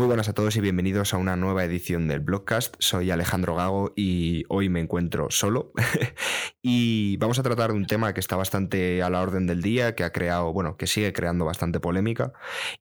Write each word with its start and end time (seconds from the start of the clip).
Muy 0.00 0.06
buenas 0.06 0.30
a 0.30 0.32
todos 0.32 0.56
y 0.56 0.62
bienvenidos 0.62 1.12
a 1.12 1.18
una 1.18 1.36
nueva 1.36 1.62
edición 1.62 2.08
del 2.08 2.20
Blogcast. 2.20 2.74
Soy 2.78 3.10
Alejandro 3.10 3.54
Gago 3.54 3.92
y 3.94 4.44
hoy 4.48 4.70
me 4.70 4.80
encuentro 4.80 5.26
solo. 5.28 5.74
y 6.62 7.18
vamos 7.18 7.38
a 7.38 7.42
tratar 7.42 7.70
un 7.70 7.84
tema 7.84 8.14
que 8.14 8.20
está 8.20 8.34
bastante 8.34 9.02
a 9.02 9.10
la 9.10 9.20
orden 9.20 9.46
del 9.46 9.60
día, 9.60 9.94
que 9.94 10.02
ha 10.02 10.10
creado, 10.10 10.54
bueno, 10.54 10.78
que 10.78 10.86
sigue 10.86 11.12
creando 11.12 11.44
bastante 11.44 11.80
polémica. 11.80 12.32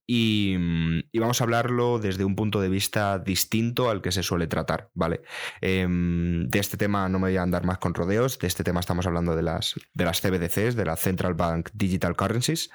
Y, 0.07 0.55
vamos 1.13 1.41
a 1.41 1.43
hablarlo 1.43 1.99
desde 1.99 2.23
un 2.23 2.37
punto 2.37 2.61
de 2.61 2.69
vista 2.69 3.19
distinto 3.19 3.89
al 3.89 4.01
que 4.01 4.13
se 4.13 4.23
suele 4.23 4.47
tratar, 4.47 4.89
¿vale? 4.93 5.21
Em, 5.59 6.47
de 6.47 6.59
este 6.59 6.77
tema 6.77 7.09
no 7.09 7.19
me 7.19 7.27
voy 7.27 7.35
a 7.37 7.41
andar 7.41 7.65
más 7.65 7.79
con 7.79 7.95
rodeos. 7.95 8.39
De 8.39 8.47
este 8.47 8.63
tema 8.63 8.79
estamos 8.79 9.05
hablando 9.05 9.35
de 9.35 9.43
las, 9.43 9.75
de 9.93 10.05
las 10.05 10.21
CBDCs, 10.21 10.77
de 10.77 10.85
la 10.85 10.95
Central 10.95 11.33
Bank 11.33 11.67
Digital 11.73 12.15
Currencies. 12.15 12.69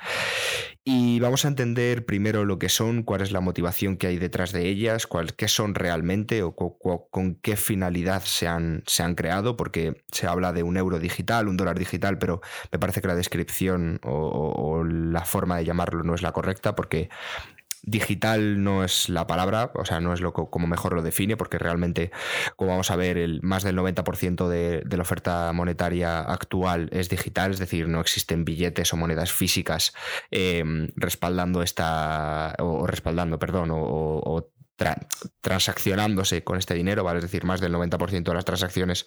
Y 0.85 1.19
vamos 1.19 1.47
a 1.47 1.49
entender 1.49 2.05
primero 2.05 2.45
lo 2.45 2.59
que 2.59 2.69
son, 2.69 3.05
cuál 3.05 3.23
es 3.23 3.33
la 3.33 3.41
motivación 3.41 3.97
que 3.97 4.09
hay 4.09 4.19
detrás 4.19 4.34
de 4.35 4.69
ellas, 4.69 5.07
cuál, 5.07 5.35
qué 5.35 5.47
son 5.47 5.77
realmente 5.77 6.43
o 6.43 6.57
con 6.57 7.37
qué 7.37 7.57
finalidad 7.57 8.23
se 8.25 8.49
han, 8.49 8.83
se 8.85 9.05
han 9.05 9.15
creado, 9.15 9.57
porque 9.57 10.03
se 10.11 10.27
habla 10.27 10.53
de 10.53 10.65
un 10.65 10.77
euro 10.77 10.99
digital, 10.99 11.47
un 11.47 11.57
dólar 11.57 11.79
digital, 11.79 12.19
pero 12.19 12.41
me 12.73 12.81
parece 12.81 13.01
que 13.01 13.07
la 13.07 13.15
descripción 13.15 14.01
o, 14.03 14.83
la 14.85 15.25
forma 15.25 15.57
de 15.57 15.65
llamarlo 15.65 16.03
no 16.03 16.15
es 16.15 16.23
la 16.23 16.33
correcta, 16.33 16.75
porque 16.75 17.11
digital 17.87 18.63
no 18.63 18.85
es 18.85 19.09
la 19.09 19.27
palabra, 19.27 19.71
o 19.75 19.85
sea, 19.85 20.01
no 20.01 20.13
es 20.13 20.21
lo 20.21 20.33
como 20.33 20.67
mejor 20.67 20.95
lo 20.95 21.03
define, 21.03 21.37
porque 21.37 21.59
realmente, 21.59 22.11
como 22.57 22.71
vamos 22.71 22.91
a 22.91 22.97
ver, 22.97 23.19
el, 23.19 23.41
más 23.43 23.63
del 23.63 23.77
90% 23.77 24.49
de, 24.49 24.83
de, 24.85 24.97
la 24.97 25.03
oferta 25.03 25.53
monetaria 25.53 26.21
actual 26.21 26.89
es 26.93 27.09
digital, 27.09 27.53
es 27.53 27.59
decir, 27.59 27.89
no 27.89 28.01
existen 28.01 28.45
billetes 28.45 28.93
o 28.93 28.97
monedas 28.97 29.33
físicas 29.33 29.95
em, 30.31 30.89
respaldando 30.97 31.63
esta, 31.63 32.55
o, 32.59 32.87
respaldando, 32.87 33.39
perdón, 33.39 33.71
o, 33.73 34.51
transaccionándose 35.41 36.43
con 36.43 36.59
este 36.59 36.75
dinero, 36.75 37.05
¿vale? 37.05 37.19
Es 37.19 37.25
decir, 37.25 37.45
más 37.45 37.61
del 37.61 37.73
90% 37.73 38.25
de 38.25 38.35
las 38.35 38.45
transacciones 38.45 39.07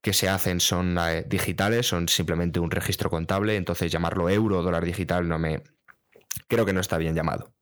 que 0.00 0.14
se 0.14 0.30
hacen 0.30 0.60
son 0.60 0.96
eh, 0.98 1.24
digitales, 1.28 1.86
son 1.86 2.08
simplemente 2.08 2.58
un 2.58 2.70
registro 2.70 3.10
contable, 3.10 3.56
entonces 3.56 3.92
llamarlo 3.92 4.30
euro 4.30 4.60
o 4.60 4.62
dólar 4.62 4.82
digital 4.82 5.28
no 5.28 5.38
me, 5.38 5.62
creo 6.48 6.66
que 6.66 6.72
no 6.72 6.80
está 6.80 6.98
bien 6.98 7.14
llamado. 7.14 7.52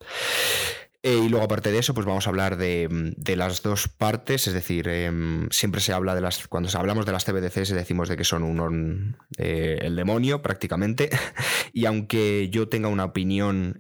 Eh, 1.05 1.19
y 1.25 1.29
luego, 1.29 1.45
aparte 1.45 1.73
de 1.73 1.79
eso, 1.79 1.95
pues 1.95 2.07
vamos 2.07 2.27
a 2.27 2.31
hablar 2.31 2.57
de, 2.57 2.89
las 3.37 3.63
dos 3.63 3.89
partes, 3.89 4.47
es 4.47 4.55
decir, 4.55 4.87
em, 4.87 5.49
siempre 5.51 5.81
se 5.81 5.93
habla 5.93 6.15
de 6.15 6.21
las. 6.21 6.47
Cuando 6.47 6.69
hablamos 6.79 7.07
de 7.07 7.13
las 7.13 7.25
CBDCs, 7.25 7.71
decimos 7.71 8.09
de 8.09 8.17
que 8.17 8.23
son 8.23 8.45
un, 8.45 9.17
eh, 9.37 9.79
el 9.83 9.97
demonio 9.97 10.43
prácticamente. 10.43 11.11
y 11.73 11.87
aunque 11.87 12.49
yo 12.51 12.69
tenga 12.69 12.89
una 12.89 13.05
opinión 13.05 13.77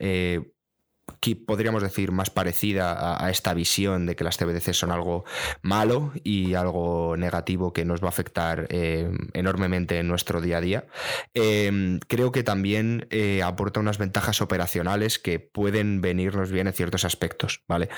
eh, 1.25 1.37
podríamos 1.37 1.83
decir, 1.83 2.13
más 2.13 2.31
parecida 2.31 3.25
a, 3.25 3.31
esta 3.31 3.55
visión 3.55 4.07
de 4.07 4.17
que 4.17 4.25
las 4.25 4.37
CBDC 4.37 4.73
son 4.73 4.91
algo 4.91 5.25
malo 5.63 6.13
y 6.25 6.55
algo 6.55 7.17
negativo 7.17 7.73
que 7.73 7.85
nos 7.85 8.03
va 8.03 8.07
a 8.07 8.09
afectar 8.11 8.67
eh, 8.71 9.11
enormemente 9.33 9.99
en 9.99 10.09
nuestro 10.09 10.41
día 10.41 10.59
a 10.59 10.61
día. 10.61 10.87
Em, 11.35 12.01
creo 12.01 12.33
que 12.33 12.43
también 12.43 13.07
eh, 13.11 13.43
aporta 13.43 13.81
unas 13.81 13.99
ventajas 13.99 14.41
operacionales 14.41 15.19
que 15.19 15.39
pueden 15.39 16.01
venirnos 16.01 16.51
bien 16.51 16.67
en 16.67 16.73
ciertos 16.73 17.05
aspectos, 17.05 17.63
¿vale? 17.69 17.89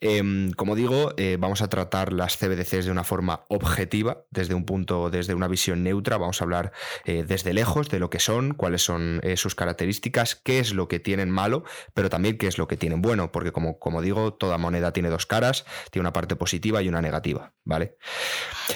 Em, 0.00 0.52
como 0.52 0.76
digo, 0.76 1.12
eh, 1.16 1.36
vamos 1.38 1.62
a 1.62 1.68
tratar 1.68 2.12
las 2.12 2.36
CBDCs 2.36 2.84
de 2.84 2.92
una 2.92 3.04
forma 3.04 3.44
objetiva, 3.48 4.24
desde 4.30 4.54
un 4.54 4.64
punto, 4.64 5.10
desde 5.10 5.34
una 5.34 5.48
visión 5.48 5.82
neutra, 5.82 6.16
vamos 6.16 6.40
a 6.40 6.44
hablar 6.44 6.72
desde 7.04 7.52
lejos 7.52 7.88
de 7.88 7.98
lo 7.98 8.10
que 8.10 8.20
son, 8.20 8.54
cuáles 8.54 8.82
son 8.82 9.20
sus 9.36 9.54
características, 9.54 10.34
qué 10.36 10.58
es 10.58 10.72
lo 10.72 10.88
que 10.88 11.00
tienen 11.00 11.30
malo, 11.30 11.64
pero 11.94 12.10
también 12.10 12.36
qué 12.36 12.47
es 12.48 12.58
lo 12.58 12.66
que 12.66 12.76
tienen 12.76 13.02
bueno, 13.02 13.30
porque 13.32 13.52
como, 13.52 13.78
como 13.78 14.02
digo, 14.02 14.34
toda 14.34 14.58
moneda 14.58 14.92
tiene 14.92 15.08
dos 15.08 15.26
caras, 15.26 15.64
tiene 15.90 16.02
una 16.02 16.12
parte 16.12 16.36
positiva 16.36 16.82
y 16.82 16.88
una 16.88 17.00
negativa, 17.00 17.54
¿vale? 17.64 17.96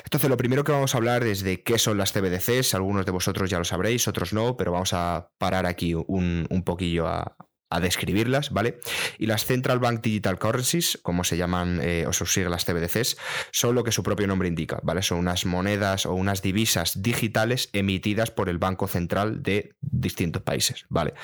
Entonces, 0.05 0.31
lo 0.31 0.37
primero 0.37 0.65
que 0.65 0.72
vamos 0.72 0.94
a 0.94 0.99
hablar 0.99 1.25
es 1.25 1.43
de 1.43 1.62
qué 1.62 1.78
son 1.78 1.99
las 1.99 2.12
CBDCs, 2.12 2.75
algunos 2.75 3.06
de 3.06 3.12
vosotros 3.12 3.50
ya 3.50 3.59
lo 3.59 3.65
sabréis, 3.65 4.09
otros 4.09 4.33
no, 4.33 4.56
pero 4.56 4.72
vamos 4.72 4.93
a 4.93 5.31
parar 5.38 5.66
aquí 5.66 5.94
un, 5.94 6.47
un 6.49 6.62
poquillo 6.62 7.09
a, 7.09 7.37
a 7.72 7.81
describirlas, 7.81 8.50
¿vale? 8.50 8.81
Y 9.19 9.27
las 9.27 9.47
Central 9.47 9.78
Bank 9.78 10.03
Digital 10.03 10.38
Currencies, 10.38 10.99
como 11.03 11.25
se 11.25 11.37
llaman 11.37 11.81
eh, 11.83 12.05
o 12.06 12.12
sus 12.12 12.33
siglas 12.33 12.65
CBDCs, 12.65 13.16
son 13.50 13.75
lo 13.75 13.83
que 13.83 13.93
su 13.93 14.03
propio 14.03 14.27
nombre 14.27 14.49
indica, 14.49 14.78
¿vale? 14.83 15.03
Son 15.03 15.19
unas 15.19 15.47
monedas 15.47 16.05
o 16.05 16.15
unas 16.15 16.43
divisas 16.43 17.03
digitales 17.03 17.71
emitidas 17.72 18.31
por 18.31 18.50
el 18.50 18.59
Banco 18.59 18.88
Central 18.88 19.43
de 19.43 19.75
distintos 19.81 20.43
países, 20.43 20.84
¿vale? 20.91 21.15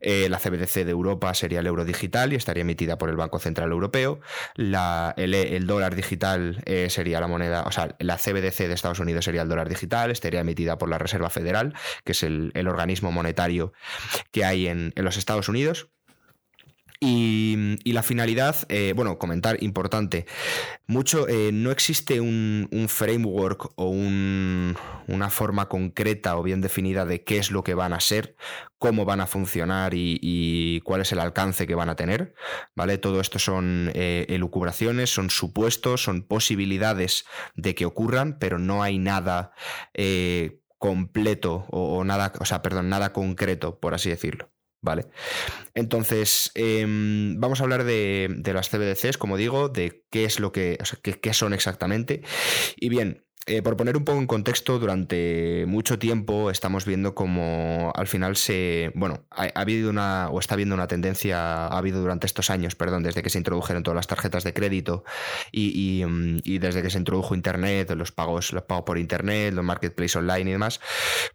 Eh, 0.00 0.28
la 0.28 0.38
CBDC 0.38 0.84
de 0.84 0.90
Europa 0.90 1.34
sería 1.34 1.60
el 1.60 1.66
euro 1.66 1.84
digital 1.84 2.32
y 2.32 2.36
estaría 2.36 2.62
emitida 2.62 2.96
por 2.96 3.10
el 3.10 3.16
Banco 3.16 3.40
Central 3.40 3.72
Europeo. 3.72 4.20
La, 4.54 5.14
el, 5.16 5.66
dólar 5.66 5.96
digital 5.96 6.62
eh, 6.64 6.88
sería 6.90 7.20
la 7.20 7.26
moneda, 7.26 7.64
o 7.66 7.72
sea, 7.72 7.96
la 7.98 8.16
CBDC 8.16 8.68
de 8.68 8.72
Estados 8.72 9.00
Unidos 9.00 9.24
sería 9.24 9.42
el 9.42 9.48
dólar 9.48 9.68
digital, 9.68 10.10
estaría 10.10 10.40
emitida 10.40 10.78
por 10.78 10.88
la 10.88 10.98
Reserva 10.98 11.28
Federal, 11.28 11.74
que 12.04 12.12
es 12.12 12.22
el, 12.22 12.52
organismo 12.68 13.10
monetario 13.10 13.72
que 14.30 14.44
hay 14.44 14.68
en 14.68 14.92
los 14.94 15.16
Estados 15.16 15.48
Unidos. 15.48 15.87
Y, 17.00 17.76
la 17.92 18.02
finalidad, 18.02 18.56
eh, 18.68 18.92
bueno, 18.94 19.18
comentar 19.18 19.62
importante, 19.62 20.26
mucho, 20.86 21.28
eh, 21.28 21.52
no 21.52 21.70
existe 21.70 22.20
un, 22.20 22.68
framework 22.88 23.72
o 23.76 23.90
una 23.90 25.30
forma 25.30 25.68
concreta 25.68 26.36
o 26.36 26.42
bien 26.42 26.60
definida 26.60 27.04
de 27.04 27.22
qué 27.22 27.38
es 27.38 27.50
lo 27.50 27.62
que 27.62 27.74
van 27.74 27.92
a 27.92 28.00
ser, 28.00 28.36
cómo 28.78 29.04
van 29.04 29.20
a 29.20 29.26
funcionar 29.26 29.92
y, 29.94 30.80
cuál 30.84 31.02
es 31.02 31.12
el 31.12 31.20
alcance 31.20 31.66
que 31.66 31.74
van 31.74 31.88
a 31.88 31.96
tener, 31.96 32.34
¿vale? 32.74 32.98
Todo 32.98 33.20
esto 33.20 33.38
son 33.38 33.90
eh, 33.94 34.26
elucubraciones, 34.28 35.10
son 35.10 35.30
supuestos, 35.30 36.02
son 36.02 36.22
posibilidades 36.22 37.26
de 37.54 37.74
que 37.74 37.86
ocurran, 37.86 38.38
pero 38.38 38.58
no 38.58 38.82
hay 38.82 38.98
nada 38.98 39.52
completo 40.78 41.66
o, 41.70 41.98
o 41.98 42.04
nada, 42.04 42.32
o 42.40 42.44
sea, 42.44 42.62
perdón, 42.62 42.88
nada 42.88 43.12
concreto, 43.12 43.78
por 43.78 43.94
así 43.94 44.10
decirlo. 44.10 44.50
¿Vale? 44.80 45.06
Entonces, 45.74 46.52
em, 46.54 47.38
vamos 47.40 47.60
a 47.60 47.64
hablar 47.64 47.84
de, 47.84 48.40
las 48.44 48.68
CBDCs, 48.68 49.18
como 49.18 49.36
digo, 49.36 49.68
de 49.68 50.04
qué 50.10 50.24
es 50.24 50.38
lo 50.38 50.52
que, 50.52 50.78
qué, 51.20 51.34
son 51.34 51.52
exactamente. 51.52 52.22
Y 52.76 52.88
bien, 52.88 53.24
eh, 53.48 53.62
por 53.62 53.76
poner 53.76 53.96
un 53.96 54.04
poco 54.04 54.18
en 54.18 54.26
contexto, 54.26 54.78
durante 54.78 55.64
mucho 55.66 55.98
tiempo 55.98 56.50
estamos 56.50 56.84
viendo 56.84 57.14
como 57.14 57.92
al 57.96 58.06
final 58.06 58.36
se. 58.36 58.92
Bueno, 58.94 59.24
ha, 59.30 59.48
habido 59.54 59.88
una. 59.88 60.28
o 60.30 60.38
está 60.38 60.54
habiendo 60.54 60.74
una 60.74 60.86
tendencia. 60.86 61.66
Ha 61.66 61.78
habido 61.78 62.00
durante 62.00 62.26
estos 62.26 62.50
años, 62.50 62.74
perdón, 62.74 63.02
desde 63.02 63.22
que 63.22 63.30
se 63.30 63.38
introdujeron 63.38 63.82
todas 63.82 63.96
las 63.96 64.06
tarjetas 64.06 64.44
de 64.44 64.52
crédito 64.52 65.02
y, 65.50 66.04
y, 66.44 66.58
desde 66.58 66.82
que 66.82 66.90
se 66.90 66.98
introdujo 66.98 67.34
Internet, 67.34 67.90
los 67.92 68.12
pagos, 68.12 68.52
los 68.52 68.64
pagos 68.64 68.84
por 68.84 68.98
Internet, 68.98 69.54
los 69.54 69.64
marketplaces 69.64 70.16
online 70.16 70.50
y 70.50 70.52
demás, 70.52 70.80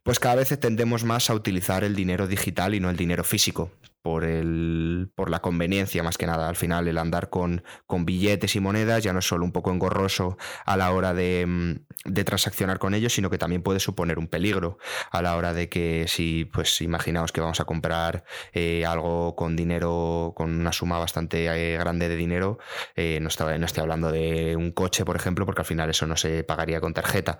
pues 0.03 0.19
cada 0.19 0.35
vez 0.35 0.57
tendemos 0.59 1.03
más 1.03 1.31
a 1.31 1.33
utilizar 1.33 1.83
el 1.83 1.95
dinero 1.95 2.27
digital 2.27 2.75
y 2.75 2.79
no 2.79 2.91
el 2.91 2.97
dinero 2.97 3.23
físico 3.23 3.71
por, 4.03 4.25
el, 4.25 5.09
por 5.15 5.31
la 5.31 5.39
conveniencia 5.39 6.03
más 6.03 6.17
que 6.17 6.27
nada. 6.27 6.49
Al 6.49 6.57
final 6.57 6.87
el 6.87 6.97
andar 6.97 7.29
con, 7.29 7.63
con, 7.87 8.05
billetes 8.05 8.55
y 8.55 8.59
monedas 8.59 9.01
ya 9.01 9.13
no 9.13 9.19
es 9.19 9.25
solo 9.25 9.45
un 9.45 9.53
poco 9.53 9.71
engorroso 9.71 10.37
a 10.65 10.77
la 10.77 10.91
hora 10.91 11.13
de, 11.13 11.45
mm, 11.47 12.11
de, 12.11 12.23
transaccionar 12.25 12.79
con 12.79 12.93
ellos, 12.93 13.13
sino 13.13 13.29
que 13.29 13.37
también 13.37 13.63
puede 13.63 13.79
suponer 13.79 14.19
un 14.19 14.27
peligro 14.27 14.77
a 15.09 15.21
la 15.21 15.37
hora 15.37 15.53
de 15.53 15.69
que 15.69 16.05
si, 16.07 16.45
pues 16.45 16.81
imaginaos 16.81 17.31
que 17.31 17.39
vamos 17.39 17.61
a 17.61 17.65
comprar 17.65 18.25
eh, 18.51 18.85
algo 18.85 19.35
con 19.35 19.55
dinero, 19.55 20.33
con 20.35 20.53
una 20.59 20.73
suma 20.73 20.99
bastante 20.99 21.45
eh, 21.45 21.77
grande 21.77 22.09
de 22.09 22.17
dinero, 22.17 22.59
eh, 22.95 23.19
no, 23.21 23.29
estoy, 23.29 23.57
no 23.57 23.65
estoy 23.65 23.83
hablando 23.83 24.11
de 24.11 24.57
un 24.57 24.73
coche, 24.73 25.05
por 25.05 25.15
ejemplo, 25.15 25.45
porque 25.45 25.61
al 25.61 25.65
final 25.65 25.89
eso 25.89 26.05
no 26.07 26.17
se 26.17 26.43
pagaría 26.43 26.81
con 26.81 26.93
tarjeta, 26.93 27.39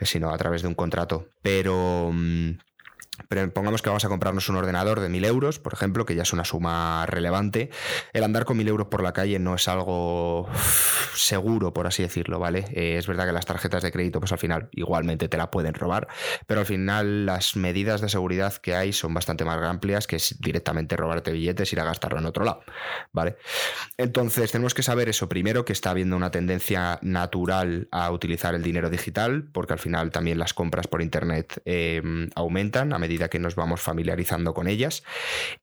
sino 0.00 0.32
a 0.32 0.38
través 0.38 0.62
de 0.62 0.68
un 0.68 0.74
contrato. 0.74 1.30
Pero... 1.42 2.10
Mm, 2.12 2.58
pero 3.28 3.50
pongamos 3.52 3.82
que 3.82 3.88
vamos 3.88 4.04
a 4.04 4.08
comprarnos 4.08 4.48
un 4.48 4.56
ordenador 4.56 5.00
de 5.00 5.08
1000 5.08 5.24
euros, 5.24 5.58
por 5.58 5.72
ejemplo, 5.72 6.04
que 6.06 6.14
ya 6.14 6.22
es 6.22 6.32
una 6.32 6.44
suma 6.44 7.06
relevante. 7.06 7.70
El 8.12 8.24
andar 8.24 8.44
con 8.44 8.56
1000 8.56 8.68
euros 8.68 8.88
por 8.88 9.02
la 9.02 9.12
calle 9.12 9.38
no 9.38 9.54
es 9.54 9.68
algo 9.68 10.48
seguro, 11.14 11.72
por 11.72 11.86
así 11.86 12.02
decirlo, 12.02 12.38
¿vale? 12.38 12.64
Eh, 12.72 12.96
es 12.98 13.06
verdad 13.06 13.26
que 13.26 13.32
las 13.32 13.46
tarjetas 13.46 13.82
de 13.82 13.92
crédito, 13.92 14.20
pues 14.20 14.32
al 14.32 14.38
final 14.38 14.68
igualmente 14.72 15.28
te 15.28 15.36
la 15.36 15.50
pueden 15.50 15.74
robar, 15.74 16.08
pero 16.46 16.60
al 16.60 16.66
final 16.66 17.26
las 17.26 17.56
medidas 17.56 18.00
de 18.00 18.08
seguridad 18.08 18.54
que 18.54 18.74
hay 18.74 18.92
son 18.92 19.14
bastante 19.14 19.44
más 19.44 19.62
amplias 19.62 20.06
que 20.06 20.18
directamente 20.40 20.96
robarte 20.96 21.32
billetes 21.32 21.72
y 21.72 21.76
ir 21.76 21.80
a 21.80 21.84
gastarlo 21.84 22.18
en 22.18 22.26
otro 22.26 22.44
lado, 22.44 22.60
¿vale? 23.12 23.36
Entonces 23.96 24.52
tenemos 24.52 24.74
que 24.74 24.82
saber 24.82 25.08
eso 25.08 25.28
primero, 25.28 25.64
que 25.64 25.72
está 25.72 25.90
habiendo 25.90 26.16
una 26.16 26.30
tendencia 26.30 26.98
natural 27.02 27.88
a 27.90 28.10
utilizar 28.10 28.54
el 28.54 28.62
dinero 28.62 28.90
digital, 28.90 29.48
porque 29.52 29.72
al 29.72 29.78
final 29.78 30.10
también 30.10 30.38
las 30.38 30.54
compras 30.54 30.86
por 30.86 31.02
internet 31.02 31.60
eh, 31.64 32.02
aumentan 32.34 32.92
a 32.92 32.98
medida 33.06 33.28
que 33.28 33.38
nos 33.38 33.54
vamos 33.54 33.80
familiarizando 33.80 34.52
con 34.52 34.66
ellas. 34.66 35.04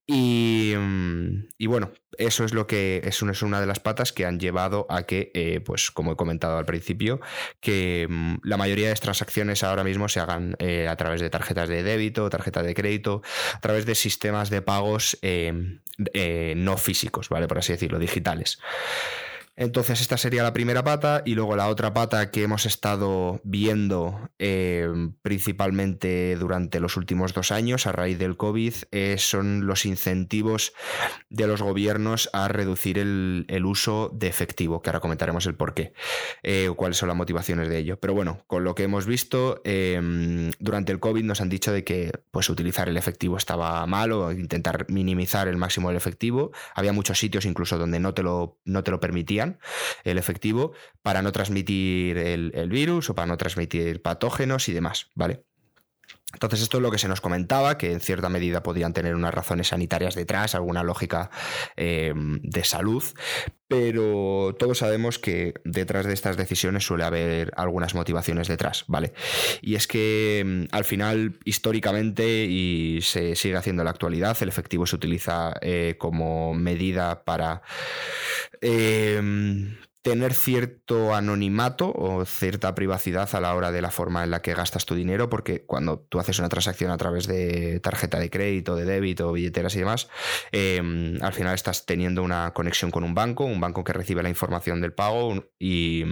Y, 0.08 0.74
mm, 0.78 1.48
y 1.58 1.68
bueno, 1.68 1.92
eso 2.18 2.46
es 2.46 2.54
lo 2.54 2.68
que 2.68 3.02
es 3.04 3.22
una, 3.22 3.34
es 3.34 3.42
una 3.42 3.60
de 3.60 3.68
las 3.68 3.80
patas 3.80 4.14
que 4.14 4.26
han 4.26 4.40
llevado 4.40 4.86
a 4.90 5.04
que, 5.04 5.32
eh, 5.34 5.60
pues 5.60 5.92
como 5.92 6.14
he 6.14 6.16
comentado 6.16 6.58
al 6.58 6.66
principio, 6.66 7.20
que 7.60 8.08
mm, 8.10 8.36
la 8.44 8.58
mayoría 8.58 8.86
de 8.86 8.92
las 8.92 9.02
transacciones 9.02 9.64
ahora 9.64 9.84
mismo 9.84 10.08
se 10.08 10.20
hagan 10.20 10.56
eh, 10.60 10.88
a 10.88 10.96
través 10.96 11.22
de 11.22 11.30
tarjetas 11.30 11.68
de 11.68 11.84
débito, 11.84 12.30
tarjetas 12.30 12.66
de 12.66 12.74
crédito, 12.74 13.22
a 13.54 13.60
través 13.60 13.86
de 13.86 13.96
sistemas 13.96 14.50
de 14.50 14.62
pagos 14.62 15.18
eh, 15.22 16.54
no 16.56 16.78
físicos, 16.78 17.30
¿vale? 17.30 17.48
Por 17.48 17.60
así 17.60 17.74
decirlo, 17.74 18.00
digitales. 18.00 18.60
Entonces 19.56 20.02
esta 20.02 20.18
sería 20.18 20.42
la 20.42 20.54
primera 20.54 20.84
pata 20.84 21.22
y 21.26 21.36
luego 21.36 21.56
la 21.56 21.68
otra 21.68 21.94
pata 21.94 22.32
que 22.32 22.42
hemos 22.44 22.66
estado 22.66 23.40
viendo 23.44 24.32
eh, 24.40 24.90
principalmente 25.22 26.36
durante 26.38 26.80
los 26.80 26.98
últimos 26.98 27.34
dos 27.34 27.52
años 27.52 27.86
a 27.86 27.92
raíz 27.92 28.18
del 28.18 28.36
COVID 28.36 28.74
eh, 28.92 29.16
son 29.20 29.68
los 29.68 29.86
incentivos 29.86 30.74
de 31.30 31.46
los 31.46 31.62
gobiernos 31.62 32.30
a 32.34 32.48
reducir 32.48 32.98
el, 32.98 33.64
uso 33.66 34.12
de 34.14 34.28
efectivo, 34.28 34.82
que 34.82 34.90
ahora 34.90 35.00
comentaremos 35.00 35.46
el 35.46 35.56
por 35.56 35.74
qué, 35.74 35.94
eh, 36.42 36.70
cuáles 36.76 36.98
son 36.98 37.08
las 37.08 37.18
motivaciones 37.18 37.70
de 37.70 37.78
ello. 37.78 38.00
Pero 38.00 38.14
bueno, 38.14 38.44
con 38.48 38.64
lo 38.64 38.76
que 38.76 38.84
hemos 38.84 39.06
visto 39.06 39.62
em, 39.64 40.52
durante 40.60 40.92
el 40.92 41.00
COVID 41.00 41.24
nos 41.24 41.42
han 41.42 41.50
dicho 41.50 41.72
de 41.72 41.84
que 41.84 42.12
pues, 42.32 42.50
utilizar 42.50 42.90
el 42.90 42.98
efectivo 42.98 43.38
estaba 43.38 43.86
mal 43.86 44.12
o 44.12 44.32
intentar 44.32 44.86
minimizar 44.90 45.48
el 45.48 45.58
máximo 45.58 45.90
del 45.90 45.98
efectivo. 45.98 46.52
Había 46.76 46.92
muchos 46.92 47.20
sitios 47.20 47.46
incluso 47.46 47.78
donde 47.78 48.00
no 48.00 48.14
te 48.14 48.24
lo, 48.24 48.60
no 48.66 48.84
te 48.84 48.92
lo 48.92 49.00
el 50.04 50.18
efectivo, 50.18 50.74
para 51.02 51.22
no 51.22 51.32
transmitir 51.32 52.18
el, 52.18 52.70
virus 52.70 53.10
o 53.10 53.16
para 53.16 53.28
no 53.28 53.38
transmitir 53.38 54.02
patógenos 54.02 54.70
y 54.70 54.74
demás, 54.74 55.12
¿vale? 55.16 55.44
Entonces 56.34 56.62
esto 56.62 56.78
es 56.78 56.84
lo 56.84 56.92
que 56.92 56.98
se 56.98 57.08
nos 57.08 57.22
comentaba, 57.22 57.78
que 57.78 57.92
en 57.92 58.00
cierta 58.00 58.30
medida 58.30 58.64
podían 58.64 58.94
tener 58.94 59.16
unas 59.16 59.34
razones 59.34 59.70
sanitarias 59.70 60.16
detrás, 60.16 60.56
alguna 60.56 60.84
lógica 60.84 61.30
em, 61.76 62.40
de 62.42 62.64
salud, 62.64 63.04
pero 63.68 64.56
todos 64.60 64.80
sabemos 64.80 65.20
que 65.20 65.54
detrás 65.64 66.06
de 66.06 66.14
estas 66.14 66.38
decisiones 66.38 66.86
suele 66.86 67.04
haber 67.04 67.52
algunas 67.56 67.96
motivaciones 67.96 68.48
detrás, 68.48 68.86
¿vale? 68.88 69.14
Y 69.62 69.76
es 69.76 69.88
que 69.88 70.40
em, 70.40 70.68
al 70.72 70.84
final, 70.84 71.40
históricamente, 71.46 72.46
y 72.46 73.00
se 73.02 73.36
sigue 73.36 73.56
haciendo 73.56 73.82
en 73.82 73.86
la 73.86 73.92
actualidad, 73.92 74.38
el 74.42 74.50
efectivo 74.50 74.86
se 74.86 74.96
utiliza 74.96 75.54
eh, 75.62 75.96
como 75.98 76.54
medida 76.54 77.24
para 77.24 77.62
Em, 78.64 79.76
tener 80.04 80.34
cierto 80.34 81.16
anonimato 81.16 81.92
o 81.96 82.26
cierta 82.26 82.76
privacidad 82.76 83.34
a 83.34 83.40
la 83.40 83.56
hora 83.56 83.72
de 83.72 83.82
la 83.82 83.90
forma 83.90 84.24
en 84.24 84.32
la 84.32 84.42
que 84.42 84.54
gastas 84.54 84.86
tu 84.86 84.96
dinero, 84.96 85.30
porque 85.30 85.66
cuando 85.66 85.98
tú 85.98 86.20
haces 86.20 86.40
una 86.40 86.50
transacción 86.50 86.92
a 86.92 86.98
través 86.98 87.26
de 87.26 87.80
tarjeta 87.80 88.20
de 88.20 88.30
crédito, 88.30 88.76
de 88.76 88.84
débito, 88.84 89.32
billeteras 89.32 89.76
y 89.76 89.80
demás, 89.80 90.10
em, 90.52 91.18
al 91.24 91.34
final 91.34 91.56
estás 91.56 91.86
teniendo 91.86 92.22
una 92.22 92.52
conexión 92.54 92.92
con 92.92 93.06
un 93.06 93.16
banco, 93.16 93.46
un 93.46 93.62
banco 93.62 93.86
que 93.86 93.94
recibe 93.94 94.22
la 94.22 94.30
información 94.30 94.82
del 94.82 94.94
pago 94.94 95.46
y 95.58 96.04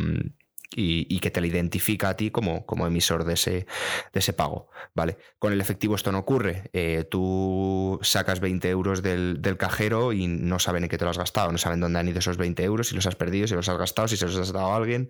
y, 0.76 1.20
que 1.20 1.32
te 1.32 1.42
la 1.42 1.48
identifica 1.48 2.10
a 2.10 2.16
ti 2.16 2.32
como, 2.32 2.66
como 2.66 2.88
emisor 2.88 3.26
de 3.26 3.34
ese, 3.34 3.66
de 4.14 4.20
ese 4.20 4.34
pago. 4.34 4.70
¿vale? 4.94 5.18
Con 5.40 5.54
el 5.54 5.62
efectivo 5.62 5.96
esto 5.96 6.12
no 6.12 6.20
ocurre. 6.20 6.70
Eh, 6.74 7.06
tú 7.10 8.00
sacas 8.02 8.40
20 8.40 8.70
euros 8.70 9.02
del, 9.02 9.40
cajero 9.58 10.14
y 10.14 10.28
no 10.28 10.60
saben 10.60 10.84
en 10.84 10.90
qué 10.90 10.98
te 10.98 11.04
lo 11.04 11.12
has 11.12 11.18
gastado, 11.18 11.52
no 11.52 11.58
saben 11.58 11.82
dónde 11.82 12.00
han 12.00 12.08
ido 12.08 12.20
esos 12.20 12.38
20 12.38 12.64
euros, 12.64 12.88
si 12.88 12.96
los 12.96 13.06
has 13.06 13.16
perdido, 13.16 13.48
si 13.48 13.54
los 13.54 13.68
has 13.68 13.78
gastado, 13.78 14.08
si 14.08 14.18
se 14.18 14.26
los 14.26 14.38
has 14.38 14.54
dado 14.54 14.72
a 14.72 14.78
alguien, 14.78 15.10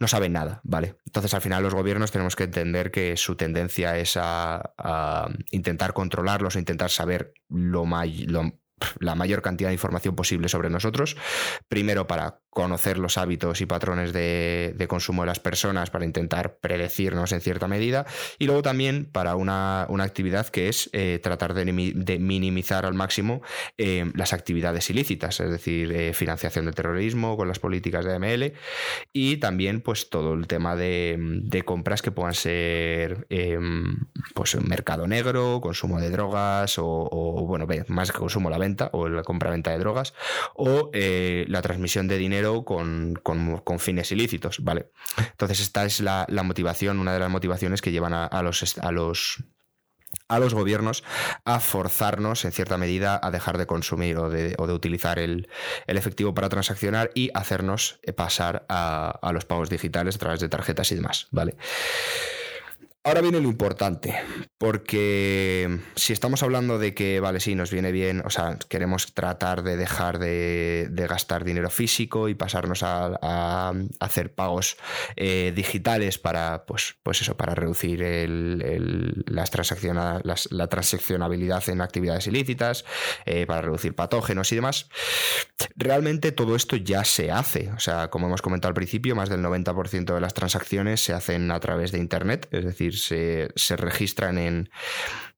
no 0.00 0.08
saben 0.08 0.32
nada. 0.32 0.60
¿vale? 0.64 0.96
Entonces 1.06 1.34
al 1.34 1.42
final 1.42 1.62
los 1.62 1.74
gobiernos 1.74 2.10
tenemos 2.10 2.34
que 2.34 2.44
entender 2.44 2.90
que 2.90 3.16
su 3.16 3.36
tendencia 3.36 3.98
es 3.98 4.16
a, 4.16 5.28
intentar 5.50 5.92
controlarlos, 5.92 6.56
o 6.56 6.58
intentar 6.58 6.90
saber 6.90 7.34
lo 7.48 7.84
la 9.00 9.14
mayor 9.14 9.42
cantidad 9.42 9.70
de 9.70 9.74
información 9.74 10.14
posible 10.14 10.48
sobre 10.48 10.70
nosotros. 10.70 11.16
Primero 11.68 12.06
para 12.06 12.40
conocer 12.58 12.98
los 12.98 13.18
hábitos 13.18 13.60
y 13.60 13.66
patrones 13.66 14.12
de, 14.12 14.84
consumo 14.88 15.22
de 15.22 15.26
las 15.26 15.38
personas 15.38 15.90
para 15.90 16.04
intentar 16.04 16.58
predecirnos 16.58 17.30
en 17.30 17.40
cierta 17.40 17.68
medida. 17.68 18.04
Y 18.36 18.46
luego 18.46 18.62
también 18.62 19.04
para 19.04 19.36
una, 19.36 19.82
actividad 19.82 20.48
que 20.48 20.68
es 20.68 20.90
eh, 20.92 21.20
tratar 21.22 21.54
de, 21.54 22.18
minimizar 22.18 22.84
al 22.84 22.94
máximo 22.94 23.42
eh, 23.76 24.10
las 24.16 24.32
actividades 24.32 24.90
ilícitas, 24.90 25.38
es 25.38 25.50
decir, 25.52 25.92
eh, 25.92 26.12
financiación 26.14 26.64
del 26.64 26.74
terrorismo 26.74 27.36
con 27.36 27.46
las 27.46 27.60
políticas 27.60 28.04
de 28.04 28.16
AML 28.16 28.52
y 29.12 29.36
también 29.36 29.80
pues 29.80 30.10
todo 30.10 30.34
el 30.34 30.48
tema 30.48 30.74
de, 30.74 31.62
compras 31.64 32.02
que 32.02 32.10
puedan 32.10 32.34
ser 32.34 33.28
pues 34.34 34.60
mercado 34.60 35.06
negro, 35.06 35.60
consumo 35.60 36.00
de 36.00 36.10
drogas 36.10 36.76
o, 36.78 37.44
bueno, 37.46 37.68
más 37.86 38.10
que 38.10 38.18
consumo, 38.18 38.50
la 38.50 38.58
venta 38.58 38.90
o 38.92 39.08
la 39.08 39.22
compra-venta 39.22 39.70
de 39.70 39.78
drogas 39.78 40.12
o 40.56 40.90
la 40.92 41.62
transmisión 41.62 42.08
de 42.08 42.18
dinero 42.18 42.47
con, 42.64 43.20
fines 43.78 44.12
ilícitos, 44.12 44.62
¿vale? 44.62 44.90
Entonces 45.18 45.60
esta 45.60 45.84
es 45.84 46.00
la, 46.00 46.26
motivación, 46.44 46.98
una 46.98 47.12
de 47.12 47.20
las 47.20 47.30
motivaciones 47.30 47.82
que 47.82 47.92
llevan 47.92 48.14
a, 48.14 48.42
los, 48.42 48.78
a 48.78 48.92
los 48.92 49.44
a 50.26 50.38
los 50.38 50.54
gobiernos 50.54 51.04
a 51.44 51.60
forzarnos 51.60 52.46
en 52.46 52.52
cierta 52.52 52.78
medida 52.78 53.20
a 53.22 53.30
dejar 53.30 53.58
de 53.58 53.66
consumir 53.66 54.16
o 54.16 54.30
de, 54.30 54.54
utilizar 54.58 55.18
el, 55.18 55.48
efectivo 55.86 56.32
para 56.34 56.48
transaccionar 56.48 57.10
y 57.14 57.30
hacernos 57.34 58.00
pasar 58.16 58.64
a, 58.68 59.18
a, 59.20 59.32
los 59.32 59.44
pagos 59.44 59.68
digitales 59.68 60.16
a 60.16 60.18
través 60.18 60.40
de 60.40 60.48
tarjetas 60.48 60.90
y 60.92 60.94
demás, 60.94 61.28
¿vale? 61.30 61.56
Ahora 63.04 63.22
viene 63.22 63.40
lo 63.40 63.48
importante, 63.48 64.14
porque 64.58 65.80
si 65.94 66.12
estamos 66.12 66.42
hablando 66.42 66.78
de 66.78 66.94
que, 66.94 67.20
vale, 67.20 67.40
sí, 67.40 67.54
nos 67.54 67.70
viene 67.70 67.92
bien, 67.92 68.22
o 68.26 68.28
sea, 68.28 68.58
queremos 68.68 69.14
tratar 69.14 69.62
de 69.62 69.76
dejar 69.76 70.18
de, 70.18 70.90
gastar 71.08 71.44
dinero 71.44 71.70
físico 71.70 72.28
y 72.28 72.34
pasarnos 72.34 72.82
a, 72.82 73.72
hacer 74.00 74.34
pagos 74.34 74.76
eh, 75.16 75.52
digitales 75.54 76.18
para, 76.18 76.66
pues, 76.66 76.96
pues 77.02 77.22
eso, 77.22 77.36
para 77.36 77.54
reducir 77.54 78.00
las 79.26 79.50
la 80.50 80.66
transaccionabilidad 80.66 81.68
en 81.68 81.80
actividades 81.80 82.26
ilícitas, 82.26 82.84
eh, 83.24 83.46
para 83.46 83.62
reducir 83.62 83.94
patógenos 83.94 84.52
y 84.52 84.56
demás, 84.56 84.88
realmente 85.76 86.32
todo 86.32 86.56
esto 86.56 86.76
ya 86.76 87.04
se 87.04 87.30
hace. 87.30 87.70
O 87.72 87.80
sea, 87.80 88.08
como 88.08 88.26
hemos 88.26 88.42
comentado 88.42 88.70
al 88.70 88.74
principio, 88.74 89.14
más 89.16 89.30
del 89.30 89.40
90% 89.40 90.14
de 90.14 90.20
las 90.20 90.34
transacciones 90.34 91.00
se 91.00 91.12
hacen 91.12 91.50
a 91.50 91.60
través 91.60 91.92
de 91.92 91.98
Internet, 91.98 92.48
es 92.50 92.64
decir, 92.64 92.97
se, 92.98 93.76
registran 93.76 94.38
en, 94.38 94.70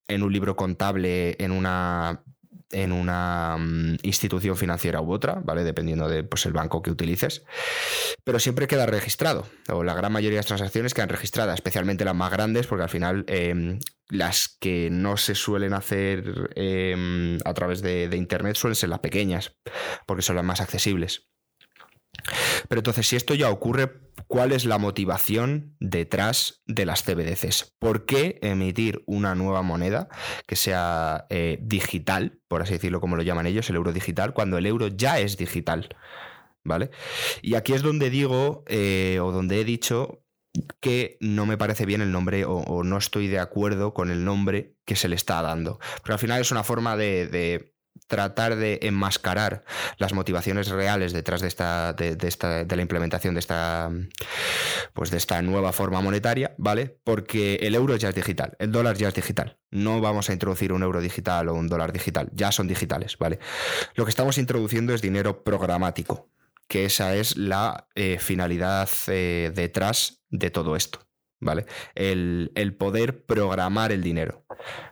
un 0.09 0.33
libro 0.33 0.57
contable 0.57 1.37
en 1.39 1.53
una 1.53 2.23
en 2.73 2.93
una 2.93 3.57
mm, 3.59 3.97
institución 4.03 4.57
financiera 4.57 5.01
u 5.01 5.13
otra, 5.13 5.41
¿vale? 5.45 5.65
Dependiendo 5.65 6.09
del 6.09 6.29
pues, 6.29 6.47
el 6.47 6.53
banco 6.53 6.83
que 6.83 6.91
utilices. 6.91 7.43
Pero 8.23 8.39
siempre 8.39 8.69
queda 8.69 8.87
registrado, 8.87 9.47
o 9.69 9.83
la 9.83 9.95
gran 9.95 10.13
mayoría 10.13 10.37
de 10.37 10.41
las 10.41 10.47
transacciones 10.47 10.95
quedan 10.95 11.09
registradas, 11.09 11.57
especialmente 11.57 12.05
las 12.05 12.15
más 12.15 12.31
grandes, 12.31 12.69
porque 12.69 12.85
al 12.85 12.89
final 12.89 13.25
em, 13.27 13.81
las 14.09 14.57
que 14.61 14.89
no 14.91 15.17
se 15.17 15.35
suelen 15.35 15.73
hacer 15.73 16.53
em, 16.55 17.39
a 17.45 17.55
través 17.55 17.83
de, 17.83 18.09
de 18.09 18.17
Internet 18.17 18.55
suelen 18.55 18.77
ser 18.77 18.89
las 18.89 19.01
pequeñas, 19.01 19.57
porque 20.07 20.23
son 20.23 20.37
las 20.37 20.45
más 20.45 20.61
accesibles. 20.61 21.31
Pero 22.69 22.81
entonces, 22.81 23.07
si 23.07 23.17
esto 23.17 23.35
ya 23.35 23.51
ocurre, 23.51 24.01
¿cuál 24.27 24.53
es 24.53 24.65
la 24.65 24.79
motivación 24.79 25.77
detrás 25.81 26.63
de 26.67 26.87
las 26.87 27.03
CBDCs? 27.03 27.75
¿Por 27.79 28.07
qué 28.07 28.39
emitir 28.43 29.03
una 29.07 29.35
nueva 29.35 29.63
moneda 29.63 30.09
que 30.47 30.57
sea 30.57 31.27
eh, 31.31 31.59
digital, 31.63 32.41
por 32.49 32.63
así 32.63 32.75
decirlo 32.75 33.01
como 33.01 33.17
lo 33.17 33.23
llaman 33.23 33.47
ellos, 33.47 33.69
el 33.71 33.77
euro 33.77 33.93
digital, 33.93 34.35
cuando 34.35 34.59
el 34.59 34.67
euro 34.67 34.89
ya 34.89 35.19
es 35.19 35.37
digital? 35.37 35.97
¿Vale? 36.63 36.91
Y 37.43 37.55
aquí 37.55 37.73
es 37.73 37.83
donde 37.83 38.11
digo, 38.11 38.65
eh, 38.67 39.19
o 39.23 39.33
donde 39.33 39.61
he 39.61 39.65
dicho 39.65 40.25
que 40.81 41.17
no 41.21 41.47
me 41.47 41.57
parece 41.57 41.87
bien 41.87 42.03
el 42.03 42.13
nombre 42.13 42.45
o, 42.45 42.83
no 42.83 42.99
estoy 42.99 43.29
de 43.29 43.39
acuerdo 43.39 43.95
con 43.95 44.11
el 44.11 44.25
nombre 44.25 44.75
que 44.85 44.97
se 44.97 45.09
le 45.09 45.15
está 45.15 45.41
dando. 45.43 45.79
Porque 45.99 46.13
al 46.13 46.19
final 46.19 46.41
es 46.41 46.51
una 46.51 46.65
forma 46.65 46.97
de 46.97 47.73
tratar 48.11 48.57
de 48.57 48.81
enmascarar 48.83 49.65
las 49.97 50.13
motivaciones 50.13 50.69
reales 50.69 51.13
detrás 51.13 51.41
de 51.41 51.49
esta, 51.49 51.93
de, 51.93 52.17
esta, 52.23 52.65
de 52.65 52.77
la 52.77 52.83
implementación 52.83 53.35
de 53.35 53.41
esta, 53.41 53.91
pues 54.93 55.11
de 55.11 55.17
esta 55.17 55.41
nueva 55.43 55.73
forma 55.73 56.01
monetaria, 56.01 56.55
¿vale? 56.59 56.99
Porque 57.05 57.55
el 57.63 57.75
euro 57.75 57.97
ya 57.97 58.09
es 58.09 58.15
digital, 58.15 58.57
el 58.59 58.73
dólar 58.73 58.97
ya 58.97 59.09
es 59.09 59.15
digital. 59.15 59.59
No 59.71 60.01
vamos 60.01 60.29
a 60.29 60.33
introducir 60.33 60.73
un 60.73 60.83
euro 60.83 61.01
digital 61.01 61.49
o 61.49 61.55
un 61.55 61.69
dólar 61.69 61.93
digital, 61.93 62.29
ya 62.33 62.51
son 62.51 62.67
digitales, 62.67 63.17
¿vale? 63.17 63.39
Lo 63.95 64.05
que 64.05 64.11
estamos 64.11 64.39
introduciendo 64.39 64.93
es 64.93 65.03
dinero 65.03 65.45
programático, 65.45 66.31
que 66.67 66.87
esa 66.87 67.15
es 67.15 67.37
la 67.37 67.89
eh, 67.95 68.19
finalidad 68.19 68.89
eh, 69.07 69.53
detrás 69.55 70.25
de 70.31 70.51
todo 70.51 70.75
esto, 70.75 71.07
¿vale? 71.39 71.67
El, 71.95 72.51
el 72.57 72.75
poder 72.75 73.25
programar 73.25 73.93
el 73.93 74.03
dinero, 74.03 74.45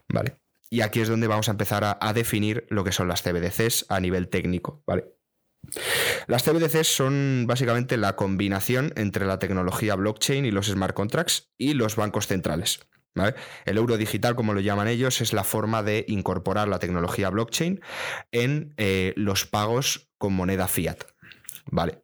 ¿vale? 0.07 0.39
Y 0.69 0.81
aquí 0.81 1.01
es 1.01 1.09
donde 1.09 1.27
vamos 1.27 1.47
a 1.47 1.51
empezar 1.51 1.83
a, 1.83 2.13
definir 2.13 2.65
lo 2.69 2.83
que 2.83 2.91
son 2.91 3.07
las 3.07 3.23
CBDCs 3.23 3.85
a 3.89 3.99
nivel 3.99 4.29
técnico, 4.29 4.83
¿vale? 4.85 5.05
Las 6.27 6.43
CBDCs 6.43 6.87
son 6.87 7.45
básicamente 7.47 7.97
la 7.97 8.15
combinación 8.15 8.93
entre 8.95 9.25
la 9.25 9.39
tecnología 9.39 9.95
blockchain 9.95 10.45
y 10.45 10.51
los 10.51 10.67
smart 10.67 10.93
contracts 10.93 11.51
y 11.57 11.73
los 11.73 11.95
bancos 11.95 12.27
centrales. 12.27 12.79
El 13.65 13.77
euro 13.77 13.97
digital, 13.97 14.35
como 14.35 14.53
lo 14.53 14.61
llaman 14.61 14.87
ellos, 14.87 15.19
es 15.19 15.33
la 15.33 15.43
forma 15.43 15.83
de 15.83 16.05
incorporar 16.07 16.67
la 16.67 16.79
tecnología 16.79 17.29
blockchain 17.29 17.81
en 18.31 18.73
eh, 18.77 19.13
los 19.17 19.45
pagos 19.45 20.09
con 20.17 20.33
moneda 20.33 20.67
fiat. 20.67 20.99
¿vale? 21.71 22.01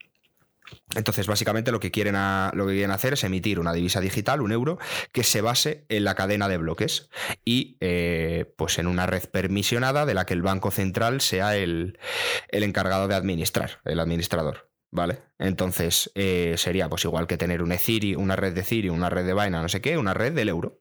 Entonces, 0.96 1.28
básicamente 1.28 1.72
lo 1.72 1.80
que, 1.80 1.92
quieren 1.92 2.16
lo 2.54 2.68
que 2.68 2.74
quieren 2.74 2.92
hacer 2.92 3.14
es 3.14 3.24
emitir 3.24 3.60
una 3.60 3.74
divisa 3.74 4.00
digital, 4.00 4.42
un 4.42 4.52
euro, 4.52 4.78
que 5.12 5.24
se 5.24 5.42
base 5.42 5.86
en 5.90 6.04
la 6.04 6.16
cadena 6.16 6.48
de 6.48 6.58
bloques 6.58 7.10
y 7.44 7.78
eh, 7.82 8.54
pues 8.58 8.80
en 8.80 8.88
una 8.88 9.06
red 9.06 9.24
permisionada 9.30 10.06
de 10.06 10.14
la 10.14 10.26
que 10.26 10.34
el 10.34 10.42
Banco 10.42 10.72
Central 10.72 11.22
sea 11.22 11.56
el, 11.56 12.00
encargado 12.52 13.08
de 13.08 13.16
administrar, 13.16 13.80
el 13.86 14.00
administrador. 14.00 14.70
¿Vale? 14.96 15.20
Entonces 15.38 16.12
eh, 16.16 16.56
sería 16.58 16.90
pues 16.90 17.04
igual 17.06 17.28
que 17.28 17.38
tener 17.38 17.62
un 17.62 17.72
Ethereum, 17.72 18.24
una 18.24 18.36
red 18.36 18.54
de 18.54 18.62
Ethereum, 18.62 18.96
una 18.96 19.10
red 19.10 19.26
de 19.26 19.34
Binance, 19.34 19.62
no 19.62 19.70
sé 19.70 19.82
qué, 19.82 19.98
una 19.98 20.14
red 20.14 20.34
del 20.34 20.50
euro. 20.50 20.80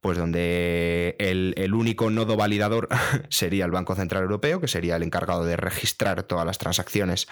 Pues 0.00 0.16
donde 0.16 1.16
el, 1.18 1.74
único 1.74 2.08
nodo 2.10 2.36
validador 2.36 2.88
sería 3.28 3.64
el 3.64 3.70
Banco 3.70 3.94
Central 3.94 4.22
Europeo, 4.22 4.60
que 4.60 4.68
sería 4.68 4.96
el 4.96 5.02
encargado 5.02 5.44
de 5.44 5.56
registrar 5.56 6.22
todas 6.22 6.46
las 6.46 6.58
transacciones 6.58 7.28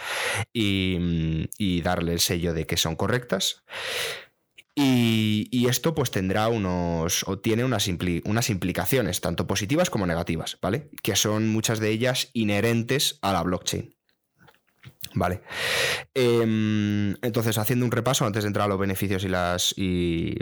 y, 0.52 1.48
y 1.56 1.80
darle 1.82 2.12
el 2.12 2.20
sello 2.20 2.52
de 2.52 2.66
que 2.66 2.76
son 2.76 2.96
correctas. 2.96 3.62
Y, 4.80 5.66
esto 5.68 5.92
pues 5.92 6.12
tendrá 6.12 6.48
unos, 6.48 7.24
o 7.26 7.40
tiene 7.40 7.64
unas, 7.64 7.88
unas, 8.24 8.48
implicaciones, 8.48 9.20
tanto 9.20 9.48
positivas 9.48 9.90
como 9.90 10.06
negativas, 10.06 10.56
¿vale? 10.62 10.88
Que 11.02 11.16
son 11.16 11.48
muchas 11.48 11.80
de 11.80 11.90
ellas 11.90 12.30
inherentes 12.32 13.18
a 13.20 13.32
la 13.32 13.42
blockchain. 13.42 13.97
Vale. 15.14 15.40
Em, 16.14 17.14
entonces, 17.22 17.58
haciendo 17.58 17.84
un 17.84 17.92
repaso 17.92 18.26
antes 18.26 18.44
de 18.44 18.48
entrar 18.48 18.66
a 18.66 18.68
los 18.68 18.78
beneficios 18.78 19.24
y 19.24 19.28
las, 19.28 19.74
y, 19.76 20.36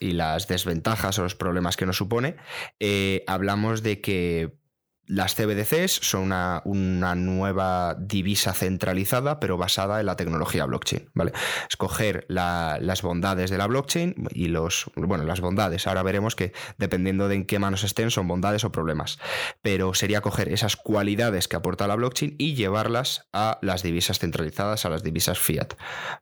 las 0.00 0.48
desventajas 0.48 1.18
o 1.18 1.22
los 1.22 1.34
problemas 1.34 1.76
que 1.76 1.86
nos 1.86 1.96
supone, 1.96 2.36
eh, 2.80 3.24
hablamos 3.26 3.82
de 3.82 4.00
que 4.00 4.61
las 5.06 5.34
CBDCs 5.34 5.92
son 6.02 6.32
una, 6.64 7.14
nueva 7.14 7.96
divisa 7.98 8.54
centralizada, 8.54 9.40
pero 9.40 9.58
basada 9.58 10.00
en 10.00 10.06
la 10.06 10.16
tecnología 10.16 10.64
blockchain. 10.64 11.10
¿vale? 11.12 11.32
Escoger 11.68 12.24
las 12.28 13.02
bondades 13.02 13.50
de 13.50 13.58
la 13.58 13.66
blockchain 13.66 14.14
y 14.30 14.46
los. 14.46 14.90
Bueno, 14.94 15.24
las 15.24 15.40
bondades. 15.40 15.86
Ahora 15.86 16.02
veremos 16.02 16.36
que 16.36 16.52
dependiendo 16.78 17.28
de 17.28 17.34
en 17.34 17.46
qué 17.46 17.58
manos 17.58 17.84
estén, 17.84 18.10
son 18.10 18.28
bondades 18.28 18.64
o 18.64 18.72
problemas. 18.72 19.18
Pero 19.60 19.92
sería 19.94 20.20
coger 20.20 20.52
esas 20.52 20.76
cualidades 20.76 21.48
que 21.48 21.56
aporta 21.56 21.86
la 21.86 21.96
blockchain 21.96 22.36
y 22.38 22.54
llevarlas 22.54 23.28
a 23.32 23.58
las 23.60 23.82
divisas 23.82 24.18
centralizadas, 24.18 24.86
a 24.86 24.90
las 24.90 25.02
divisas 25.02 25.38
fiat. 25.38 25.74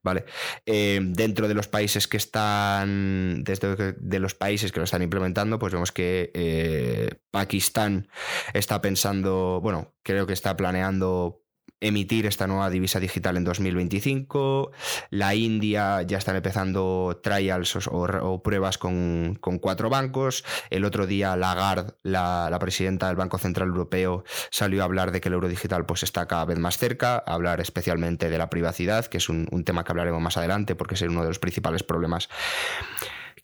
¿Vale? 0.03 0.25
Eh, 0.67 1.01
dentro 1.03 1.49
de 1.49 1.55
los 1.55 1.69
países 1.69 2.09
que 2.09 2.17
están. 2.17 3.45
Desde 3.45 3.93
de 3.93 4.19
los 4.19 4.35
países 4.35 4.73
que 4.73 4.81
lo 4.81 4.85
están 4.85 5.03
implementando, 5.03 5.59
pues 5.59 5.73
vemos 5.73 5.93
que 5.93 6.31
eh, 6.35 7.11
Pakistán 7.31 8.09
está 8.55 8.80
pensando, 8.81 9.61
bueno, 9.63 9.95
creo 10.03 10.27
que 10.27 10.33
está 10.33 10.57
planeando 10.57 11.41
emitir 11.81 12.27
esta 12.27 12.47
nueva 12.47 12.71
divisa 12.71 13.01
digital 13.01 13.37
en 13.37 13.45
2025. 13.45 14.71
La 15.11 15.35
India 15.35 16.03
ya 16.03 16.19
están 16.19 16.37
empezando 16.37 17.21
trials 17.23 17.89
o, 17.91 18.43
pruebas 18.43 18.79
con, 18.79 19.39
cuatro 19.61 19.89
bancos. 19.91 20.45
El 20.69 20.85
otro 20.85 21.07
día 21.07 21.37
Lagarde, 21.37 21.95
la, 22.03 22.49
la, 22.51 22.59
presidenta 22.59 23.09
del 23.09 23.17
Banco 23.17 23.39
Central 23.39 23.69
Europeo, 23.69 24.25
salió 24.51 24.83
a 24.83 24.85
hablar 24.85 25.11
de 25.11 25.21
que 25.21 25.29
el 25.29 25.35
euro 25.35 25.49
digital 25.49 25.87
pues, 25.87 26.03
está 26.03 26.27
cada 26.27 26.45
vez 26.45 26.59
más 26.59 26.79
cerca, 26.79 27.19
hablar 27.19 27.61
especialmente 27.61 28.29
de 28.29 28.39
la 28.39 28.51
privacidad, 28.51 29.07
que 29.07 29.19
es 29.19 29.29
un, 29.29 29.49
tema 29.65 29.85
que 29.85 29.93
hablaremos 29.93 30.23
más 30.23 30.37
adelante 30.37 30.75
porque 30.75 30.95
es 30.95 31.03
uno 31.03 31.23
de 31.23 31.29
los 31.29 31.39
principales 31.39 31.83
problemas. 31.83 32.29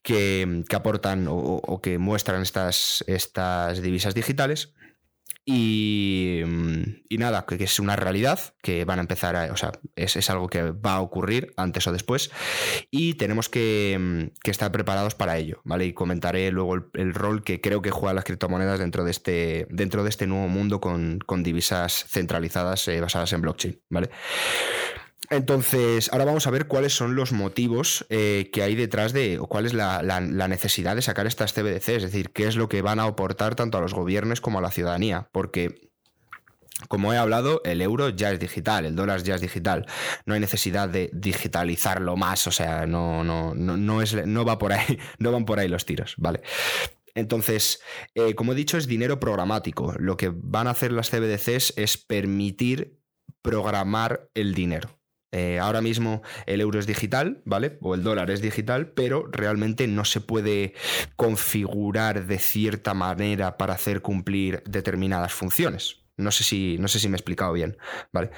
Que, 0.02 0.64
aportan 0.72 1.26
o, 1.28 1.80
que 1.82 1.98
muestran 1.98 2.42
estas, 2.42 3.02
estas 3.08 3.82
divisas 3.82 4.14
digitales. 4.14 4.72
Mm, 5.48 7.04
y, 7.08 7.18
nada, 7.18 7.46
que, 7.46 7.62
es 7.62 7.78
una 7.78 7.94
realidad 7.94 8.40
que 8.62 8.84
van 8.84 8.98
a 8.98 9.02
empezar 9.02 9.36
a. 9.36 9.52
O 9.52 9.56
sea, 9.56 9.72
es, 9.94 10.28
algo 10.30 10.48
que 10.48 10.72
va 10.72 10.94
a 10.94 11.00
ocurrir 11.00 11.54
antes 11.56 11.86
o 11.86 11.92
después. 11.92 12.30
Y 12.90 13.14
tenemos 13.14 13.48
que, 13.48 13.96
mm, 13.98 14.48
estar 14.50 14.72
preparados 14.72 15.14
para 15.14 15.38
ello, 15.38 15.60
¿vale? 15.64 15.86
Y 15.86 15.92
comentaré 15.92 16.50
luego 16.50 16.74
el, 16.94 17.14
rol 17.14 17.42
que 17.44 17.60
creo 17.60 17.80
que 17.82 17.90
juegan 17.90 18.16
las 18.16 18.24
criptomonedas 18.24 18.78
dentro 18.78 19.04
de 19.04 19.10
este, 19.12 19.66
dentro 19.70 20.02
de 20.02 20.10
este 20.10 20.26
nuevo 20.26 20.48
mundo 20.48 20.80
con, 20.80 21.20
divisas 21.42 22.06
centralizadas 22.08 22.88
eh, 22.88 23.00
basadas 23.00 23.32
en 23.32 23.42
blockchain, 23.42 23.80
¿vale? 23.90 24.10
Entonces, 25.30 26.10
ahora 26.12 26.24
vamos 26.24 26.46
a 26.46 26.50
ver 26.50 26.66
cuáles 26.66 26.94
son 26.94 27.16
los 27.16 27.32
motivos 27.32 28.06
eh, 28.10 28.50
que 28.52 28.62
hay 28.62 28.74
detrás 28.74 29.12
de, 29.12 29.38
o 29.38 29.46
cuál 29.46 29.66
es 29.66 29.74
la, 29.74 30.00
necesidad 30.48 30.94
de 30.94 31.02
sacar 31.02 31.26
estas 31.26 31.52
CBDC, 31.52 31.88
es 31.88 32.02
decir, 32.02 32.30
qué 32.30 32.46
es 32.46 32.56
lo 32.56 32.68
que 32.68 32.82
van 32.82 33.00
a 33.00 33.04
aportar 33.04 33.54
tanto 33.54 33.78
a 33.78 33.80
los 33.80 33.94
gobiernos 33.94 34.40
como 34.40 34.58
a 34.58 34.62
la 34.62 34.70
ciudadanía, 34.70 35.28
porque 35.32 35.90
como 36.88 37.12
he 37.12 37.16
hablado, 37.16 37.62
el 37.64 37.80
euro 37.80 38.10
ya 38.10 38.30
es 38.30 38.38
digital, 38.38 38.84
el 38.84 38.94
dólar 38.94 39.22
ya 39.22 39.34
es 39.34 39.40
digital. 39.40 39.86
No 40.26 40.34
hay 40.34 40.40
necesidad 40.40 40.88
de 40.88 41.10
digitalizarlo 41.12 42.16
más, 42.16 42.46
o 42.46 42.52
sea, 42.52 42.86
no, 42.86 43.24
no, 43.24 43.54
no, 43.54 44.02
es, 44.02 44.14
no 44.26 44.44
va 44.44 44.58
por 44.58 44.72
ahí, 44.72 44.98
no 45.18 45.32
van 45.32 45.44
por 45.44 45.58
ahí 45.58 45.68
los 45.68 45.86
tiros, 45.86 46.14
¿vale? 46.18 46.42
Entonces, 47.14 47.80
eh, 48.14 48.34
como 48.34 48.52
he 48.52 48.54
dicho, 48.54 48.76
es 48.76 48.86
dinero 48.86 49.18
programático. 49.18 49.94
Lo 49.98 50.18
que 50.18 50.30
van 50.34 50.66
a 50.66 50.72
hacer 50.72 50.92
las 50.92 51.10
CBDCs 51.10 51.72
es 51.76 51.96
permitir 51.96 53.00
programar 53.40 54.28
el 54.34 54.54
dinero. 54.54 54.95
Eh, 55.32 55.58
ahora 55.58 55.80
mismo 55.80 56.22
el 56.46 56.60
euro 56.60 56.78
es 56.78 56.86
digital, 56.86 57.42
¿vale? 57.44 57.78
O 57.80 57.94
el 57.94 58.02
dólar 58.02 58.30
es 58.30 58.40
digital, 58.40 58.88
pero 58.92 59.28
realmente 59.30 59.86
no 59.86 60.04
se 60.04 60.20
puede 60.20 60.74
configurar 61.16 62.26
de 62.26 62.38
cierta 62.38 62.94
manera 62.94 63.56
para 63.56 63.74
hacer 63.74 64.02
cumplir 64.02 64.62
determinadas 64.66 65.32
funciones. 65.32 66.06
No 66.16 66.30
sé 66.30 66.44
si, 66.44 66.78
no 66.78 66.88
sé 66.88 66.98
si 66.98 67.08
me 67.08 67.16
he 67.16 67.18
explicado 67.18 67.52
bien, 67.52 67.76
¿vale? 68.12 68.30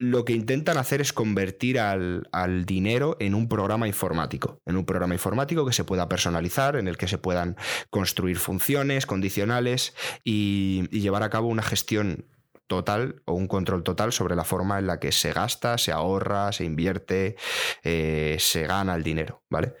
Lo 0.00 0.24
que 0.24 0.32
intentan 0.32 0.78
hacer 0.78 1.00
es 1.00 1.12
convertir 1.12 1.80
al, 1.80 2.28
dinero 2.64 3.16
en 3.18 3.34
un 3.34 3.48
programa 3.48 3.88
informático, 3.88 4.62
en 4.64 4.76
un 4.76 4.86
programa 4.86 5.14
informático 5.14 5.66
que 5.66 5.72
se 5.72 5.82
pueda 5.82 6.08
personalizar, 6.08 6.76
en 6.76 6.86
el 6.86 6.96
que 6.96 7.08
se 7.08 7.18
puedan 7.18 7.56
construir 7.90 8.38
funciones 8.38 9.06
condicionales 9.06 9.94
y 10.22 10.88
llevar 10.90 11.24
a 11.24 11.30
cabo 11.30 11.48
una 11.48 11.64
gestión 11.64 12.26
total 12.68 13.22
o 13.24 13.32
un 13.32 13.48
control 13.48 13.82
total 13.82 14.12
sobre 14.12 14.36
la 14.36 14.44
forma 14.44 14.78
en 14.78 14.86
la 14.86 15.00
que 15.00 15.10
se 15.10 15.32
gasta, 15.32 15.78
se 15.78 15.90
ahorra, 15.90 16.52
se 16.52 16.64
invierte, 16.64 17.36
eh, 17.82 18.36
se 18.38 18.66
gana 18.66 18.94
el 18.94 19.02
dinero, 19.02 19.42
¿vale? 19.50 19.74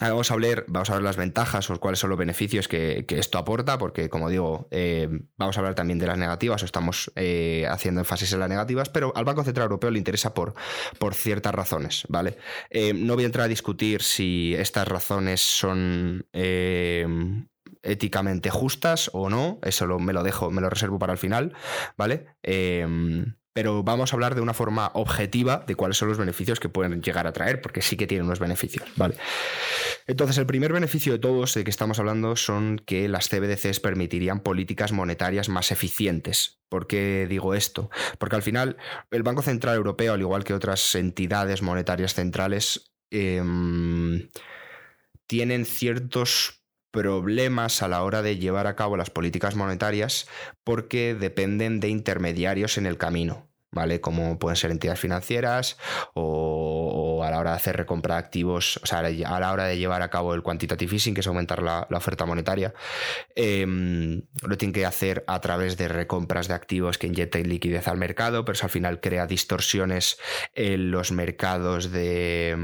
Ahora 0.00 0.14
vamos 0.14 0.30
a, 0.32 0.34
hablar, 0.34 0.64
vamos 0.66 0.90
a 0.90 0.94
ver 0.94 1.02
las 1.02 1.16
ventajas 1.16 1.70
o 1.70 1.78
cuáles 1.78 2.00
son 2.00 2.10
los 2.10 2.18
beneficios 2.18 2.66
que, 2.66 3.06
esto 3.08 3.38
aporta, 3.38 3.78
porque 3.78 4.08
como 4.08 4.28
digo, 4.28 4.66
eh, 4.72 5.08
vamos 5.36 5.56
a 5.56 5.60
hablar 5.60 5.76
también 5.76 6.00
de 6.00 6.08
las 6.08 6.18
negativas 6.18 6.62
o 6.62 6.66
estamos 6.66 7.12
eh, 7.14 7.64
haciendo 7.70 8.00
énfasis 8.00 8.32
en 8.32 8.40
las 8.40 8.48
negativas, 8.48 8.88
pero 8.88 9.12
al 9.14 9.24
Banco 9.24 9.44
Central 9.44 9.66
Europeo 9.66 9.92
le 9.92 9.98
interesa 9.98 10.34
por, 10.34 10.54
por 10.98 11.14
ciertas 11.14 11.54
razones, 11.54 12.04
¿vale? 12.08 12.36
no 12.94 13.14
voy 13.14 13.22
a 13.22 13.26
entrar 13.26 13.44
a 13.44 13.48
discutir 13.48 14.02
si 14.02 14.54
estas 14.56 14.88
razones 14.88 15.40
son 15.40 16.26
éticamente 17.84 18.50
justas 18.50 19.10
o 19.12 19.30
no, 19.30 19.58
eso 19.62 19.86
me 19.98 20.12
lo 20.12 20.22
dejo, 20.22 20.50
me 20.50 20.60
lo 20.60 20.70
reservo 20.70 20.98
para 20.98 21.12
el 21.12 21.18
final, 21.18 21.54
¿vale? 21.96 22.26
Em, 22.42 23.34
pero 23.54 23.84
vamos 23.84 24.12
a 24.12 24.16
hablar 24.16 24.34
de 24.34 24.40
una 24.40 24.52
forma 24.52 24.90
objetiva 24.94 25.64
de 25.66 25.76
cuáles 25.76 25.96
son 25.96 26.08
los 26.08 26.18
beneficios 26.18 26.58
que 26.58 26.68
pueden 26.68 27.00
llegar 27.00 27.28
a 27.28 27.32
traer, 27.32 27.62
porque 27.62 27.82
sí 27.82 27.96
que 27.96 28.08
tienen 28.08 28.26
unos 28.26 28.40
beneficios, 28.40 28.84
¿vale? 28.96 29.14
Entonces, 30.08 30.36
el 30.38 30.46
primer 30.46 30.72
beneficio 30.72 31.12
de 31.12 31.20
todos 31.20 31.54
de 31.54 31.62
que 31.62 31.70
estamos 31.70 32.00
hablando 32.00 32.34
son 32.34 32.82
que 32.84 33.08
las 33.08 33.28
CBDCs 33.28 33.78
permitirían 33.78 34.40
políticas 34.40 34.90
monetarias 34.90 35.48
más 35.48 35.70
eficientes. 35.70 36.58
¿Por 36.68 36.88
qué 36.88 37.26
digo 37.28 37.54
esto? 37.54 37.90
Porque 38.18 38.34
al 38.34 38.42
final 38.42 38.76
el 39.12 39.22
Banco 39.22 39.42
Central 39.42 39.76
Europeo, 39.76 40.14
al 40.14 40.20
igual 40.20 40.42
que 40.42 40.52
otras 40.52 40.96
entidades 40.96 41.62
monetarias 41.62 42.14
centrales, 42.14 42.92
em, 43.10 44.28
tienen 45.28 45.64
ciertos 45.64 46.63
problemas 46.94 47.82
a 47.82 47.88
la 47.88 48.04
hora 48.04 48.22
de 48.22 48.38
llevar 48.38 48.68
a 48.68 48.76
cabo 48.76 48.96
las 48.96 49.10
políticas 49.10 49.56
monetarias 49.56 50.28
porque 50.62 51.16
dependen 51.16 51.80
de 51.80 51.88
intermediarios 51.88 52.78
en 52.78 52.86
el 52.86 52.98
camino. 52.98 53.48
¿Vale? 53.74 54.00
Como 54.00 54.38
pueden 54.38 54.56
ser 54.56 54.70
entidades 54.70 55.00
financieras 55.00 55.76
o, 56.14 57.22
a 57.24 57.30
la 57.30 57.38
hora 57.38 57.50
de 57.50 57.56
hacer 57.56 57.76
recompra 57.76 58.14
de 58.14 58.20
activos, 58.20 58.78
o 58.82 58.86
sea, 58.86 59.00
a 59.00 59.40
la 59.40 59.52
hora 59.52 59.64
de 59.64 59.78
llevar 59.78 60.02
a 60.02 60.10
cabo 60.10 60.34
el 60.34 60.42
quantitative 60.42 60.94
easing, 60.94 61.14
que 61.14 61.20
es 61.20 61.26
aumentar 61.26 61.62
la, 61.62 61.86
oferta 61.90 62.26
monetaria, 62.26 62.74
em, 63.34 64.22
lo 64.42 64.56
tienen 64.58 64.72
que 64.72 64.84
hacer 64.84 65.24
a 65.26 65.40
través 65.40 65.76
de 65.76 65.88
recompras 65.88 66.48
de 66.48 66.54
activos 66.54 66.98
que 66.98 67.06
inyecten 67.06 67.48
liquidez 67.48 67.88
al 67.88 67.96
mercado, 67.96 68.44
pero 68.44 68.54
eso 68.54 68.66
al 68.66 68.70
final 68.70 69.00
crea 69.00 69.26
distorsiones 69.26 70.18
en 70.54 70.90
los 70.90 71.12
mercados 71.12 71.90
de, 71.90 72.54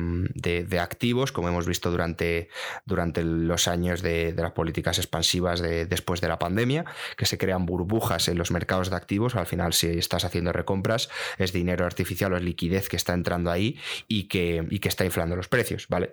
activos, 0.81 1.33
como 1.33 1.49
hemos 1.49 1.67
visto 1.67 1.91
durante, 1.91 2.49
durante 2.87 3.23
los 3.25 3.69
años 3.69 4.03
de, 4.03 4.35
las 4.37 4.53
políticas 4.53 4.99
expansivas 4.99 5.61
después 5.61 6.21
de 6.21 6.29
la 6.29 6.39
pandemia, 6.39 6.85
que 7.17 7.27
se 7.27 7.39
crean 7.39 7.67
burbujas 7.67 8.29
en 8.29 8.39
los 8.39 8.51
mercados 8.51 8.91
de 8.91 8.97
activos, 8.97 9.35
al 9.37 9.47
final 9.47 9.73
si 9.73 9.89
estás 9.99 10.25
haciendo 10.25 10.53
recompras, 10.53 11.00
es 11.39 11.53
dinero 11.53 11.87
artificial 11.87 12.33
o 12.33 12.37
es 12.37 12.43
liquidez 12.43 12.89
que 12.89 12.97
está 12.97 13.15
entrando 13.15 13.51
ahí 13.51 13.79
y 14.09 14.25
que, 14.25 14.67
que 14.81 14.89
está 14.89 15.05
inflando 15.05 15.37
los 15.37 15.49
precios, 15.49 15.87
¿vale? 15.89 16.13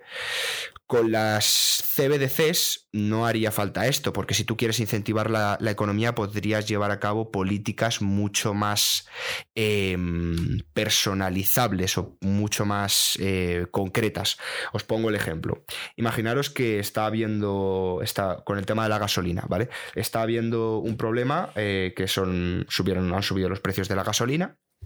Con 0.88 1.12
las 1.12 1.84
CBDCs 1.96 2.88
no 2.94 3.26
haría 3.26 3.52
falta 3.52 3.88
esto, 3.88 4.14
porque 4.14 4.34
si 4.34 4.46
tú 4.46 4.56
quieres 4.56 4.80
incentivar 4.80 5.30
la, 5.30 5.58
economía 5.70 6.16
podrías 6.16 6.66
llevar 6.66 6.92
a 6.92 7.00
cabo 7.02 7.30
políticas 7.30 8.02
mucho 8.02 8.54
más 8.54 9.06
em, 9.54 10.62
personalizables 10.74 11.98
o 11.98 12.18
mucho 12.22 12.66
más 12.66 13.18
eh, 13.20 13.68
concretas. 13.70 14.38
Os 14.72 14.86
pongo 14.86 15.10
el 15.10 15.16
ejemplo. 15.16 15.66
Imaginaros 15.98 16.50
que 16.50 16.80
está 16.80 17.06
habiendo, 17.06 18.00
está, 18.02 18.44
con 18.46 18.58
el 18.58 18.66
tema 18.66 18.84
de 18.84 18.90
la 18.90 19.00
gasolina, 19.00 19.44
¿vale? 19.50 19.68
Está 19.94 20.22
habiendo 20.22 20.78
un 20.78 20.96
problema 20.96 21.52
eh, 21.56 21.94
que 21.98 22.08
son, 22.08 22.66
subieron, 22.70 23.14
han 23.14 23.24
subido 23.24 23.50
los 23.50 23.60
precios 23.60 23.90
de 23.90 23.96
la 23.98 24.06
gasolina 24.06 24.58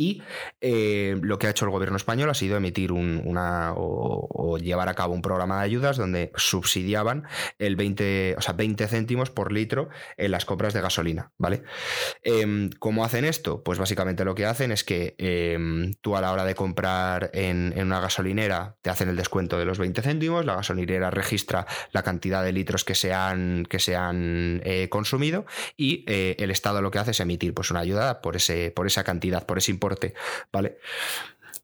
Y 0.00 0.22
eh, 0.60 1.18
lo 1.20 1.40
que 1.40 1.48
ha 1.48 1.50
hecho 1.50 1.64
el 1.64 1.72
gobierno 1.72 1.96
español 1.96 2.30
ha 2.30 2.34
sido 2.34 2.56
emitir 2.56 2.92
un, 2.92 3.20
una 3.24 3.72
o, 3.76 4.56
llevar 4.58 4.88
a 4.88 4.94
cabo 4.94 5.12
un 5.12 5.22
programa 5.22 5.58
de 5.58 5.64
ayudas 5.64 5.96
donde 5.96 6.30
subsidiaban 6.36 7.24
el 7.58 7.74
20, 7.74 8.36
o 8.38 8.40
sea, 8.40 8.54
20 8.54 8.86
céntimos 8.86 9.30
por 9.30 9.50
litro 9.50 9.88
en 10.16 10.30
las 10.30 10.44
compras 10.44 10.72
de 10.72 10.80
gasolina, 10.80 11.32
¿vale? 11.36 11.64
Em, 12.22 12.70
¿Cómo 12.78 13.04
hacen 13.04 13.24
esto? 13.24 13.64
Pues 13.64 13.80
básicamente 13.80 14.24
lo 14.24 14.36
que 14.36 14.46
hacen 14.46 14.70
es 14.70 14.84
que 14.84 15.16
em, 15.18 15.94
tú 16.00 16.16
a 16.16 16.20
la 16.20 16.32
hora 16.32 16.44
de 16.44 16.54
comprar 16.54 17.30
en, 17.34 17.74
una 17.76 18.00
gasolinera 18.00 18.76
te 18.82 18.90
hacen 18.90 19.08
el 19.08 19.16
descuento 19.16 19.58
de 19.58 19.64
los 19.64 19.78
20 19.78 20.00
céntimos, 20.00 20.44
la 20.44 20.54
gasolinera 20.54 21.10
registra 21.10 21.66
la 21.90 22.04
cantidad 22.04 22.44
de 22.44 22.52
litros 22.52 22.84
que 22.84 22.94
se 22.94 23.12
han, 23.12 23.66
que 23.68 23.80
se 23.80 23.96
han 23.96 24.60
eh, 24.64 24.88
consumido 24.88 25.44
y 25.76 26.04
eh, 26.06 26.36
el 26.38 26.52
Estado 26.52 26.82
lo 26.82 26.92
que 26.92 27.00
hace 27.00 27.10
es 27.10 27.18
emitir 27.18 27.52
pues, 27.52 27.72
una 27.72 27.80
ayuda 27.80 28.20
por, 28.20 28.36
ese, 28.36 28.70
por 28.70 28.86
esa 28.86 29.02
cantidad, 29.02 29.44
por 29.44 29.58
ese 29.58 29.72
importe, 29.72 29.87
¿vale? 30.52 30.78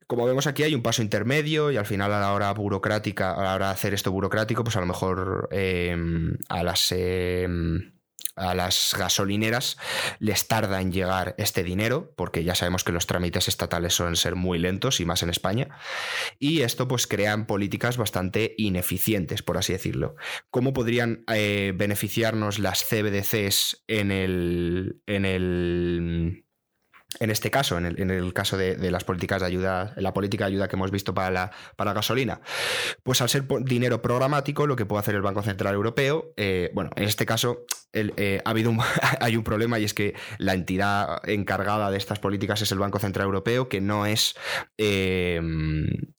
Como 0.07 0.27
vemos 0.27 0.47
aquí 0.47 0.63
hay 0.63 0.75
un 0.75 0.83
paso 0.83 1.03
intermedio 1.03 1.71
y 1.71 1.77
al 1.77 1.87
final 1.87 2.13
a 2.13 2.21
la 2.21 2.33
hora 2.33 2.53
burocrática, 2.53 3.33
a 3.33 3.43
la 3.43 3.55
hora 3.55 3.67
de 3.69 3.73
hacer 3.73 3.95
esto 3.95 4.13
burocrático, 4.13 4.63
pues 4.63 4.77
a 4.77 4.81
lo 4.81 4.87
mejor 4.87 5.49
em, 5.51 6.37
a 6.49 6.63
las 6.63 6.93
em, 6.93 7.95
a 8.37 8.55
las 8.55 8.95
gasolineras 8.99 9.77
les 10.19 10.49
tarda 10.49 10.81
en 10.81 10.93
llegar 10.93 11.35
este 11.39 11.63
dinero, 11.63 12.13
porque 12.17 12.45
ya 12.45 12.55
sabemos 12.55 12.85
que 12.85 12.93
los 12.93 13.07
trámites 13.07 13.49
estatales 13.49 13.95
suelen 13.95 14.17
ser 14.17 14.35
muy 14.35 14.59
lentos 14.59 15.01
y 15.01 15.05
más 15.05 15.23
en 15.23 15.31
España, 15.31 15.69
y 16.39 16.63
esto 16.63 16.89
pues 16.89 17.07
crean 17.07 17.47
políticas 17.47 17.97
bastante 17.97 18.55
ineficientes, 18.59 19.43
por 19.43 19.57
así 19.57 19.73
decirlo. 19.73 20.17
¿Cómo 20.51 20.73
podrían 20.73 21.25
eh, 21.33 21.73
beneficiarnos 21.77 22.59
las 22.59 22.85
CBDCs 22.85 23.85
en 23.87 24.11
el, 24.11 25.01
en 25.07 25.25
el 25.25 26.44
en 27.21 27.31
este 27.31 27.51
caso, 27.51 27.79
en 27.79 28.11
el, 28.11 28.33
caso 28.33 28.57
de, 28.57 28.91
las 28.91 29.05
políticas 29.05 29.41
de 29.41 29.47
ayuda, 29.47 29.95
la 29.97 30.13
política 30.13 30.45
de 30.45 30.53
ayuda 30.53 30.69
que 30.69 30.77
hemos 30.77 30.91
visto 30.91 31.15
para 31.15 31.31
la, 31.31 31.93
gasolina, 31.93 32.41
pues 33.03 33.21
al 33.21 33.29
ser 33.29 33.47
dinero 33.61 34.03
programático, 34.03 34.67
lo 34.67 34.77
que 34.77 34.87
puede 34.87 35.01
hacer 35.01 35.15
el 35.15 35.23
Banco 35.23 35.43
Central 35.43 35.75
Europeo, 35.75 36.33
eh, 36.37 36.71
bueno, 36.75 36.91
en 36.97 37.05
este 37.05 37.27
caso 37.27 37.65
eh, 37.93 38.41
ha 38.45 38.51
habido 38.51 38.73
hay 39.21 39.37
un 39.37 39.45
problema 39.45 39.79
y 39.79 39.85
es 39.85 39.95
que 39.95 40.15
la 40.39 40.55
entidad 40.55 41.21
encargada 41.29 41.91
de 41.91 41.99
estas 41.99 42.19
políticas 42.19 42.63
es 42.63 42.73
el 42.73 42.79
Banco 42.79 42.99
Central 42.99 43.27
Europeo, 43.27 43.69
que 43.69 43.81
no 43.81 44.07
es 44.07 44.35
eh, 44.79 45.41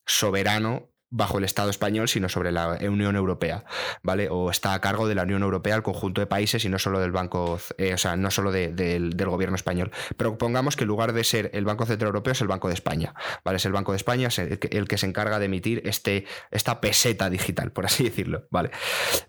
soberano 0.06 0.95
bajo 1.16 1.38
el 1.38 1.46
Estado 1.46 1.70
español, 1.70 2.10
sino 2.10 2.28
sobre 2.28 2.52
la 2.52 2.78
Unión 2.82 3.16
Europea, 3.16 3.64
¿vale? 4.04 4.28
O 4.30 4.52
está 4.52 4.74
a 4.74 4.82
cargo 4.82 5.08
de 5.08 5.16
la 5.16 5.24
Unión 5.24 5.44
Europea, 5.44 5.76
el 5.76 5.82
conjunto 5.82 6.20
de 6.20 6.28
países 6.28 6.66
y 6.66 6.70
no 6.70 6.78
solo 6.78 7.00
del 7.00 7.12
Banco, 7.14 7.58
eh, 7.78 7.94
o 7.94 7.98
sea, 7.98 8.18
no 8.18 8.32
solo 8.32 8.52
del 8.52 9.16
gobierno 9.26 9.56
español. 9.56 9.92
Pero 10.18 10.38
pongamos 10.38 10.76
que 10.76 10.84
en 10.84 10.90
lugar 10.90 11.14
de 11.14 11.24
ser 11.24 11.52
el 11.54 11.64
Banco 11.64 11.86
Central 11.86 12.08
Europeo 12.08 12.34
es 12.34 12.42
el 12.42 12.48
Banco 12.48 12.68
de 12.68 12.74
España, 12.74 13.14
¿vale? 13.46 13.58
Es 13.58 13.66
el 13.66 13.72
Banco 13.72 13.94
de 13.94 13.98
España 13.98 14.28
el 14.38 14.88
que, 14.88 14.98
se 14.98 15.06
encarga 15.06 15.40
de 15.40 15.46
emitir 15.46 15.82
este, 15.86 16.26
esta 16.52 16.82
peseta 16.82 17.30
digital, 17.30 17.72
por 17.72 17.86
así 17.86 18.04
decirlo, 18.04 18.48
¿vale? 18.52 18.72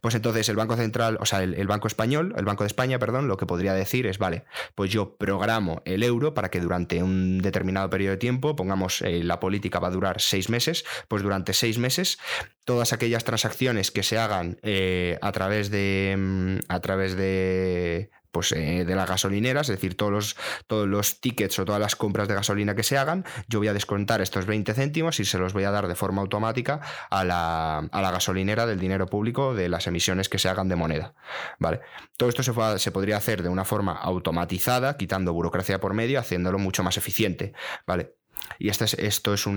Pues 0.00 0.14
entonces 0.16 0.49
el 0.49 0.57
Banco 0.57 0.76
Central, 0.76 1.19
o 1.21 1.26
sea, 1.26 1.43
el, 1.43 1.66
Banco 1.69 1.87
Español, 1.87 2.35
el 2.37 2.45
Banco 2.45 2.64
de 2.64 2.69
España, 2.69 2.99
perdón, 2.99 3.28
lo 3.28 3.37
que 3.37 3.47
podría 3.47 3.75
decir 3.75 4.07
es, 4.07 4.19
vale, 4.19 4.45
pues 4.75 4.90
yo 4.90 5.16
programo 5.16 5.83
el 5.85 6.02
euro 6.02 6.35
para 6.35 6.50
que 6.50 6.61
durante 6.61 7.02
un 7.02 7.38
determinado 7.38 7.88
periodo 7.90 8.12
de 8.12 8.19
tiempo, 8.19 8.57
pongamos, 8.57 9.02
eh, 9.02 9.23
la 9.23 9.38
política 9.38 9.78
va 9.78 9.88
a 9.88 9.93
durar 9.93 10.21
seis 10.21 10.50
meses, 10.50 10.85
pues 11.09 11.23
durante 11.23 11.52
seis 11.52 11.75
meses, 11.78 12.18
todas 12.64 12.92
aquellas 12.92 13.25
transacciones 13.25 13.91
que 13.91 14.02
se 14.02 14.19
hagan 14.19 14.58
eh, 14.62 15.19
a 15.23 15.32
través 15.32 15.71
de 15.71 16.15
mm, 16.17 16.58
a 16.69 16.80
través 16.80 17.17
de 17.17 18.10
pues, 18.36 18.52
eh, 18.52 18.84
de 18.84 18.95
las 18.95 19.08
gasolineras, 19.08 19.71
es 19.71 19.76
decir, 19.76 19.97
todos 19.97 20.12
los, 20.12 20.36
todos 20.67 20.86
los 20.86 21.23
tickets 21.23 21.58
o 21.58 21.65
todas 21.65 21.80
las 21.80 21.97
compras 21.97 22.28
de 22.28 22.34
gasolina 22.34 22.75
que 22.75 22.82
se 22.82 22.99
hagan, 22.99 23.25
yo 23.49 23.60
voy 23.60 23.69
a 23.69 23.73
descontar 23.73 24.21
estos 24.21 24.45
20 24.45 24.75
céntimos 24.75 25.19
y 25.21 25.25
se 25.25 25.39
los 25.39 25.54
voy 25.54 25.65
a 25.65 25.71
dar 25.71 25.89
de 25.89 25.95
forma 25.95 26.21
automática 26.21 26.82
a 27.08 27.25
la, 27.25 27.89
gasolinera 27.91 28.67
del 28.67 28.78
dinero 28.78 29.06
público 29.06 29.54
de 29.54 29.71
las 29.71 29.86
emisiones 29.86 30.28
que 30.28 30.39
se 30.39 30.50
hagan 30.50 30.69
de 30.69 30.76
moneda. 30.76 31.15
¿vale? 31.58 31.80
Todo 32.19 32.28
esto 32.28 32.43
se, 32.43 32.52
se 32.78 32.91
podría 32.91 33.17
hacer 33.17 33.43
de 33.43 33.49
una 33.49 33.65
forma 33.65 33.93
automatizada, 33.93 34.99
quitando 34.99 35.32
burocracia 35.32 35.80
por 35.80 35.95
medio, 35.95 36.21
haciéndolo 36.21 36.58
mucho 36.58 36.82
más 36.82 36.99
eficiente. 36.99 37.54
¿vale? 37.86 38.16
Y 38.58 38.68
este 38.68 38.84
es, 38.84 38.94
esto 38.94 39.34
es 39.34 39.46
un, 39.46 39.56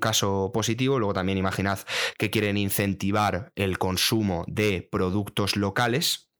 caso 0.00 0.50
positivo. 0.52 0.98
Luego 0.98 1.14
también 1.14 1.38
imaginad 1.38 1.78
que 2.18 2.30
quieren 2.30 2.56
incentivar 2.56 3.52
el 3.56 3.78
consumo 3.78 4.44
de 4.48 4.86
productos 4.90 5.56
locales. 5.56 6.30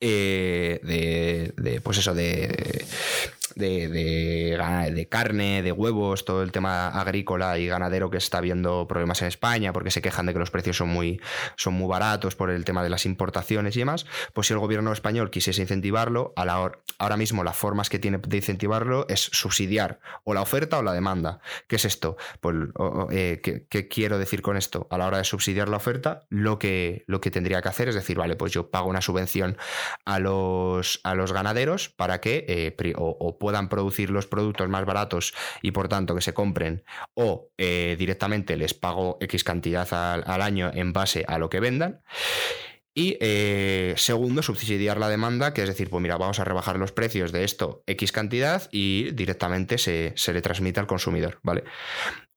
Eh, 0.00 0.80
de, 0.82 1.80
pues 1.82 1.98
eso, 1.98 2.14
de, 2.14 2.84
de, 3.56 5.06
carne, 5.10 5.62
de 5.62 5.72
huevos, 5.72 6.24
todo 6.24 6.42
el 6.42 6.52
tema 6.52 6.88
agrícola 6.88 7.58
y 7.58 7.66
ganadero 7.66 8.10
que 8.10 8.18
está 8.18 8.40
viendo 8.40 8.86
problemas 8.86 9.22
en 9.22 9.28
España 9.28 9.72
porque 9.72 9.90
se 9.90 10.02
quejan 10.02 10.26
de 10.26 10.32
que 10.32 10.38
los 10.38 10.50
precios 10.50 10.76
son 10.76 10.88
muy, 10.88 11.20
son 11.56 11.74
muy 11.74 11.88
baratos 11.88 12.36
por 12.36 12.50
el 12.50 12.64
tema 12.64 12.82
de 12.82 12.90
las 12.90 13.06
importaciones 13.06 13.76
y 13.76 13.80
demás, 13.80 14.06
pues 14.32 14.46
si 14.46 14.52
el 14.52 14.58
gobierno 14.58 14.92
español 14.92 15.30
quisiese 15.30 15.62
incentivarlo, 15.62 16.32
a 16.36 16.44
la 16.44 16.56
ahora 16.98 17.16
mismo 17.16 17.44
las 17.44 17.56
formas 17.56 17.90
que 17.90 17.98
tiene 17.98 18.18
de 18.18 18.36
incentivarlo 18.36 19.06
es 19.08 19.20
subsidiar 19.20 20.00
o 20.24 20.34
la 20.34 20.42
oferta 20.42 20.78
o 20.78 20.82
la 20.82 20.92
demanda. 20.92 21.40
¿Qué 21.66 21.76
es 21.76 21.84
esto? 21.84 22.16
Pues, 22.40 22.56
eh, 23.10 23.40
¿qué, 23.42 23.88
quiero 23.88 24.18
decir 24.18 24.42
con 24.42 24.56
esto? 24.56 24.86
A 24.90 24.98
la 24.98 25.06
hora 25.06 25.18
de 25.18 25.24
subsidiar 25.24 25.68
la 25.68 25.76
oferta, 25.76 26.26
lo 26.28 26.58
que, 26.58 27.04
lo 27.06 27.20
que 27.20 27.30
tendría 27.30 27.62
que 27.62 27.68
hacer 27.68 27.88
es 27.88 27.94
decir, 27.94 28.16
vale, 28.16 28.36
pues 28.36 28.52
yo 28.52 28.70
pago 28.70 28.88
una 28.88 29.00
subvención 29.00 29.56
a 30.04 30.18
los, 30.18 31.00
a 31.04 31.14
los 31.14 31.32
ganaderos 31.32 31.88
para 31.88 32.20
que 32.20 32.44
eh, 32.48 32.94
o, 32.96 33.38
puedan 33.46 33.68
producir 33.68 34.10
los 34.10 34.26
productos 34.26 34.68
más 34.68 34.84
baratos 34.84 35.32
y 35.62 35.70
por 35.70 35.86
tanto 35.86 36.16
que 36.16 36.20
se 36.20 36.34
compren 36.34 36.82
o 37.14 37.50
eh, 37.58 37.94
directamente 37.96 38.56
les 38.56 38.74
pago 38.74 39.18
X 39.20 39.44
cantidad 39.44 39.86
al, 39.92 40.42
año 40.42 40.72
en 40.74 40.92
base 40.92 41.24
a 41.28 41.38
lo 41.38 41.48
que 41.48 41.60
vendan. 41.60 42.00
Y 42.92 43.16
eh, 43.20 43.94
segundo, 43.98 44.42
subsidiar 44.42 44.98
la 44.98 45.08
demanda, 45.08 45.54
que 45.54 45.62
es 45.62 45.68
decir, 45.68 45.90
pues 45.90 46.02
mira, 46.02 46.16
vamos 46.16 46.40
a 46.40 46.44
rebajar 46.44 46.76
los 46.76 46.90
precios 46.90 47.30
de 47.30 47.44
esto 47.44 47.84
X 47.86 48.10
cantidad 48.10 48.68
y 48.72 49.12
directamente 49.12 49.78
se, 49.78 50.12
se 50.16 50.32
le 50.32 50.42
transmite 50.42 50.80
al 50.80 50.88
consumidor, 50.88 51.38
¿vale? 51.44 51.62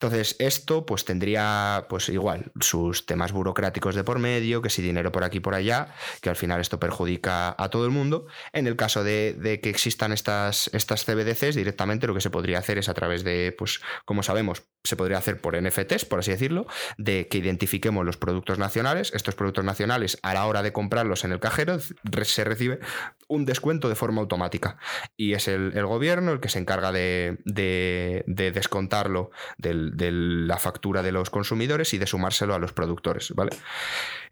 Entonces, 0.02 0.38
esto 0.40 0.86
pues 0.86 1.04
tendría 1.04 1.86
pues 1.90 2.08
igual 2.08 2.54
sus 2.62 3.06
temas 3.06 3.34
burocráticos 3.34 3.96
de 3.96 4.06
por 4.06 4.18
medio, 4.18 4.62
que 4.62 4.70
si 4.70 4.82
dinero 4.82 5.12
por 5.12 5.26
aquí 5.26 5.42
por 5.42 5.56
allá, 5.56 5.94
que 6.22 6.30
al 6.30 6.38
final 6.38 6.62
esto 6.62 6.80
perjudica 6.80 7.54
a 7.62 7.70
todo 7.70 7.84
el 7.84 7.92
mundo. 7.92 8.26
En 8.54 8.66
el 8.66 8.78
caso 8.78 9.04
de, 9.04 9.60
que 9.62 9.70
existan 9.70 10.14
estas, 10.14 10.70
estas 10.72 11.04
CBDCs, 11.04 11.54
directamente 11.56 12.08
lo 12.08 12.14
que 12.14 12.22
se 12.22 12.30
podría 12.30 12.60
hacer 12.60 12.78
es 12.78 12.88
a 12.88 12.94
través 12.94 13.26
de, 13.26 13.54
pues 13.58 13.82
como 14.06 14.24
sabemos, 14.24 14.64
se 14.84 14.96
podría 14.96 15.18
hacer 15.18 15.42
por 15.42 15.62
NFTs, 15.62 16.06
por 16.06 16.20
así 16.20 16.32
decirlo, 16.32 16.66
de 16.98 17.28
que 17.28 17.38
identifiquemos 17.38 18.06
los 18.06 18.18
productos 18.18 18.60
nacionales. 18.60 19.12
Estos 19.14 19.36
productos 19.36 19.66
nacionales, 19.66 20.18
a 20.24 20.34
la 20.34 20.46
hora 20.46 20.64
de 20.64 20.72
comprarlos 20.72 21.26
en 21.26 21.32
el 21.32 21.40
cajero, 21.40 21.78
se 22.24 22.44
recibe 22.44 22.80
un 23.28 23.46
descuento 23.46 23.90
de 23.90 23.96
forma 23.96 24.22
automática. 24.22 24.78
Y 25.18 25.34
es 25.34 25.48
el, 25.48 25.72
gobierno 25.86 26.32
el 26.32 26.40
que 26.40 26.50
se 26.50 26.60
encarga 26.60 26.92
de, 26.92 27.38
de 27.46 28.52
descontarlo 28.52 29.32
del 29.58 29.90
de 29.96 30.12
la 30.12 30.58
factura 30.58 31.04
de 31.04 31.12
los 31.12 31.30
consumidores 31.30 31.94
y 31.94 31.98
de 31.98 32.08
sumárselo 32.08 32.56
a 32.56 32.60
los 32.60 32.74
productores, 32.74 33.34
¿vale? 33.36 33.52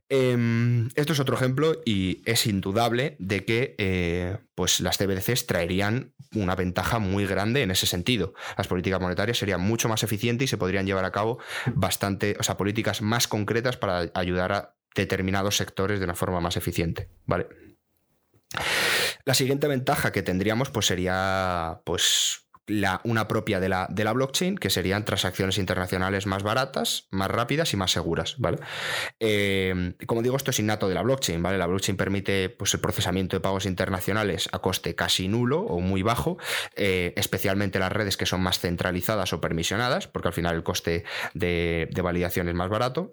Em, 0.09 0.87
esto 0.95 1.11
es 1.11 1.19
otro 1.19 1.35
ejemplo 1.35 1.81
y 1.85 2.21
es 2.25 2.45
indudable 2.45 3.17
de 3.19 3.43
que 3.43 3.75
eh, 3.77 4.37
pues 4.55 4.79
las 4.79 4.97
CBDCs 4.97 5.47
traerían 5.47 6.13
una 6.33 6.55
ventaja 6.55 6.99
muy 6.99 7.25
grande 7.25 7.61
en 7.61 7.71
ese 7.71 7.87
sentido. 7.87 8.33
Las 8.57 8.67
políticas 8.67 9.01
monetarias 9.01 9.37
serían 9.37 9.61
mucho 9.61 9.89
más 9.89 10.03
eficientes 10.03 10.45
y 10.45 10.47
se 10.47 10.57
podrían 10.57 10.85
llevar 10.85 11.05
a 11.05 11.11
cabo 11.11 11.39
bastante, 11.75 12.37
o 12.39 12.43
sea, 12.43 12.57
políticas 12.57 13.01
más 13.01 13.27
concretas 13.27 13.75
para 13.75 14.09
ayudar 14.13 14.51
a 14.53 14.75
determinados 14.95 15.57
sectores 15.57 15.99
de 15.99 16.05
una 16.05 16.15
forma 16.15 16.39
más 16.39 16.55
eficiente. 16.55 17.09
¿vale? 17.25 17.47
La 19.25 19.33
siguiente 19.33 19.67
ventaja 19.67 20.11
que 20.11 20.23
tendríamos 20.23 20.69
pues 20.69 20.85
sería 20.85 21.81
pues 21.83 22.46
una 23.03 23.27
propia 23.27 23.59
de 23.59 23.69
la, 23.69 23.87
de 23.89 24.03
la 24.03 24.13
blockchain, 24.13 24.57
que 24.57 24.69
serían 24.69 25.05
transacciones 25.05 25.57
internacionales 25.57 26.25
más 26.25 26.43
baratas, 26.43 27.07
más 27.11 27.29
rápidas 27.29 27.73
y 27.73 27.77
más 27.77 27.91
seguras, 27.91 28.35
¿vale? 28.39 28.57
Eh, 29.19 29.93
como 30.05 30.21
digo, 30.21 30.35
esto 30.35 30.51
es 30.51 30.59
innato 30.59 30.89
de 30.89 30.95
la 30.95 31.01
blockchain, 31.01 31.41
¿vale? 31.41 31.57
La 31.57 31.67
blockchain 31.67 31.97
permite 31.97 32.49
pues, 32.49 32.73
el 32.73 32.81
procesamiento 32.81 33.35
de 33.35 33.41
pagos 33.41 33.65
internacionales 33.65 34.49
a 34.51 34.59
coste 34.59 34.95
casi 34.95 35.27
nulo 35.27 35.61
o 35.61 35.79
muy 35.79 36.03
bajo, 36.03 36.37
eh, 36.75 37.13
especialmente 37.15 37.79
las 37.79 37.91
redes 37.91 38.17
que 38.17 38.25
son 38.25 38.41
más 38.41 38.59
centralizadas 38.59 39.31
o 39.33 39.39
permisionadas, 39.39 40.07
porque 40.07 40.27
al 40.27 40.33
final 40.33 40.55
el 40.55 40.63
coste 40.63 41.05
de, 41.33 41.89
validación 42.01 42.47
es 42.47 42.55
más 42.55 42.69
barato, 42.69 43.11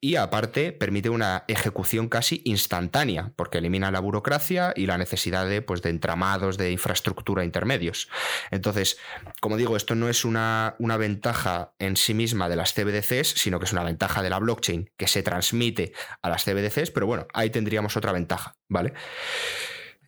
y 0.00 0.16
aparte 0.16 0.72
permite 0.72 1.08
una 1.08 1.44
ejecución 1.48 2.08
casi 2.08 2.42
instantánea, 2.44 3.32
porque 3.36 3.58
elimina 3.58 3.90
la 3.90 4.00
burocracia 4.00 4.72
y 4.74 4.86
la 4.86 4.98
necesidad 4.98 5.46
de, 5.48 5.62
pues, 5.62 5.82
de 5.82 5.90
entramados 5.90 6.56
de 6.56 6.72
infraestructura 6.72 7.44
intermedios. 7.44 8.08
Entonces, 8.50 8.91
como 9.40 9.56
digo, 9.56 9.76
esto 9.76 9.94
no 9.94 10.08
es 10.08 10.24
una, 10.24 10.76
una 10.78 10.96
ventaja 10.96 11.74
en 11.78 11.96
sí 11.96 12.14
misma 12.14 12.48
de 12.48 12.56
las 12.56 12.72
CBDCs, 12.74 13.28
sino 13.28 13.58
que 13.58 13.66
es 13.66 13.72
una 13.72 13.84
ventaja 13.84 14.22
de 14.22 14.30
la 14.30 14.38
blockchain 14.38 14.90
que 14.96 15.08
se 15.08 15.22
transmite 15.22 15.92
a 16.22 16.28
las 16.28 16.44
CBDCs, 16.44 16.90
pero 16.90 17.06
bueno, 17.06 17.26
ahí 17.32 17.50
tendríamos 17.50 17.96
otra 17.96 18.12
ventaja, 18.12 18.56
¿vale? 18.68 18.92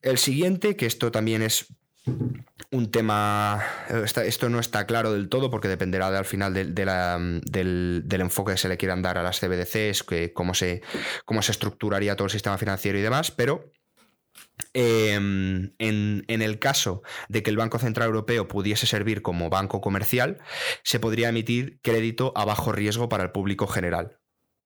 El 0.02 0.18
siguiente, 0.18 0.76
que 0.76 0.86
esto 0.86 1.10
también 1.10 1.42
es 1.42 1.66
un 2.70 2.90
tema, 2.90 3.62
esto 3.88 4.48
no 4.48 4.60
está 4.60 4.86
claro 4.86 5.12
del 5.12 5.28
todo 5.28 5.50
porque 5.50 5.68
dependerá 5.68 6.08
al 6.08 6.24
final 6.26 6.52
del, 6.52 8.20
enfoque 8.20 8.52
que 8.52 8.58
se 8.58 8.68
le 8.68 8.76
quieran 8.76 9.00
dar 9.00 9.16
a 9.16 9.22
las 9.22 9.40
CBDCs, 9.40 10.02
que 10.02 10.32
cómo, 10.32 10.54
se, 10.54 10.82
cómo 11.24 11.40
se 11.40 11.52
estructuraría 11.52 12.16
todo 12.16 12.26
el 12.26 12.32
sistema 12.32 12.58
financiero 12.58 12.98
y 12.98 13.02
demás, 13.02 13.30
pero 13.30 13.72
em, 14.72 15.72
en, 15.78 16.24
en, 16.28 16.42
el 16.42 16.58
caso 16.58 17.02
de 17.28 17.42
que 17.42 17.50
el 17.50 17.56
Banco 17.56 17.78
Central 17.78 18.08
Europeo 18.08 18.48
pudiese 18.48 18.86
servir 18.86 19.22
como 19.22 19.50
banco 19.50 19.80
comercial, 19.80 20.38
se 20.82 21.00
podría 21.00 21.28
emitir 21.28 21.80
crédito 21.82 22.32
a 22.36 22.44
bajo 22.44 22.72
riesgo 22.72 23.08
para 23.08 23.24
el 23.24 23.30
público 23.30 23.66
general. 23.66 24.18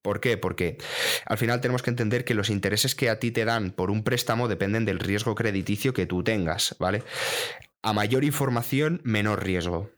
¿Por 0.02 0.20
qué? 0.20 0.38
Porque 0.38 0.78
al 1.26 1.38
final 1.38 1.61
tenemos 1.61 1.83
que 1.83 1.90
entender 1.90 2.24
que 2.24 2.35
los 2.35 2.50
intereses 2.50 2.94
que 2.94 3.11
a 3.11 3.18
ti 3.18 3.31
te 3.31 3.44
dan 3.44 3.72
por 3.72 3.90
un 3.90 4.04
préstamo 4.04 4.48
dependen 4.48 4.85
del 4.85 5.00
riesgo 5.00 5.35
crediticio 5.35 5.92
que 5.92 6.07
tú 6.07 6.22
tengas, 6.22 6.76
¿vale? 6.78 7.02
A 7.83 7.92
mayor 7.92 8.24
información, 8.24 9.00
menor 9.04 9.44
riesgo. 9.44 9.90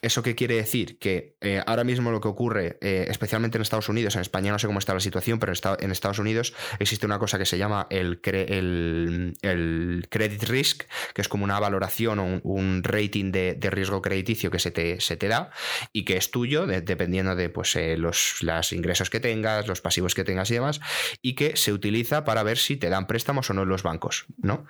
¿Eso 0.00 0.22
qué 0.22 0.34
quiere 0.34 0.56
decir? 0.56 0.98
Que 0.98 1.36
eh, 1.40 1.62
ahora 1.66 1.84
mismo 1.84 2.10
lo 2.10 2.20
que 2.20 2.28
ocurre, 2.28 2.78
eh, 2.80 3.06
especialmente 3.08 3.58
en 3.58 3.62
Estados 3.62 3.88
Unidos, 3.88 4.14
en 4.14 4.22
España 4.22 4.52
no 4.52 4.58
sé 4.58 4.66
cómo 4.66 4.78
está 4.78 4.94
la 4.94 5.00
situación, 5.00 5.38
pero 5.38 5.52
en 5.80 5.90
Estados 5.90 6.18
Unidos 6.18 6.54
existe 6.78 7.06
una 7.06 7.18
cosa 7.18 7.38
que 7.38 7.46
se 7.46 7.58
llama 7.58 7.86
el, 7.90 8.20
el, 8.22 10.06
credit 10.10 10.42
risk, 10.44 10.84
que 11.14 11.20
es 11.20 11.28
como 11.28 11.44
una 11.44 11.58
valoración 11.60 12.18
o 12.18 12.40
un, 12.42 12.82
rating 12.82 13.32
de, 13.32 13.56
riesgo 13.70 14.02
crediticio 14.02 14.50
que 14.50 14.58
se 14.58 14.70
te, 14.70 15.00
se 15.00 15.16
te, 15.16 15.28
da 15.28 15.50
y 15.92 16.04
que 16.04 16.16
es 16.16 16.30
tuyo, 16.30 16.66
dependiendo 16.66 17.36
de 17.36 17.48
pues, 17.48 17.74
eh, 17.76 17.96
los, 17.96 18.42
ingresos 18.72 19.10
que 19.10 19.20
tengas, 19.20 19.66
los 19.66 19.80
pasivos 19.80 20.14
que 20.14 20.24
tengas 20.24 20.50
y 20.50 20.54
demás, 20.54 20.80
y 21.22 21.34
que 21.34 21.56
se 21.56 21.72
utiliza 21.72 22.24
para 22.24 22.42
ver 22.42 22.58
si 22.58 22.76
te 22.76 22.88
dan 22.88 23.06
préstamos 23.06 23.50
o 23.50 23.54
no 23.54 23.62
en 23.62 23.68
los 23.68 23.82
bancos. 23.82 24.26
¿no? 24.38 24.66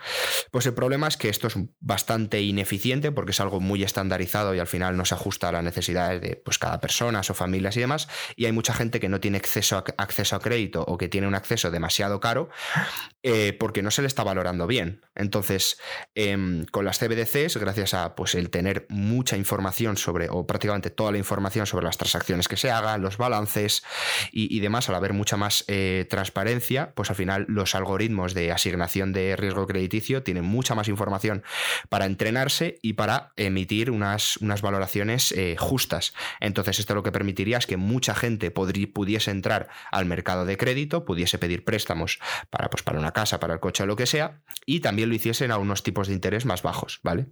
Pues 0.50 0.66
el 0.66 0.74
problema 0.74 1.08
es 1.08 1.16
que 1.16 1.28
esto 1.28 1.46
es 1.46 1.54
bastante 1.80 2.40
ineficiente 2.42 3.12
porque 3.12 3.32
es 3.32 3.40
algo 3.40 3.60
muy 3.60 3.82
estandarizado 3.82 4.54
y 4.54 4.58
al 4.58 4.66
final 4.66 4.96
no 4.96 5.01
se 5.04 5.14
ajusta 5.14 5.48
a 5.48 5.52
las 5.52 5.64
necesidades 5.64 6.20
de 6.20 6.36
pues, 6.36 6.58
cada 6.58 6.80
persona, 6.80 7.20
o 7.20 7.34
familias 7.34 7.76
y 7.76 7.80
demás, 7.80 8.08
y 8.36 8.46
hay 8.46 8.52
mucha 8.52 8.74
gente 8.74 9.00
que 9.00 9.08
no 9.08 9.20
tiene 9.20 9.38
acceso 9.38 9.82
acceso 9.96 10.36
a 10.36 10.40
crédito 10.40 10.84
o 10.86 10.98
que 10.98 11.08
tiene 11.08 11.26
un 11.26 11.34
acceso 11.34 11.70
demasiado 11.70 12.20
caro 12.20 12.50
eh, 13.22 13.56
porque 13.58 13.82
no 13.82 13.90
se 13.90 14.02
le 14.02 14.08
está 14.08 14.24
valorando 14.24 14.66
bien. 14.66 15.00
Entonces, 15.14 15.78
em, 16.14 16.64
con 16.64 16.84
las 16.84 16.98
CBDCs, 16.98 17.56
gracias 17.56 17.94
a 17.94 18.16
pues, 18.16 18.34
el 18.34 18.50
tener 18.50 18.86
mucha 18.88 19.36
información 19.36 19.96
sobre, 19.96 20.28
o 20.28 20.46
prácticamente 20.46 20.90
toda 20.90 21.12
la 21.12 21.18
información 21.18 21.66
sobre 21.66 21.84
las 21.84 21.98
transacciones 21.98 22.48
que 22.48 22.56
se 22.56 22.70
hagan, 22.70 23.00
los 23.02 23.18
balances 23.18 23.84
y, 24.32 24.58
demás, 24.60 24.88
al 24.88 24.96
haber 24.96 25.12
mucha 25.12 25.36
más 25.36 25.64
eh, 25.68 26.06
transparencia, 26.10 26.92
pues 26.94 27.10
al 27.10 27.16
final 27.16 27.46
los 27.48 27.74
algoritmos 27.74 28.34
de 28.34 28.50
asignación 28.50 29.12
de 29.12 29.36
riesgo 29.36 29.66
crediticio 29.66 30.22
tienen 30.22 30.44
mucha 30.44 30.74
más 30.74 30.88
información 30.88 31.44
para 31.88 32.06
entrenarse 32.06 32.78
y 32.82 32.94
para 32.94 33.32
emitir 33.36 33.90
unas, 33.90 34.36
unas 34.38 34.62
valoraciones 34.62 35.32
eh, 35.32 35.56
justas. 35.58 36.12
Entonces 36.40 36.78
esto 36.78 36.94
lo 36.94 37.02
que 37.02 37.12
permitiría 37.12 37.58
es 37.58 37.66
que 37.66 37.76
mucha 37.76 38.14
gente 38.14 38.50
pudiese 38.50 39.30
entrar 39.30 39.68
al 39.90 40.06
mercado 40.06 40.44
de 40.44 40.56
crédito, 40.56 41.04
pudiese 41.04 41.38
pedir 41.38 41.64
préstamos 41.64 42.18
para, 42.50 42.68
pues, 42.70 42.82
para 42.82 42.98
una 42.98 43.11
casa, 43.12 43.40
para 43.40 43.54
el 43.54 43.60
coche 43.60 43.82
o 43.82 43.86
lo 43.86 43.96
que 43.96 44.06
sea, 44.06 44.42
y 44.66 44.80
también 44.80 45.08
lo 45.08 45.14
hiciesen 45.14 45.50
a 45.50 45.58
unos 45.58 45.82
tipos 45.82 46.08
de 46.08 46.14
interés 46.14 46.44
más 46.44 46.62
bajos, 46.62 47.00
¿vale? 47.02 47.26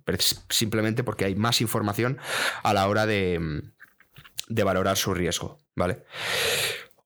simplemente 0.49 1.05
porque 1.05 1.25
hay 1.25 1.35
más 1.35 1.61
información 1.61 2.19
a 2.63 2.75
la 2.75 2.89
hora 2.89 3.07
de, 3.07 3.63
de 4.49 4.65
valorar 4.65 4.97
su 4.97 5.15
riesgo, 5.15 5.59
¿vale? 5.77 6.05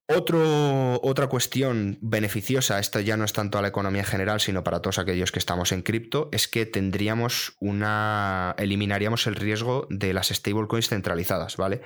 Otro, 0.07 1.01
otra 1.03 1.29
cuestión 1.29 1.97
beneficiosa, 2.03 2.79
esto 2.79 3.01
ya 3.01 3.17
no 3.17 3.25
es 3.25 3.33
tanto 3.33 3.57
a 3.57 3.63
la 3.63 3.69
economía 3.69 4.05
general, 4.05 4.39
sino 4.39 4.63
para 4.63 4.83
todos 4.83 4.99
aquellos 4.99 5.33
que 5.33 5.39
estamos 5.39 5.73
en 5.73 5.81
cripto, 5.81 6.29
es 6.31 6.47
que 6.47 6.67
tendríamos 6.67 7.57
una. 7.59 8.55
eliminaríamos 8.59 9.27
el 9.27 9.35
riesgo 9.35 9.87
de 9.89 10.13
las 10.13 10.29
stablecoins 10.29 10.91
centralizadas, 10.91 11.57
¿vale? 11.57 11.81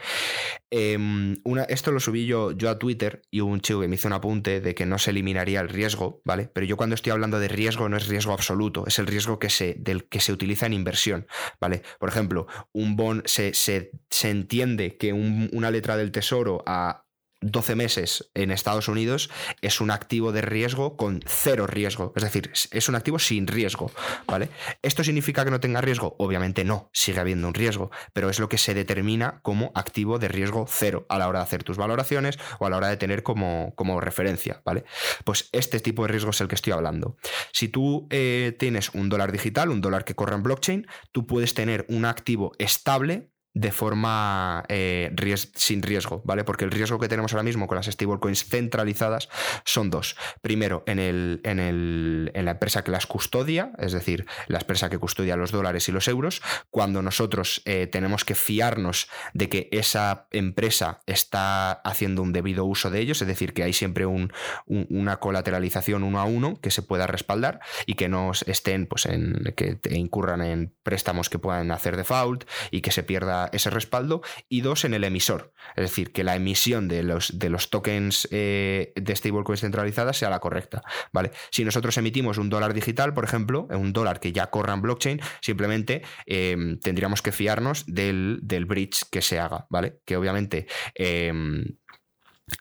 Em, 0.70 1.36
esto 1.68 1.92
lo 1.92 2.00
subí 2.00 2.26
yo, 2.26 2.50
yo 2.50 2.70
a 2.70 2.78
Twitter 2.80 3.22
y 3.30 3.38
un 3.40 3.60
chico 3.60 3.80
que 3.80 3.88
me 3.88 3.94
hizo 3.94 4.08
un 4.08 4.14
apunte 4.14 4.60
de 4.60 4.74
que 4.74 4.84
no 4.84 4.98
se 4.98 5.10
eliminaría 5.10 5.60
el 5.60 5.68
riesgo, 5.68 6.20
¿vale? 6.24 6.50
Pero 6.52 6.66
yo 6.66 6.76
cuando 6.76 6.96
estoy 6.96 7.12
hablando 7.12 7.38
de 7.38 7.46
riesgo 7.46 7.88
no 7.88 7.96
es 7.96 8.08
riesgo 8.08 8.32
absoluto, 8.32 8.84
es 8.88 8.98
el 8.98 9.06
riesgo 9.06 9.38
que 9.38 9.48
se, 9.48 9.74
del 9.78 10.08
que 10.08 10.18
se 10.18 10.32
utiliza 10.32 10.66
en 10.66 10.72
inversión, 10.72 11.28
¿vale? 11.60 11.82
Por 12.00 12.08
ejemplo, 12.08 12.48
un 12.72 12.96
bond 12.96 13.22
se, 13.26 13.54
se, 13.54 13.90
entiende 14.22 14.96
que 14.96 15.12
una 15.12 15.70
letra 15.70 15.96
del 15.96 16.10
tesoro 16.10 16.64
a 16.66 17.04
12 17.40 17.76
meses 17.76 18.30
en 18.34 18.50
Estados 18.50 18.88
Unidos 18.88 19.30
es 19.62 19.80
un 19.80 19.90
activo 19.90 20.32
de 20.32 20.42
riesgo 20.42 20.96
con 20.96 21.20
cero 21.26 21.66
riesgo. 21.66 22.12
Es 22.16 22.22
decir, 22.24 22.50
es 22.70 22.88
un 22.88 22.94
activo 22.94 23.18
sin 23.18 23.46
riesgo. 23.46 23.90
¿Vale? 24.26 24.48
¿Esto 24.82 25.04
significa 25.04 25.44
que 25.44 25.50
no 25.50 25.60
tenga 25.60 25.80
riesgo? 25.80 26.16
Obviamente 26.18 26.64
no, 26.64 26.90
sigue 26.92 27.20
habiendo 27.20 27.48
un 27.48 27.54
riesgo, 27.54 27.90
pero 28.12 28.28
es 28.28 28.40
lo 28.40 28.48
que 28.48 28.58
se 28.58 28.74
determina 28.74 29.40
como 29.42 29.70
activo 29.74 30.18
de 30.18 30.28
riesgo 30.28 30.66
cero 30.68 31.06
a 31.08 31.18
la 31.18 31.28
hora 31.28 31.40
de 31.40 31.44
hacer 31.44 31.64
tus 31.64 31.76
valoraciones 31.76 32.38
o 32.58 32.66
a 32.66 32.70
la 32.70 32.76
hora 32.76 32.88
de 32.88 32.96
tener 32.96 33.22
como, 33.22 33.72
como 33.76 34.00
referencia. 34.00 34.62
¿Vale? 34.64 34.84
Pues 35.24 35.48
este 35.52 35.80
tipo 35.80 36.02
de 36.02 36.08
riesgo 36.08 36.30
es 36.30 36.40
el 36.40 36.48
que 36.48 36.56
estoy 36.56 36.72
hablando. 36.72 37.16
Si 37.52 37.68
tú 37.68 38.08
eh, 38.10 38.56
tienes 38.58 38.90
un 38.94 39.08
dólar 39.08 39.32
digital, 39.32 39.70
un 39.70 39.80
dólar 39.80 40.04
que 40.04 40.14
corre 40.14 40.34
en 40.34 40.42
blockchain, 40.42 40.86
tú 41.12 41.26
puedes 41.26 41.54
tener 41.54 41.86
un 41.88 42.04
activo 42.04 42.52
estable 42.58 43.30
de 43.58 43.72
forma 43.72 44.64
eh, 44.68 45.12
sin 45.54 45.82
riesgo, 45.82 46.22
¿vale? 46.24 46.44
Porque 46.44 46.64
el 46.64 46.70
riesgo 46.70 47.00
que 47.00 47.08
tenemos 47.08 47.32
ahora 47.32 47.42
mismo 47.42 47.66
con 47.66 47.76
las 47.76 47.86
stablecoins 47.86 48.44
centralizadas 48.44 49.28
son 49.64 49.90
dos. 49.90 50.16
Primero, 50.40 50.84
en, 50.86 51.00
el, 51.00 51.40
en, 51.42 51.58
el, 51.58 52.30
en 52.34 52.44
la 52.44 52.52
empresa 52.52 52.84
que 52.84 52.92
las 52.92 53.06
custodia, 53.06 53.72
es 53.78 53.92
decir, 53.92 54.26
la 54.46 54.58
empresa 54.58 54.88
que 54.88 54.98
custodia 54.98 55.36
los 55.36 55.50
dólares 55.50 55.88
y 55.88 55.92
los 55.92 56.06
euros, 56.06 56.40
cuando 56.70 57.02
nosotros 57.02 57.60
eh, 57.64 57.88
tenemos 57.88 58.24
que 58.24 58.36
fiarnos 58.36 59.08
de 59.34 59.48
que 59.48 59.68
esa 59.72 60.28
empresa 60.30 61.00
está 61.06 61.72
haciendo 61.72 62.22
un 62.22 62.32
debido 62.32 62.64
uso 62.64 62.90
de 62.90 63.00
ellos, 63.00 63.20
es 63.22 63.28
decir, 63.28 63.54
que 63.54 63.64
hay 63.64 63.72
siempre 63.72 64.06
un, 64.06 64.32
una 64.66 65.16
colateralización 65.16 66.04
uno 66.04 66.20
a 66.20 66.24
uno 66.24 66.60
que 66.60 66.70
se 66.70 66.82
pueda 66.82 67.08
respaldar 67.08 67.58
y 67.86 67.94
que 67.94 68.08
no 68.08 68.30
estén, 68.46 68.86
pues, 68.86 69.06
en 69.06 69.52
que 69.56 69.80
incurran 69.90 70.42
en 70.42 70.74
préstamos 70.84 71.28
que 71.28 71.40
puedan 71.40 71.72
hacer 71.72 71.96
default 71.96 72.44
y 72.70 72.82
que 72.82 72.92
se 72.92 73.02
pierda 73.02 73.47
ese 73.52 73.70
respaldo, 73.70 74.22
y 74.48 74.60
dos, 74.60 74.84
en 74.84 74.94
el 74.94 75.04
emisor. 75.04 75.52
Es 75.76 75.84
decir, 75.84 76.12
que 76.12 76.24
la 76.24 76.36
emisión 76.36 76.88
de 76.88 77.02
los, 77.02 77.38
de 77.38 77.50
los 77.50 77.70
tokens 77.70 78.28
eh, 78.30 78.92
de 78.94 79.16
stablecoins 79.16 79.60
centralizadas 79.60 80.16
sea 80.16 80.30
la 80.30 80.40
correcta. 80.40 80.82
¿vale? 81.12 81.30
Si 81.50 81.64
nosotros 81.64 81.96
emitimos 81.98 82.38
un 82.38 82.50
dólar 82.50 82.74
digital, 82.74 83.14
por 83.14 83.24
ejemplo, 83.24 83.66
un 83.70 83.92
dólar 83.92 84.20
que 84.20 84.32
ya 84.32 84.48
corra 84.48 84.74
en 84.74 84.82
blockchain, 84.82 85.20
simplemente 85.40 86.02
em, 86.26 86.78
tendríamos 86.78 87.22
que 87.22 87.32
fiarnos 87.32 87.84
del, 87.86 88.40
del, 88.42 88.64
bridge 88.64 89.04
que 89.10 89.22
se 89.22 89.38
haga, 89.38 89.66
¿vale? 89.70 90.00
Que 90.04 90.16
obviamente 90.16 90.66
em, 90.94 91.64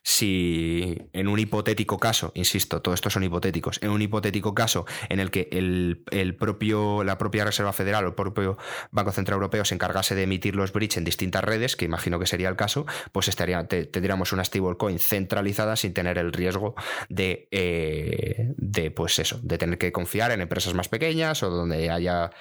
si 0.04 0.98
en 1.14 1.28
un 1.28 1.40
hipotético 1.40 1.98
caso, 2.00 2.32
insisto, 2.36 2.82
todo 2.82 2.94
esto 2.94 3.10
son 3.10 3.24
hipotéticos, 3.24 3.80
en 3.82 3.90
un 3.90 4.02
hipotético 4.02 4.54
caso 4.54 4.86
en 5.10 5.20
el 5.20 5.32
que 5.32 5.50
el, 5.52 6.36
propio, 6.38 7.04
la 7.04 7.18
propia 7.18 7.46
Reserva 7.46 7.74
Federal 7.74 8.06
o 8.06 8.10
el 8.10 8.16
propio 8.16 8.58
Banco 8.92 9.12
Central 9.12 9.36
Europeo 9.36 9.66
se 9.66 9.76
encargase 9.76 10.16
de 10.16 10.24
emitir 10.24 10.56
los 10.56 10.74
bridge 10.74 10.98
en 10.98 11.04
distintas 11.04 11.44
redes, 11.44 11.76
que 11.76 11.86
imagino 11.86 12.20
que 12.20 12.26
sería 12.26 12.50
el 12.50 12.56
caso, 12.56 12.86
pues 13.12 13.28
estaría, 13.28 13.66
tendríamos 13.68 14.34
una 14.34 14.44
stablecoin 14.44 15.00
centralizada 15.00 15.76
sin 15.76 15.94
tener 15.94 16.18
el 16.18 16.34
riesgo 16.34 16.76
de, 17.10 17.48
eh, 17.52 18.54
de, 18.58 18.92
pues 18.92 19.20
eso, 19.20 19.40
de 19.42 19.58
tener 19.58 19.78
que 19.78 19.92
confiar 19.92 20.32
en 20.32 20.42
empresas 20.42 20.74
más 20.74 20.90
pequeñas 20.90 21.44
o 21.44 21.50
donde 21.50 21.90
haya 21.90 22.32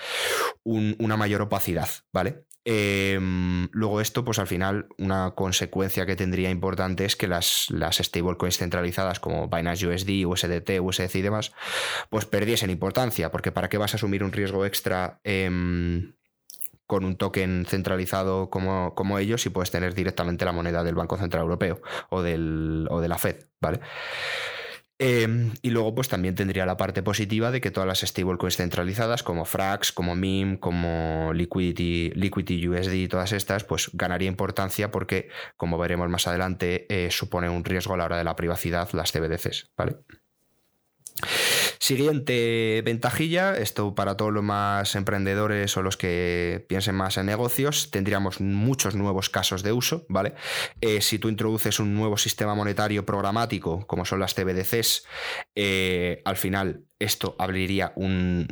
una 0.64 1.16
mayor 1.16 1.42
opacidad, 1.42 1.88
¿vale? 2.12 2.45
Em, 2.68 3.68
luego 3.70 4.00
esto, 4.00 4.24
pues 4.24 4.40
al 4.40 4.48
final, 4.48 4.88
una 4.98 5.36
consecuencia 5.36 6.04
que 6.04 6.16
tendría 6.16 6.50
importante 6.50 7.04
es 7.04 7.14
que 7.14 7.28
las, 7.28 7.68
las 7.70 7.98
stablecoins 7.98 8.58
centralizadas 8.58 9.20
como 9.20 9.46
Binance 9.46 9.86
USD, 9.86 10.26
USDT, 10.26 10.80
USDC 10.80 11.14
y 11.14 11.22
demás, 11.22 11.52
pues 12.10 12.24
perdiesen 12.26 12.70
importancia, 12.70 13.30
porque 13.30 13.52
¿para 13.52 13.68
qué 13.68 13.78
vas 13.78 13.94
a 13.94 13.98
asumir 13.98 14.24
un 14.24 14.32
riesgo 14.32 14.66
extra 14.66 15.20
em, 15.22 16.14
con 16.88 17.04
un 17.04 17.14
token 17.14 17.66
centralizado 17.68 18.50
como, 18.50 18.96
como, 18.96 19.20
ellos 19.20 19.42
si 19.42 19.50
puedes 19.50 19.70
tener 19.70 19.94
directamente 19.94 20.44
la 20.44 20.50
moneda 20.50 20.82
del 20.82 20.96
Banco 20.96 21.16
Central 21.16 21.44
Europeo 21.44 21.80
o, 22.10 22.20
del, 22.22 22.88
o 22.90 23.00
de 23.00 23.08
la 23.08 23.18
Fed, 23.18 23.44
¿vale? 23.60 23.78
Em, 24.98 25.52
y 25.60 25.70
luego, 25.70 25.94
pues 25.94 26.08
también 26.08 26.34
tendría 26.34 26.64
la 26.64 26.78
parte 26.78 27.02
positiva 27.02 27.50
de 27.50 27.60
que 27.60 27.70
todas 27.70 27.86
las 27.86 28.00
stablecoins 28.00 28.56
centralizadas, 28.56 29.22
como 29.22 29.44
Frax, 29.44 29.92
como 29.92 30.14
MIM, 30.14 30.56
como 30.56 31.32
Liquidity, 31.34 32.12
Liquidity 32.14 32.66
USD, 32.68 33.08
todas 33.08 33.32
estas, 33.32 33.64
pues 33.64 33.90
ganaría 33.92 34.28
importancia 34.28 34.90
porque, 34.90 35.28
como 35.56 35.76
veremos 35.76 36.08
más 36.08 36.26
adelante, 36.26 36.86
eh, 36.88 37.10
supone 37.10 37.50
un 37.50 37.64
riesgo 37.64 37.94
a 37.94 37.98
la 37.98 38.06
hora 38.06 38.16
de 38.16 38.24
la 38.24 38.36
privacidad 38.36 38.88
las 38.92 39.12
CBDCs, 39.12 39.72
¿vale? 39.76 39.98
Siguiente 41.78 42.82
ventajilla, 42.84 43.56
esto 43.56 43.94
para 43.94 44.16
todos 44.16 44.32
los 44.32 44.42
más 44.42 44.94
emprendedores 44.96 45.76
o 45.76 45.82
los 45.82 45.96
que 45.96 46.64
piensen 46.68 46.94
más 46.94 47.16
en 47.16 47.26
negocios, 47.26 47.90
tendríamos 47.90 48.40
muchos 48.40 48.94
nuevos 48.94 49.30
casos 49.30 49.62
de 49.62 49.72
uso, 49.72 50.04
¿vale? 50.08 50.34
Eh, 50.80 51.00
si 51.00 51.18
tú 51.18 51.28
introduces 51.28 51.78
un 51.78 51.94
nuevo 51.94 52.16
sistema 52.16 52.54
monetario 52.54 53.06
programático, 53.06 53.86
como 53.86 54.04
son 54.04 54.20
las 54.20 54.34
CBDCs, 54.34 55.06
eh, 55.54 56.22
al 56.24 56.36
final 56.36 56.84
esto 56.98 57.36
abriría 57.38 57.92
un, 57.96 58.48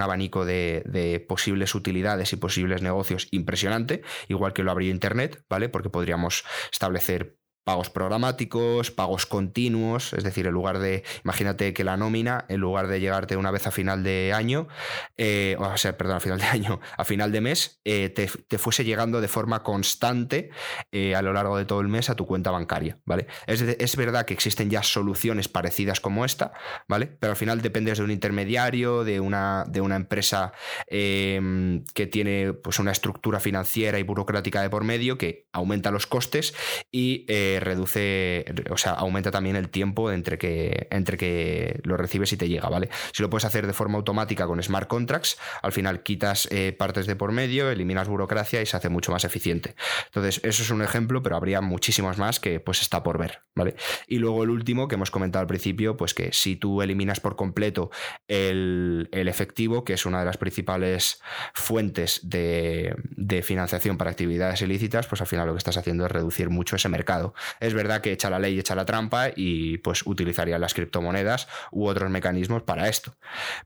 abanico 0.00 0.44
de, 0.44 0.82
de, 0.86 1.20
posibles 1.20 1.74
utilidades 1.74 2.32
y 2.32 2.36
posibles 2.36 2.82
negocios 2.82 3.28
impresionante, 3.30 4.02
igual 4.28 4.52
que 4.52 4.62
lo 4.62 4.72
abrió 4.72 4.90
Internet, 4.90 5.44
¿vale? 5.48 5.68
Porque 5.68 5.90
podríamos 5.90 6.44
establecer 6.72 7.36
pagos 7.64 7.90
programáticos, 7.90 8.90
pagos 8.90 9.26
continuos, 9.26 10.12
es 10.12 10.24
decir, 10.24 10.46
en 10.46 10.52
lugar 10.52 10.78
de, 10.78 11.04
imagínate 11.24 11.72
que 11.72 11.84
la 11.84 11.96
nómina, 11.96 12.44
en 12.48 12.60
lugar 12.60 12.88
de 12.88 13.00
llegarte 13.00 13.36
una 13.36 13.50
vez 13.50 13.66
a 13.66 13.70
final 13.70 14.02
de 14.02 14.32
año, 14.32 14.68
eh, 15.16 15.56
o 15.58 15.76
sea, 15.76 15.96
perdón, 15.96 16.16
a 16.16 16.20
final 16.20 16.38
de 16.38 16.46
año, 16.46 16.80
a 16.96 17.04
final 17.04 17.30
de 17.32 17.40
mes, 17.40 17.80
eh, 17.84 18.08
te, 18.08 18.58
fuese 18.58 18.84
llegando 18.84 19.20
de 19.20 19.28
forma 19.28 19.62
constante 19.62 20.50
eh, 20.90 21.14
a 21.14 21.22
lo 21.22 21.32
largo 21.32 21.56
de 21.56 21.64
todo 21.64 21.80
el 21.80 21.88
mes 21.88 22.10
a 22.10 22.16
tu 22.16 22.26
cuenta 22.26 22.50
bancaria, 22.50 22.98
¿vale? 23.04 23.26
Es, 23.46 23.62
es, 23.62 23.96
verdad 23.96 24.24
que 24.24 24.34
existen 24.34 24.70
ya 24.70 24.82
soluciones 24.82 25.48
parecidas 25.48 26.00
como 26.00 26.24
esta, 26.24 26.52
¿vale? 26.88 27.06
Pero 27.06 27.32
al 27.32 27.36
final 27.36 27.60
dependes 27.60 27.98
de 27.98 28.04
un 28.04 28.10
intermediario, 28.10 29.04
de 29.04 29.20
una, 29.20 29.64
de 29.68 29.80
una 29.80 29.96
empresa 29.96 30.52
em, 30.86 31.84
que 31.94 32.06
tiene 32.06 32.52
pues 32.52 32.78
una 32.78 32.90
estructura 32.90 33.38
financiera 33.38 33.98
y 33.98 34.02
burocrática 34.02 34.62
de 34.62 34.70
por 34.70 34.84
medio 34.84 35.18
que 35.18 35.46
aumenta 35.52 35.90
los 35.90 36.06
costes 36.06 36.54
y 36.90 37.26
reduce, 37.60 38.44
o 38.70 38.76
sea, 38.76 38.92
aumenta 38.92 39.30
también 39.30 39.56
el 39.56 39.68
tiempo 39.68 40.10
entre 40.10 40.38
que, 40.38 40.88
entre 40.90 41.16
que 41.16 41.80
lo 41.84 41.96
recibes 41.96 42.32
y 42.32 42.36
te 42.36 42.48
llega, 42.48 42.68
¿vale? 42.68 42.88
Si 43.12 43.22
lo 43.22 43.30
puedes 43.30 43.44
hacer 43.44 43.66
de 43.66 43.72
forma 43.72 43.98
automática 43.98 44.46
con 44.46 44.62
smart 44.62 44.88
contracts, 44.88 45.38
al 45.62 45.72
final 45.72 46.02
quitas 46.02 46.48
eh, 46.50 46.72
partes 46.72 47.06
de 47.06 47.16
por 47.16 47.32
medio, 47.32 47.70
eliminas 47.70 48.08
burocracia 48.08 48.62
y 48.62 48.66
se 48.66 48.76
hace 48.76 48.88
mucho 48.88 49.12
más 49.12 49.24
eficiente. 49.24 49.74
Entonces, 50.06 50.40
eso 50.44 50.62
es 50.62 50.70
un 50.70 50.82
ejemplo, 50.82 51.22
pero 51.22 51.36
habría 51.36 51.60
muchísimos 51.60 52.18
más 52.18 52.40
que 52.40 52.60
pues 52.60 52.82
está 52.82 53.02
por 53.02 53.18
ver, 53.18 53.42
¿vale? 53.54 53.74
Y 54.06 54.18
luego 54.18 54.44
el 54.44 54.50
último 54.50 54.88
que 54.88 54.94
hemos 54.96 55.10
comentado 55.10 55.40
al 55.40 55.48
principio, 55.48 55.96
pues 55.96 56.14
que 56.14 56.32
si 56.32 56.56
tú 56.56 56.82
eliminas 56.82 57.20
por 57.20 57.36
completo 57.36 57.90
el, 58.28 59.08
efectivo, 59.12 59.84
que 59.84 59.94
es 59.94 60.04
una 60.04 60.20
de 60.20 60.26
las 60.26 60.36
principales 60.36 61.22
fuentes 61.54 62.20
de, 62.22 62.94
de 63.16 63.42
financiación 63.42 63.96
para 63.96 64.10
actividades 64.10 64.62
ilícitas, 64.62 65.06
pues 65.06 65.20
al 65.20 65.26
final 65.26 65.46
lo 65.46 65.54
que 65.54 65.58
estás 65.58 65.76
haciendo 65.76 66.04
es 66.04 66.12
reducir 66.12 66.50
mucho 66.50 66.76
ese 66.76 66.88
mercado. 66.88 67.34
Es 67.60 67.74
verdad 67.74 68.00
que 68.00 68.12
echa 68.12 68.30
la 68.30 68.38
ley, 68.38 68.58
echa 68.58 68.74
la 68.74 68.84
trampa 68.84 69.30
y 69.34 69.78
pues 69.78 70.02
utilizaría 70.06 70.58
las 70.58 70.74
criptomonedas 70.74 71.48
u 71.70 71.86
otros 71.86 72.10
mecanismos 72.10 72.62
para 72.62 72.88
esto. 72.88 73.16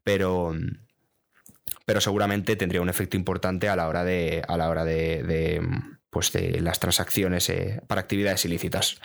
Pero, 0.04 0.54
pero 1.84 2.00
seguramente 2.00 2.56
tendría 2.56 2.82
un 2.82 2.88
efecto 2.88 3.16
importante 3.16 3.68
a 3.68 3.76
la 3.76 3.88
hora 3.88 4.04
de, 4.04 4.42
a 4.46 4.56
la 4.56 4.68
hora 4.68 4.84
de, 4.84 5.62
pues 6.10 6.32
de 6.32 6.60
las 6.60 6.80
transacciones 6.80 7.48
eh, 7.50 7.80
para 7.86 8.00
actividades 8.00 8.44
ilícitas. 8.44 9.00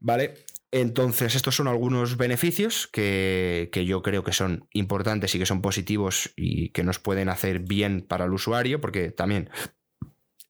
¿Vale? 0.00 0.44
Entonces, 0.70 1.34
estos 1.34 1.56
son 1.56 1.66
algunos 1.66 2.18
beneficios 2.18 2.88
que, 2.88 3.70
que, 3.72 3.86
yo 3.86 4.02
creo 4.02 4.22
que 4.22 4.34
son 4.34 4.68
importantes 4.72 5.34
y 5.34 5.38
que 5.38 5.46
son 5.46 5.62
positivos 5.62 6.30
y 6.36 6.68
que 6.70 6.84
nos 6.84 6.98
pueden 6.98 7.30
hacer 7.30 7.60
bien 7.60 8.04
para 8.06 8.26
el 8.26 8.34
usuario, 8.34 8.78
porque 8.78 9.10
también 9.10 9.48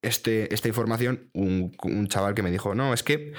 este, 0.02 0.52
esta 0.54 0.68
información 0.68 1.30
un, 1.34 1.72
chaval 2.08 2.34
que 2.34 2.42
me 2.42 2.50
dijo, 2.50 2.74
no, 2.74 2.94
es 2.94 3.02
que 3.02 3.32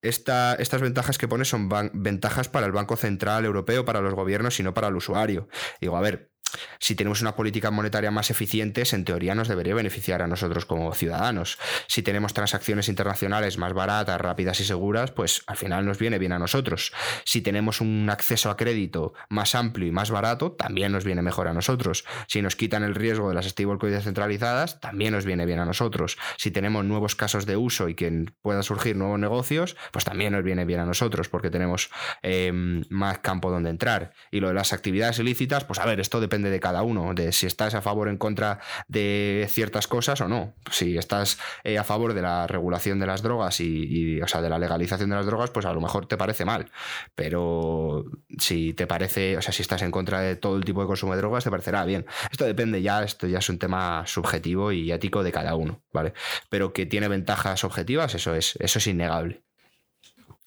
estas 0.00 0.80
ventajas 0.80 1.18
que 1.18 1.28
pone 1.28 1.44
son 1.44 1.68
ventajas 1.92 2.48
para 2.48 2.66
el 2.66 2.72
Banco 2.72 2.96
Central 2.96 3.44
Europeo, 3.44 3.84
para 3.84 4.00
los 4.00 4.14
gobiernos 4.14 4.58
y 4.60 4.62
no 4.62 4.74
para 4.74 4.88
el 4.88 4.96
usuario. 4.96 5.48
Digo, 5.80 5.96
a 5.96 6.00
ver, 6.00 6.30
si 6.78 6.94
tenemos 6.94 7.20
una 7.20 7.34
política 7.36 7.70
monetaria 7.70 8.10
más 8.10 8.30
eficiente, 8.30 8.84
en 8.92 9.04
teoría 9.04 9.34
nos 9.34 9.48
debería 9.48 9.74
beneficiar 9.74 10.22
a 10.22 10.26
nosotros 10.26 10.64
como 10.64 10.92
ciudadanos. 10.94 11.58
Si 11.86 12.02
tenemos 12.02 12.34
transacciones 12.34 12.88
internacionales 12.88 13.58
más 13.58 13.72
baratas, 13.72 14.20
rápidas 14.20 14.60
y 14.60 14.64
seguras, 14.64 15.10
pues 15.10 15.42
al 15.46 15.56
final 15.56 15.84
nos 15.84 15.98
viene 15.98 16.18
bien 16.18 16.32
a 16.32 16.38
nosotros. 16.38 16.92
Si 17.24 17.40
tenemos 17.40 17.80
un 17.80 18.08
acceso 18.10 18.50
a 18.50 18.56
crédito 18.56 19.14
más 19.28 19.54
amplio 19.54 19.86
y 19.88 19.90
más 19.90 20.10
barato, 20.10 20.52
también 20.52 20.92
nos 20.92 21.04
viene 21.04 21.22
mejor 21.22 21.48
a 21.48 21.52
nosotros. 21.52 22.04
Si 22.28 22.40
nos 22.40 22.56
quitan 22.56 22.84
el 22.84 22.94
riesgo 22.94 23.28
de 23.28 23.34
las 23.34 23.46
stablecoins 23.46 23.96
descentralizadas, 23.96 24.80
también 24.80 25.12
nos 25.12 25.24
viene 25.24 25.44
bien 25.44 25.58
a 25.58 25.64
nosotros. 25.64 26.18
Si 26.36 26.50
tenemos 26.50 26.84
nuevos 26.84 27.14
casos 27.14 27.46
de 27.46 27.56
uso 27.56 27.88
y 27.88 27.94
que 27.94 28.26
puedan 28.42 28.62
surgir 28.62 28.96
nuevos 28.96 29.18
negocios, 29.18 29.76
pues 29.92 30.04
también 30.04 30.32
nos 30.32 30.44
viene 30.44 30.64
bien 30.64 30.80
a 30.80 30.86
nosotros 30.86 31.28
porque 31.28 31.50
tenemos 31.50 31.90
eh, 32.22 32.52
más 32.90 33.18
campo 33.18 33.50
donde 33.50 33.70
entrar. 33.70 34.12
Y 34.30 34.40
lo 34.40 34.48
de 34.48 34.54
las 34.54 34.72
actividades 34.72 35.18
ilícitas, 35.18 35.64
pues 35.64 35.78
a 35.78 35.86
ver, 35.86 36.00
esto 36.00 36.20
depende 36.20 36.37
de 36.42 36.60
cada 36.60 36.82
uno, 36.82 37.14
de 37.14 37.32
si 37.32 37.46
estás 37.46 37.74
a 37.74 37.82
favor 37.82 38.08
o 38.08 38.10
en 38.10 38.16
contra 38.16 38.60
de 38.86 39.46
ciertas 39.50 39.86
cosas 39.86 40.20
o 40.20 40.28
no. 40.28 40.54
Si 40.70 40.96
estás 40.96 41.38
eh, 41.64 41.78
a 41.78 41.84
favor 41.84 42.14
de 42.14 42.22
la 42.22 42.46
regulación 42.46 42.98
de 42.98 43.06
las 43.06 43.22
drogas 43.22 43.60
y, 43.60 44.20
o 44.20 44.28
sea, 44.28 44.40
de 44.40 44.48
la 44.48 44.58
legalización 44.58 45.10
de 45.10 45.16
las 45.16 45.26
drogas, 45.26 45.50
pues 45.50 45.66
a 45.66 45.72
lo 45.72 45.80
mejor 45.80 46.06
te 46.06 46.16
parece 46.16 46.44
mal. 46.44 46.70
Pero 47.14 48.04
si 48.38 48.74
te 48.74 48.86
parece, 48.86 49.36
o 49.36 49.42
sea, 49.42 49.52
si 49.52 49.62
estás 49.62 49.82
en 49.82 49.90
contra 49.90 50.20
de 50.20 50.36
todo 50.36 50.56
el 50.56 50.64
tipo 50.64 50.80
de 50.80 50.86
consumo 50.86 51.14
de 51.14 51.18
drogas, 51.18 51.44
te 51.44 51.50
parecerá 51.50 51.84
bien. 51.84 52.06
Esto 52.30 52.44
depende 52.44 52.82
ya, 52.82 53.02
esto 53.02 53.26
ya 53.26 53.38
es 53.38 53.48
un 53.48 53.58
tema 53.58 54.06
subjetivo 54.06 54.72
y 54.72 54.92
ético 54.92 55.22
de 55.22 55.32
cada 55.32 55.54
uno, 55.54 55.82
¿vale? 55.92 56.12
Pero 56.48 56.72
que 56.72 56.86
tiene 56.86 57.08
ventajas 57.08 57.64
objetivas, 57.64 58.14
eso 58.14 58.34
es, 58.34 58.56
eso 58.60 58.78
es 58.78 58.86
innegable. 58.86 59.47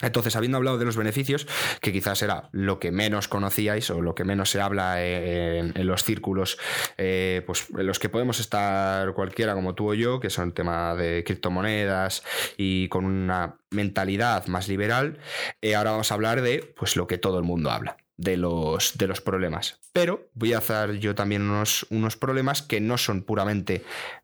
Entonces, 0.02 0.36
habiendo 0.36 0.58
hablado 0.58 0.78
de 0.78 0.86
los 0.86 0.98
beneficios, 0.98 1.48
que 1.82 1.92
quizás 1.92 2.22
era 2.22 2.50
lo 2.52 2.80
que 2.80 2.92
menos 2.92 3.28
conocíais 3.28 3.90
o 3.90 4.02
lo 4.02 4.16
que 4.16 4.24
menos 4.24 4.50
se 4.50 4.62
habla 4.62 5.04
en, 5.04 5.74
los 5.86 6.04
círculos, 6.04 6.58
eh, 6.98 7.44
pues 7.46 7.68
en 7.78 7.88
los 7.88 8.00
que 8.00 8.10
podemos 8.10 8.40
estar 8.40 9.14
cualquiera 9.14 9.54
como 9.54 9.76
tú 9.76 9.92
o 9.92 9.94
yo, 9.94 10.20
que 10.20 10.30
son 10.30 10.54
tema 10.54 10.96
de 10.96 11.24
criptomonedas 11.24 12.24
y 12.58 12.88
con 12.90 13.06
una 13.06 13.56
mentalidad 13.70 14.48
más 14.48 14.68
liberal, 14.68 15.18
eh, 15.62 15.76
ahora 15.76 15.92
vamos 15.92 16.12
a 16.12 16.16
hablar 16.16 16.42
de 16.42 16.74
pues 16.78 16.96
lo 16.96 17.08
que 17.08 17.18
todo 17.18 17.38
el 17.38 17.44
mundo 17.44 17.72
habla, 17.72 17.98
de 18.18 18.38
los, 18.38 18.98
de 18.98 19.08
los 19.08 19.22
problemas. 19.22 19.80
Pero 19.94 20.30
voy 20.34 20.54
a 20.54 20.60
hacer 20.60 21.00
yo 21.00 21.16
también 21.16 21.42
unos, 21.44 21.86
unos 21.90 22.18
problemas 22.18 22.62
que 22.62 22.80
no 22.80 22.98
son 22.98 23.24
puramente 23.24 23.84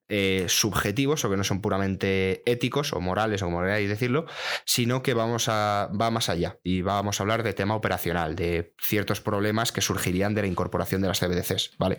eh, 0.10 0.45
subjetivos 0.47 1.26
o 1.26 1.30
que 1.30 1.36
no 1.36 1.43
son 1.43 1.62
puramente 1.62 2.41
éticos 2.45 2.93
o 2.93 3.02
morales 3.02 3.41
o 3.41 3.45
como 3.45 3.62
queráis 3.62 3.89
decirlo, 3.89 4.26
sino 4.63 5.04
que 5.04 5.13
vamos 5.13 5.50
a, 5.50 5.89
va 6.00 6.12
más 6.12 6.30
allá 6.30 6.60
y 6.63 6.82
vamos 6.82 7.19
a 7.19 7.23
hablar 7.23 7.43
de 7.43 7.54
tema 7.54 7.76
operacional, 7.76 8.36
de 8.36 8.73
ciertos 8.80 9.19
problemas 9.19 9.71
que 9.71 9.82
surgirían 9.82 10.34
de 10.34 10.43
la 10.43 10.47
incorporación 10.47 11.02
de 11.02 11.10
las 11.10 11.19
CBDCs. 11.19 11.71
¿vale? 11.78 11.97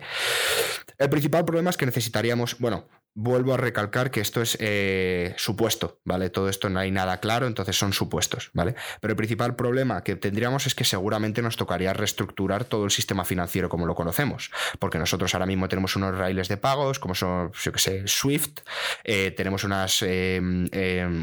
El 0.97 1.09
principal 1.09 1.45
problema 1.45 1.69
es 1.69 1.77
que 1.77 1.85
necesitaríamos, 1.85 2.57
bueno, 2.59 2.87
vuelvo 3.21 3.53
a 3.53 3.57
recalcar 3.57 4.11
que 4.11 4.21
esto 4.21 4.41
es 4.41 4.57
eh, 4.61 5.33
supuesto, 5.37 5.99
¿vale? 6.05 6.29
Todo 6.29 6.47
esto 6.47 6.69
no 6.69 6.79
hay 6.79 6.89
nada 6.89 7.19
claro, 7.19 7.47
entonces 7.47 7.77
son 7.77 7.91
supuestos, 7.91 8.49
¿vale? 8.53 8.75
Pero 9.01 9.11
el 9.11 9.17
principal 9.17 9.57
problema 9.57 10.03
que 10.03 10.15
tendríamos 10.15 10.65
es 10.67 10.73
que 10.73 10.85
seguramente 10.85 11.41
nos 11.41 11.57
tocaría 11.57 11.91
reestructurar 11.91 12.63
todo 12.63 12.85
el 12.85 12.91
sistema 12.91 13.25
financiero 13.25 13.67
como 13.67 13.85
lo 13.85 13.93
conocemos, 13.93 14.51
porque 14.79 14.97
nosotros 14.97 15.33
ahora 15.33 15.45
mismo 15.45 15.67
tenemos 15.67 15.97
unos 15.97 16.17
raíles 16.17 16.47
de 16.47 16.55
pagos, 16.55 16.97
como 16.97 17.13
son, 17.13 17.51
yo 17.61 17.73
que 17.73 17.79
sé, 17.79 18.03
Swift, 18.07 18.61
eh, 19.03 19.31
tenemos 19.31 19.65
unas, 19.65 20.01
em, 20.01 20.69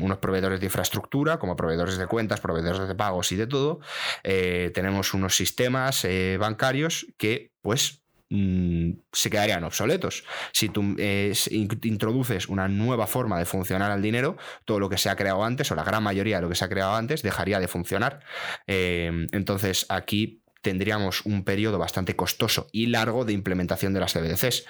unos 0.02 0.18
proveedores 0.18 0.60
de 0.60 0.66
infraestructura, 0.66 1.38
como 1.38 1.56
proveedores 1.56 1.96
de 1.96 2.06
cuentas, 2.06 2.40
proveedores 2.40 2.86
de 2.88 2.94
pagos 2.94 3.32
y 3.32 3.36
de 3.36 3.46
todo, 3.46 3.80
eh, 4.22 4.70
tenemos 4.74 5.14
unos 5.14 5.34
sistemas 5.34 6.06
bancarios 6.38 7.06
que, 7.16 7.52
pues, 7.62 8.05
Mm, 8.28 8.92
se 9.12 9.30
quedarían 9.30 9.62
obsoletos. 9.62 10.24
Si 10.52 10.68
tú 10.68 10.96
eh, 10.98 11.32
introduces 11.50 12.48
una 12.48 12.66
nueva 12.66 13.06
forma 13.06 13.38
de 13.38 13.44
funcionar 13.44 13.92
al 13.92 14.02
dinero, 14.02 14.36
todo 14.64 14.80
lo 14.80 14.88
que 14.88 14.98
se 14.98 15.08
ha 15.08 15.16
creado 15.16 15.44
antes, 15.44 15.70
o 15.70 15.76
la 15.76 15.84
gran 15.84 16.02
mayoría 16.02 16.36
de 16.36 16.42
lo 16.42 16.48
que 16.48 16.56
se 16.56 16.64
ha 16.64 16.68
creado 16.68 16.96
antes, 16.96 17.22
dejaría 17.22 17.60
de 17.60 17.68
funcionar. 17.68 18.20
Eh, 18.66 19.26
entonces 19.30 19.86
aquí 19.88 20.42
tendríamos 20.66 21.24
un 21.24 21.44
periodo 21.44 21.78
bastante 21.78 22.16
costoso 22.16 22.66
y 22.72 22.86
largo 22.86 23.24
de 23.24 23.32
implementación 23.32 23.94
de 23.94 24.00
las 24.00 24.12
CBDCs. 24.12 24.66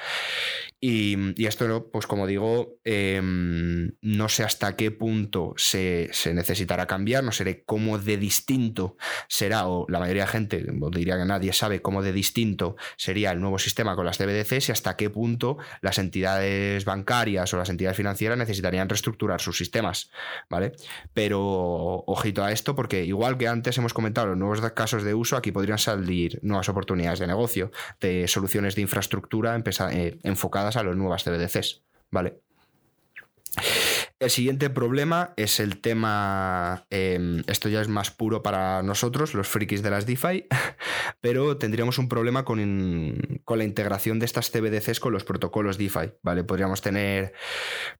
Y, 0.79 1.47
esto, 1.47 1.91
pues 1.91 2.07
como 2.07 2.27
digo, 2.27 2.79
em, 2.85 3.93
no 4.03 4.29
sé 4.29 4.45
hasta 4.45 4.77
qué 4.77 4.91
punto 4.91 5.55
se, 5.57 6.11
necesitará 6.35 6.87
cambiar, 6.87 7.25
no 7.25 7.33
sé 7.33 7.65
cómo 7.65 7.99
de 7.99 8.19
distinto 8.19 8.97
será, 9.27 9.69
o 9.69 9.87
la 9.89 9.99
mayoría 9.99 10.25
de 10.25 10.29
gente, 10.29 10.67
diría 10.93 11.17
que 11.17 11.25
nadie 11.25 11.55
sabe 11.55 11.81
cómo 11.81 12.03
de 12.03 12.13
distinto 12.13 12.77
sería 12.99 13.33
el 13.33 13.41
nuevo 13.41 13.59
sistema 13.59 13.97
con 13.97 14.05
las 14.05 14.19
CBDCs 14.19 14.69
y 14.69 14.73
hasta 14.73 14.97
qué 14.97 15.09
punto 15.09 15.57
las 15.81 15.99
entidades 15.99 16.85
bancarias 16.85 17.55
o 17.55 17.57
las 17.57 17.71
entidades 17.71 17.97
financieras 17.97 18.37
necesitarían 18.37 18.89
reestructurar 18.89 19.41
sus 19.41 19.57
sistemas, 19.57 20.11
¿vale? 20.51 20.73
Pero 21.15 22.05
ojito 22.07 22.45
a 22.45 22.53
esto 22.53 22.75
porque 22.75 23.03
igual 23.05 23.39
que 23.39 23.49
antes 23.49 23.79
hemos 23.79 23.95
comentado 23.95 24.27
los 24.27 24.37
nuevos 24.37 24.61
casos 24.73 25.05
de 25.05 25.15
uso, 25.15 25.37
aquí 25.37 25.53
podrían 25.53 25.79
salir 25.79 26.39
nuevas 26.43 26.69
oportunidades 26.69 27.19
de 27.19 27.27
negocio, 27.27 27.71
de 27.99 28.29
soluciones 28.29 28.75
de 28.75 28.83
infraestructura 28.83 29.57
eh, 29.93 30.19
enfocadas 30.23 30.66
a 30.75 30.83
las 30.83 30.97
nuevas 30.97 31.23
CBDCs, 31.23 31.85
¿vale? 32.11 32.41
El 34.19 34.31
siguiente 34.31 34.71
problema 34.71 35.35
es 35.37 35.61
el 35.61 35.79
tema, 35.83 36.87
em, 36.89 37.43
esto 37.49 37.69
ya 37.69 37.83
es 37.83 37.89
más 37.89 38.11
puro 38.11 38.43
para 38.43 38.83
nosotros, 38.83 39.35
los 39.35 39.47
frikis 39.47 39.83
de 39.83 39.91
las 39.91 40.07
DeFi, 40.07 40.47
pero 41.21 41.59
tendríamos 41.59 41.99
un 41.99 42.09
problema 42.09 42.43
con, 42.47 42.59
con, 43.45 43.59
la 43.59 43.65
integración 43.65 44.19
de 44.19 44.25
estas 44.25 44.51
CBDCs 44.51 45.01
con 45.01 45.13
los 45.13 45.25
protocolos 45.25 45.77
DeFi, 45.77 46.15
¿vale? 46.23 46.45
Podríamos 46.45 46.81
tener 46.81 47.35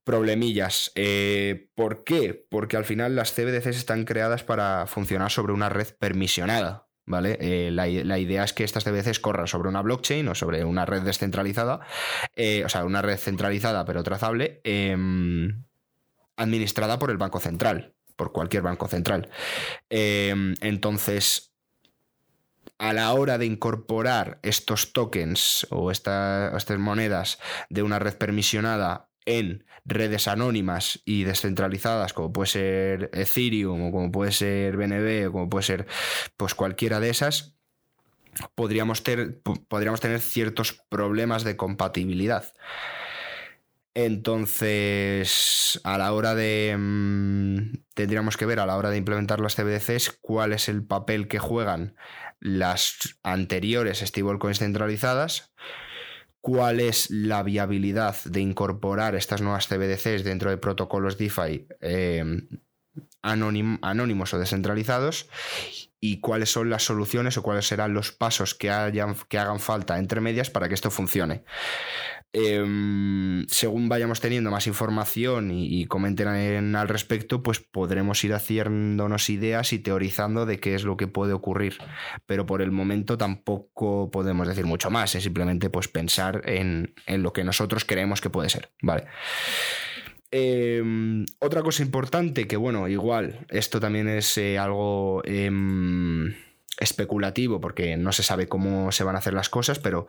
problemillas. 0.05 0.91
Eh, 0.95 1.69
¿Por 1.75 2.03
qué? 2.03 2.47
Porque 2.49 2.79
al 2.79 2.87
final 2.87 3.15
las 3.15 3.35
CBDCs 3.35 3.77
están 3.77 4.05
creadas 4.05 4.43
para 4.43 4.87
funcionar 4.87 5.31
sobre 5.31 5.53
una 5.53 5.69
red 5.69 5.89
permisionada, 5.99 6.86
¿vale? 7.07 7.39
Eh, 7.41 7.71
la, 7.71 7.89
idea 7.89 8.45
es 8.45 8.53
que 8.53 8.65
estas 8.65 8.85
CBDCs 8.85 9.21
corran 9.21 9.47
sobre 9.47 9.69
una 9.69 9.83
blockchain 9.83 10.29
o 10.29 10.35
sobre 10.35 10.65
una 10.65 10.85
red 10.85 11.03
descentralizada, 11.03 11.81
eh, 12.35 12.65
o 12.65 12.69
sea, 12.69 12.85
una 12.85 13.03
red 13.03 13.17
centralizada 13.17 13.85
pero 13.85 14.03
trazable, 14.03 14.61
em, 14.65 15.65
administrada 16.37 16.99
por 16.99 17.11
el 17.11 17.17
Banco 17.17 17.41
Central, 17.41 17.95
por 18.17 18.33
cualquier 18.33 18.63
banco 18.63 18.89
central. 18.89 19.31
Em, 19.89 20.55
entonces, 20.61 21.55
a 22.79 22.93
la 22.93 23.13
hora 23.15 23.39
de 23.39 23.47
incorporar 23.47 24.39
estos 24.43 24.93
tokens 24.93 25.67
o 25.71 25.91
estas 25.91 26.79
monedas 26.79 27.39
de 27.71 27.83
una 27.83 27.99
red 27.99 28.17
permisionada 28.19 29.09
en 29.27 29.65
redes 29.85 30.29
anónimas 30.29 31.03
y 31.05 31.25
descentralizadas, 31.25 32.13
como 32.13 32.33
puede 32.33 32.49
ser 32.49 33.11
Ethereum, 33.13 33.89
o 33.89 33.93
como 33.93 34.11
puede 34.11 34.33
ser 34.33 34.77
BNB, 34.77 35.29
o 35.29 35.33
como 35.33 35.51
puede 35.51 35.65
ser 35.65 35.87
pues 36.37 36.55
cualquiera 36.55 37.01
de 37.01 37.11
esas, 37.11 37.55
podríamos, 38.55 39.03
podríamos 39.69 40.01
tener 40.01 40.21
ciertos 40.21 40.81
problemas 40.89 41.45
de 41.45 41.57
compatibilidad. 41.57 42.53
Entonces, 43.95 45.81
a 45.83 45.97
la 45.97 46.13
hora 46.13 46.35
de. 46.35 46.77
Mm, 46.79 47.79
tendríamos 47.95 48.37
que 48.37 48.45
ver 48.45 48.61
a 48.61 48.67
la 48.67 48.77
hora 48.77 48.91
de 48.91 48.99
implementar 48.99 49.41
las 49.41 49.57
CBDCs 49.57 50.19
cuál 50.21 50.53
es 50.53 50.69
el 50.69 50.85
papel 50.85 51.29
que 51.29 51.39
juegan 51.39 51.97
las 52.39 53.19
anteriores 53.23 54.01
stablecoins 54.01 54.59
centralizadas 54.59 55.55
cuál 56.47 56.79
es 56.79 57.11
la 57.11 57.43
viabilidad 57.43 58.15
de 58.25 58.41
incorporar 58.41 59.17
estas 59.17 59.43
nuevas 59.43 59.67
CBDCs 59.67 60.23
dentro 60.23 60.49
de 60.49 60.59
protocolos 60.59 61.19
DeFi 61.19 61.67
em, 61.81 62.47
anónimos 63.21 64.33
o 64.33 64.39
descentralizados 64.39 65.29
y 65.99 66.21
cuáles 66.21 66.53
son 66.53 66.71
las 66.71 66.85
soluciones 66.85 67.37
o 67.37 67.43
cuáles 67.43 67.67
serán 67.67 67.95
los 67.95 68.13
pasos 68.13 68.55
que, 68.55 68.71
hayan, 68.71 69.17
que 69.29 69.39
hagan 69.41 69.59
falta 69.59 69.99
entre 69.99 70.21
medias 70.21 70.49
para 70.49 70.69
que 70.69 70.75
esto 70.75 70.93
funcione. 70.93 71.43
Em, 72.39 73.47
según 73.49 73.89
vayamos 73.89 74.21
teniendo 74.21 74.51
más 74.51 74.67
información 74.67 75.51
y, 75.51 75.87
comenten 75.87 76.77
al 76.77 76.89
respecto, 76.89 77.43
pues 77.43 77.61
podremos 77.61 78.23
ir 78.25 78.35
haciéndonos 78.35 79.31
ideas 79.31 79.73
y 79.73 79.79
teorizando 79.79 80.45
de 80.45 80.61
qué 80.61 80.75
es 80.75 80.85
lo 80.85 80.99
que 80.99 81.07
puede 81.07 81.33
ocurrir. 81.33 81.79
Pero 82.27 82.45
por 82.45 82.61
el 82.61 82.73
momento 82.73 83.17
tampoco 83.17 84.11
podemos 84.11 84.47
decir 84.47 84.67
mucho 84.67 84.91
más, 84.91 85.15
es 85.15 85.23
simplemente 85.23 85.71
pues 85.71 85.89
pensar 85.89 86.43
en, 86.45 86.95
lo 87.07 87.33
que 87.33 87.43
nosotros 87.43 87.87
creemos 87.87 88.21
que 88.21 88.29
puede 88.29 88.51
ser. 88.51 88.71
Vale. 88.83 89.05
Em, 90.31 91.25
otra 91.39 91.63
cosa 91.63 91.83
importante, 91.83 92.47
que 92.47 92.59
bueno, 92.59 92.87
igual, 92.87 93.47
esto 93.49 93.81
también 93.81 94.09
es 94.09 94.37
eh, 94.37 94.59
algo 94.59 95.23
em, 95.25 96.35
especulativo 96.79 97.61
porque 97.61 97.97
no 97.97 98.13
se 98.13 98.23
sabe 98.23 98.49
cómo 98.49 98.93
se 98.93 99.05
van 99.05 99.17
a 99.17 99.19
hacer 99.19 99.35
las 99.35 99.49
cosas, 99.49 99.79
pero 99.79 100.07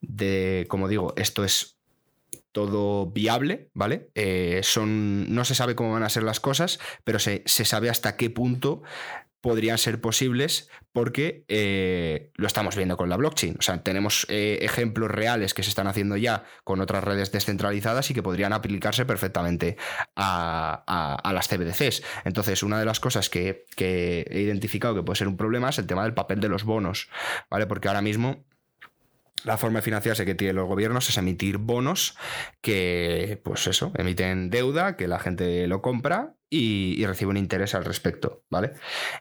de, 0.00 0.66
como 0.68 0.88
digo, 0.88 1.14
esto 1.16 1.44
es 1.44 1.76
todo 2.52 3.06
viable, 3.06 3.70
¿vale? 3.74 4.10
Eh, 4.14 4.60
son, 4.62 5.32
no 5.32 5.44
se 5.44 5.54
sabe 5.54 5.74
cómo 5.74 5.92
van 5.92 6.02
a 6.02 6.08
ser 6.08 6.22
las 6.22 6.40
cosas, 6.40 6.80
pero 7.04 7.18
se, 7.18 7.42
se 7.46 7.64
sabe 7.64 7.90
hasta 7.90 8.16
qué 8.16 8.28
punto 8.28 8.82
podrían 9.40 9.78
ser 9.78 10.00
posibles 10.00 10.68
porque 10.92 11.44
eh, 11.48 12.30
lo 12.34 12.46
estamos 12.46 12.76
viendo 12.76 12.96
con 12.96 13.08
la 13.08 13.16
blockchain. 13.16 13.56
O 13.58 13.62
sea, 13.62 13.82
tenemos 13.82 14.26
eh, 14.28 14.58
ejemplos 14.62 15.10
reales 15.10 15.54
que 15.54 15.62
se 15.62 15.70
están 15.70 15.86
haciendo 15.86 16.16
ya 16.16 16.44
con 16.64 16.80
otras 16.80 17.04
redes 17.04 17.32
descentralizadas 17.32 18.10
y 18.10 18.14
que 18.14 18.22
podrían 18.22 18.52
aplicarse 18.52 19.04
perfectamente 19.06 19.76
a, 20.16 21.22
las 21.32 21.48
CBDCs. 21.48 22.02
Entonces, 22.24 22.62
una 22.62 22.78
de 22.78 22.84
las 22.84 23.00
cosas 23.00 23.30
que, 23.30 23.64
que, 23.76 24.26
he 24.30 24.40
identificado 24.40 24.94
que 24.94 25.02
puede 25.02 25.16
ser 25.16 25.28
un 25.28 25.36
problema 25.36 25.70
es 25.70 25.78
el 25.78 25.86
tema 25.86 26.02
del 26.02 26.14
papel 26.14 26.40
de 26.40 26.48
los 26.48 26.64
bonos, 26.64 27.08
¿vale? 27.48 27.66
Porque 27.66 27.88
ahora 27.88 28.02
mismo 28.02 28.44
la 29.44 29.56
forma 29.56 29.78
de 29.78 29.82
financiarse 29.82 30.26
que 30.26 30.34
tienen 30.34 30.56
los 30.56 30.68
gobiernos 30.68 31.08
es 31.08 31.16
emitir 31.16 31.58
bonos 31.58 32.16
que, 32.60 33.40
pues 33.42 33.66
eso, 33.66 33.92
emiten 33.96 34.50
deuda, 34.50 34.96
que 34.96 35.08
la 35.08 35.18
gente 35.18 35.66
lo 35.66 35.80
compra 35.80 36.34
y, 36.50 37.06
recibe 37.06 37.30
un 37.30 37.36
interés 37.36 37.74
al 37.74 37.84
respecto, 37.84 38.42
¿vale? 38.50 38.72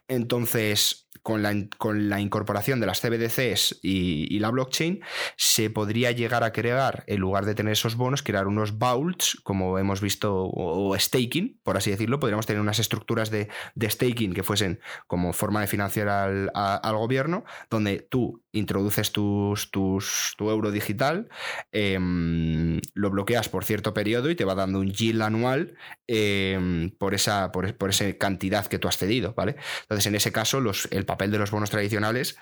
Entonces, 0.08 1.09
con 1.22 1.44
la, 1.44 1.54
con 1.78 2.10
la 2.10 2.20
incorporación 2.20 2.80
de 2.80 2.86
las 2.86 3.02
CBDCs 3.02 3.80
y, 3.82 4.40
la 4.40 4.52
blockchain, 4.52 5.02
se 5.36 5.70
podría 5.70 6.12
llegar 6.12 6.44
a 6.44 6.52
crear, 6.54 7.04
en 7.08 7.20
lugar 7.20 7.46
de 7.46 7.56
tener 7.56 7.74
esos 7.74 7.96
bonos, 7.96 8.24
crear 8.24 8.48
unos 8.48 8.78
vaults, 8.78 9.38
como 9.44 9.78
hemos 9.78 10.02
visto, 10.02 10.46
o, 10.46 10.98
staking, 10.98 11.60
por 11.64 11.78
así 11.78 11.92
decirlo. 11.92 12.20
Podríamos 12.20 12.46
tener 12.46 12.62
unas 12.62 12.80
estructuras 12.80 13.30
de, 13.32 13.50
staking 13.82 14.34
que 14.34 14.44
fuesen 14.44 14.80
como 15.08 15.34
forma 15.34 15.62
de 15.62 15.68
financiar 15.68 16.08
al, 16.10 16.96
gobierno, 17.00 17.44
donde 17.70 18.00
tú 18.00 18.44
introduces 18.52 19.12
tus, 19.12 19.72
tus, 19.72 20.34
tu 20.38 20.50
euro 20.50 20.72
digital, 20.72 21.30
em, 21.72 22.80
lo 22.94 23.10
bloqueas 23.10 23.48
por 23.50 23.64
cierto 23.64 23.94
periodo 23.94 24.30
y 24.30 24.36
te 24.36 24.46
va 24.46 24.56
dando 24.56 24.80
un 24.80 24.92
yield 24.92 25.22
anual 25.22 25.76
em, 26.08 26.92
por, 26.92 27.14
esa, 27.14 27.52
por, 27.52 27.74
por, 27.76 27.90
esa 27.90 28.12
cantidad 28.18 28.66
que 28.68 28.80
tú 28.80 28.88
has 28.88 28.98
cedido, 28.98 29.34
¿vale? 29.34 29.56
Entonces, 29.82 30.08
en 30.08 30.16
ese 30.16 30.32
caso, 30.32 30.60
los, 30.60 30.88
el 30.92 31.06
papel 31.10 31.32
de 31.32 31.40
los 31.40 31.50
bonos 31.50 31.72
tradicionales 31.72 32.38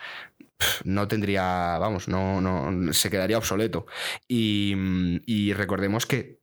no 0.84 1.08
tendría, 1.08 1.78
vamos, 1.80 2.10
no, 2.10 2.42
no 2.42 2.94
se 2.94 3.10
quedaría 3.10 3.38
obsoleto. 3.38 3.86
Y, 4.28 5.54
recordemos 5.54 6.06
que 6.06 6.40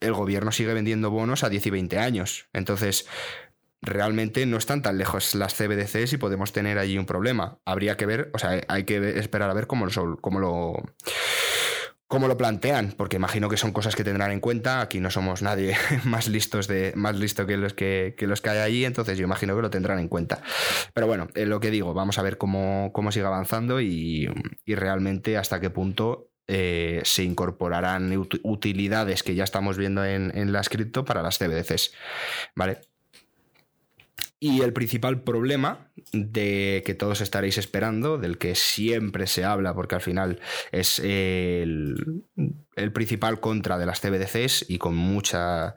el 0.00 0.12
gobierno 0.12 0.52
sigue 0.52 0.72
vendiendo 0.72 1.10
bonos 1.10 1.44
a 1.44 1.50
10 1.50 1.66
y 1.66 1.70
20 1.70 1.98
años. 1.98 2.48
Entonces, 2.52 3.06
realmente 3.82 4.46
no 4.46 4.56
están 4.56 4.82
tan 4.82 4.96
lejos 4.96 5.34
las 5.34 5.54
CBDCs 5.54 6.14
y 6.14 6.16
podemos 6.16 6.52
tener 6.52 6.78
allí 6.78 6.96
un 6.96 7.06
problema. 7.06 7.58
Habría 7.64 7.96
que 7.96 8.06
ver, 8.06 8.30
o 8.32 8.38
sea, 8.38 8.60
hay 8.68 8.84
que 8.84 9.18
esperar 9.18 9.50
a 9.50 9.54
ver 9.54 9.66
cómo 9.66 9.86
lo, 9.86 10.16
cómo 10.18 10.40
lo, 10.40 10.82
cómo 12.08 12.28
lo 12.28 12.36
plantean, 12.36 12.94
porque 12.96 13.16
imagino 13.16 13.48
que 13.48 13.56
son 13.56 13.72
cosas 13.72 13.96
que 13.96 14.04
tendrán 14.04 14.30
en 14.30 14.40
cuenta. 14.40 14.80
Aquí 14.80 15.00
no 15.00 15.10
somos 15.10 15.42
nadie 15.42 15.76
más 16.04 16.28
listos 16.28 16.68
de 16.68 16.92
más 16.96 17.16
listo 17.16 17.46
que 17.46 17.56
los 17.56 17.74
que, 17.74 18.14
los 18.20 18.40
que 18.40 18.50
hay 18.50 18.58
allí, 18.58 18.84
entonces 18.84 19.18
yo 19.18 19.24
imagino 19.24 19.56
que 19.56 19.62
lo 19.62 19.70
tendrán 19.70 19.98
en 19.98 20.08
cuenta. 20.08 20.42
Pero 20.94 21.06
bueno, 21.06 21.28
es 21.34 21.48
lo 21.48 21.60
que 21.60 21.70
digo, 21.70 21.94
vamos 21.94 22.18
a 22.18 22.22
ver 22.22 22.38
cómo, 22.38 22.90
cómo 22.92 23.12
sigue 23.12 23.26
avanzando 23.26 23.80
y, 23.80 24.28
realmente 24.66 25.38
hasta 25.38 25.58
qué 25.60 25.70
punto 25.70 26.30
eh, 26.46 27.00
se 27.04 27.24
incorporarán 27.24 28.12
utilidades 28.42 29.22
que 29.22 29.34
ya 29.34 29.44
estamos 29.44 29.78
viendo 29.78 30.04
en, 30.04 30.36
en 30.36 30.52
la 30.52 30.60
cripto 30.62 31.04
para 31.04 31.22
las 31.22 31.38
CBDCs. 31.38 31.92
¿Vale? 32.54 32.80
Y 34.38 34.60
el 34.60 34.74
principal 34.74 35.22
problema 35.22 35.90
de 36.12 36.82
que 36.84 36.94
todos 36.94 37.22
estaréis 37.22 37.56
esperando, 37.56 38.18
del 38.18 38.36
que 38.36 38.54
siempre 38.54 39.26
se 39.26 39.44
habla, 39.44 39.74
porque 39.74 39.94
al 39.94 40.02
final 40.02 40.40
es 40.72 40.98
el, 40.98 42.22
principal 42.92 43.40
contra 43.40 43.78
de 43.78 43.86
las 43.86 44.00
CBDCs 44.00 44.66
y 44.68 44.78
con 44.78 44.94
mucha 44.94 45.76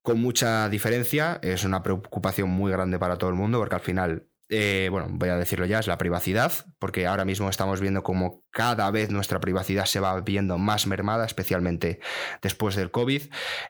con 0.00 0.20
mucha 0.20 0.68
diferencia, 0.68 1.40
es 1.42 1.64
una 1.64 1.82
preocupación 1.82 2.48
muy 2.48 2.70
grande 2.70 2.96
para 2.96 3.18
todo 3.18 3.28
el 3.28 3.34
mundo, 3.36 3.58
porque 3.58 3.74
al 3.74 3.80
final 3.80 4.28
eh, 4.48 4.86
bueno, 4.92 5.08
voy 5.10 5.28
a 5.28 5.36
decirlo 5.36 5.66
ya, 5.66 5.80
es 5.80 5.88
la 5.88 5.98
privacidad, 5.98 6.52
porque 6.78 7.06
ahora 7.06 7.24
mismo 7.24 7.50
estamos 7.50 7.80
viendo 7.80 8.04
como 8.04 8.44
cada 8.50 8.88
vez 8.92 9.10
nuestra 9.10 9.40
privacidad 9.40 9.86
se 9.86 9.98
va 9.98 10.20
viendo 10.20 10.56
más 10.56 10.86
mermada, 10.86 11.26
especialmente 11.26 11.98
después 12.42 12.76
del 12.76 12.92
COVID. 12.92 13.22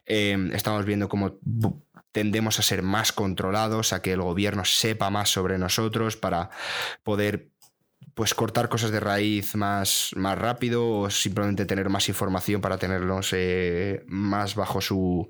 Eh, 0.04 0.50
estamos 0.52 0.84
viendo 0.84 1.08
como 1.08 1.38
tendemos 2.16 2.58
a 2.58 2.62
ser 2.62 2.82
más 2.82 3.12
controlados, 3.12 3.92
a 3.92 4.00
que 4.00 4.14
el 4.14 4.22
gobierno 4.22 4.64
sepa 4.64 5.10
más 5.10 5.28
sobre 5.28 5.58
nosotros 5.58 6.16
para 6.16 6.48
poder 7.02 7.50
pues 8.14 8.32
cortar 8.32 8.70
cosas 8.70 8.90
de 8.90 9.00
raíz 9.00 9.54
más, 9.54 10.12
más 10.16 10.38
rápido 10.38 10.88
o 10.88 11.10
simplemente 11.10 11.66
tener 11.66 11.90
más 11.90 12.08
información 12.08 12.62
para 12.62 12.78
tenerlos 12.78 13.34
eh, 13.34 14.02
más 14.06 14.54
bajo 14.54 14.80
su, 14.80 15.28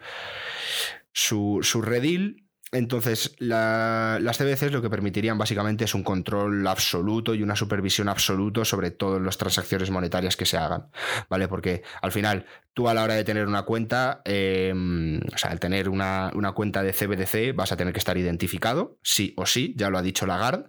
su, 1.13 1.59
su 1.63 1.83
redil. 1.83 2.46
Entonces, 2.73 3.37
las 3.39 4.39
CBCs 4.39 4.73
lo 4.73 4.83
que 4.83 4.91
permitirían 4.91 5.39
básicamente 5.39 5.85
es 5.85 5.95
un 5.95 6.03
control 6.03 6.67
absoluto 6.67 7.33
y 7.33 7.43
una 7.43 7.55
supervisión 7.55 8.09
absoluta 8.09 8.65
sobre 8.65 8.91
todas 8.91 9.23
las 9.23 9.39
transacciones 9.39 9.91
monetarias 9.91 10.37
que 10.37 10.47
se 10.47 10.57
hagan, 10.57 10.89
¿vale? 11.31 11.47
Porque 11.47 11.83
al 12.03 12.11
final, 12.11 12.45
tú 12.75 12.89
a 12.89 12.95
la 12.95 13.05
hora 13.05 13.15
de 13.15 13.23
tener 13.23 13.47
una 13.47 13.63
cuenta, 13.63 14.21
em, 14.25 15.21
o 15.33 15.39
sea, 15.39 15.53
al 15.53 15.61
tener 15.61 15.89
una, 15.89 16.33
cuenta 16.57 16.83
de 16.83 16.93
CBDC, 16.93 17.55
vas 17.55 17.71
a 17.71 17.77
tener 17.77 17.93
que 17.93 18.01
estar 18.01 18.19
identificado, 18.19 18.99
sí 19.01 19.33
o 19.37 19.47
sí, 19.47 19.75
ya 19.77 19.89
lo 19.89 19.99
ha 19.99 20.03
dicho 20.03 20.27
Lagarde, 20.27 20.69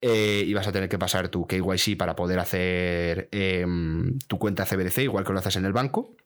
eh, 0.00 0.42
y 0.44 0.52
vas 0.52 0.66
a 0.66 0.72
tener 0.72 0.88
que 0.88 0.98
pasar 0.98 1.28
tu 1.28 1.46
KYC 1.46 1.96
para 1.96 2.16
poder 2.16 2.40
hacer 2.40 3.28
em, 3.30 4.18
tu 4.26 4.38
cuenta 4.38 4.66
CBDC, 4.66 5.04
igual 5.04 5.24
que 5.24 5.32
lo 5.32 5.38
haces 5.38 5.56
en 5.56 5.64
el 5.64 5.72
banco. 5.72 6.16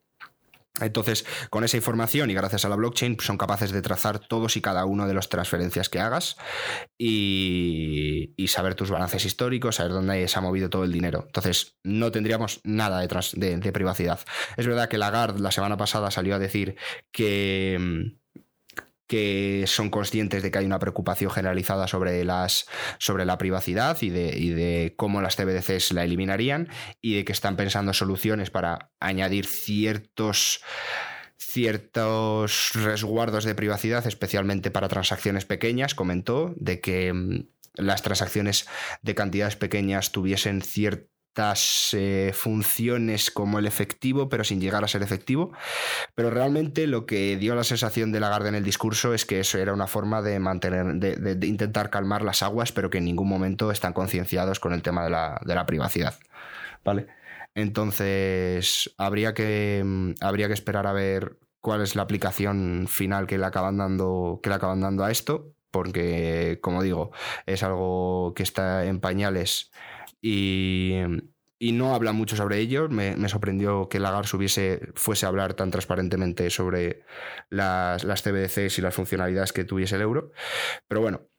Entonces, 0.80 1.26
con 1.50 1.64
esa 1.64 1.76
información 1.76 2.30
y 2.30 2.34
gracias 2.34 2.64
a 2.64 2.68
la 2.68 2.76
blockchain, 2.76 3.18
son 3.20 3.36
capaces 3.36 3.72
de 3.72 3.82
trazar 3.82 4.18
todos 4.18 4.56
y 4.56 4.60
cada 4.60 4.84
uno 4.84 5.06
de 5.06 5.14
las 5.14 5.28
transferencias 5.28 5.88
que 5.88 5.98
hagas 5.98 6.36
y, 6.96 8.34
saber 8.46 8.74
tus 8.74 8.90
balances 8.90 9.24
históricos, 9.24 9.76
saber 9.76 9.92
dónde 9.92 10.26
se 10.26 10.38
ha 10.38 10.42
movido 10.42 10.70
todo 10.70 10.82
el 10.84 10.92
dinero. 10.92 11.22
Entonces, 11.26 11.76
no 11.84 12.10
tendríamos 12.10 12.60
nada 12.64 13.00
de, 13.00 13.56
de 13.58 13.72
privacidad. 13.72 14.20
Es 14.56 14.66
verdad 14.66 14.88
que 14.88 14.98
Lagarde 14.98 15.40
la 15.40 15.52
semana 15.52 15.76
pasada 15.76 16.10
salió 16.10 16.34
a 16.34 16.38
decir 16.40 16.76
que 17.12 18.18
que 19.10 19.64
son 19.66 19.90
conscientes 19.90 20.40
de 20.40 20.52
que 20.52 20.58
hay 20.58 20.66
una 20.66 20.78
preocupación 20.78 21.32
generalizada 21.32 21.88
sobre, 21.88 22.24
las, 22.24 22.66
sobre 23.00 23.24
la 23.24 23.38
privacidad 23.38 24.00
y 24.02 24.08
de, 24.08 24.38
y 24.38 24.50
de, 24.50 24.94
cómo 24.96 25.20
las 25.20 25.34
CBDCs 25.34 25.90
la 25.90 26.04
eliminarían 26.04 26.68
y 27.00 27.16
de 27.16 27.24
que 27.24 27.32
están 27.32 27.56
pensando 27.56 27.92
soluciones 27.92 28.50
para 28.50 28.92
añadir 29.00 29.46
ciertos 29.46 30.62
ciertos 31.38 32.70
resguardos 32.74 33.42
de 33.42 33.56
privacidad, 33.56 34.06
especialmente 34.06 34.70
para 34.70 34.86
transacciones 34.86 35.44
pequeñas, 35.44 35.96
comentó, 35.96 36.54
de 36.56 36.80
que 36.80 37.12
mm, 37.12 37.48
las 37.74 38.02
transacciones 38.02 38.68
de 39.02 39.16
cantidades 39.16 39.56
pequeñas 39.56 40.12
tuviesen 40.12 40.62
cierto 40.62 41.10
eh, 41.92 42.32
funciones 42.34 43.30
como 43.30 43.58
el 43.58 43.66
efectivo, 43.66 44.28
pero 44.28 44.44
sin 44.44 44.60
llegar 44.60 44.84
a 44.84 44.88
ser 44.88 45.02
efectivo. 45.02 45.52
Pero 46.14 46.30
realmente 46.30 46.86
lo 46.86 47.06
que 47.06 47.36
dio 47.36 47.54
la 47.54 47.64
sensación 47.64 48.12
de 48.12 48.20
Lagarde 48.20 48.48
en 48.50 48.54
el 48.56 48.64
discurso 48.64 49.14
es 49.14 49.24
que 49.24 49.40
eso 49.40 49.58
era 49.58 49.72
una 49.72 49.86
forma 49.86 50.22
de 50.22 50.38
mantener, 50.38 50.94
de, 50.96 51.46
intentar 51.46 51.90
calmar 51.90 52.22
las 52.22 52.42
aguas, 52.42 52.72
pero 52.72 52.90
que 52.90 52.98
en 52.98 53.04
ningún 53.04 53.28
momento 53.28 53.70
están 53.70 53.92
concienciados 53.92 54.60
con 54.60 54.72
el 54.72 54.82
tema 54.82 55.04
de 55.04 55.10
la, 55.10 55.66
privacidad. 55.66 56.18
¿Vale? 56.84 57.06
Entonces, 57.54 58.94
habría 58.98 59.34
que, 59.34 59.82
mm, 59.84 60.12
habría 60.20 60.48
que 60.48 60.54
esperar 60.54 60.86
a 60.86 60.92
ver 60.92 61.38
cuál 61.60 61.82
es 61.82 61.96
la 61.96 62.02
aplicación 62.02 62.86
final 62.88 63.26
que 63.26 63.38
le 63.38 63.46
acaban 63.46 63.76
dando, 63.78 64.40
que 64.42 64.50
le 64.50 64.56
acaban 64.56 64.80
dando 64.80 65.04
a 65.04 65.10
esto, 65.10 65.54
porque, 65.70 66.58
como 66.62 66.82
digo, 66.82 67.12
es 67.46 67.62
algo 67.62 68.32
que 68.34 68.42
está 68.42 68.84
en 68.86 69.00
pañales 69.00 69.70
y, 70.22 71.02
no 71.60 71.94
habla 71.94 72.12
mucho 72.12 72.36
sobre 72.36 72.58
ello. 72.58 72.88
Me, 72.88 73.28
sorprendió 73.28 73.88
que 73.88 74.00
Lagarde 74.00 74.36
hubiese, 74.36 74.88
fuese 74.94 75.26
a 75.26 75.28
hablar 75.28 75.54
tan 75.54 75.70
transparentemente 75.70 76.50
sobre 76.50 77.04
las, 77.48 78.04
las 78.04 78.22
CBDCs 78.22 78.78
y 78.78 78.82
las 78.82 78.94
funcionalidades 78.94 79.52
que 79.52 79.64
tuviese 79.64 79.96
el 79.96 80.02
euro. 80.02 80.32
Pero 80.88 81.00
bueno, 81.00 81.29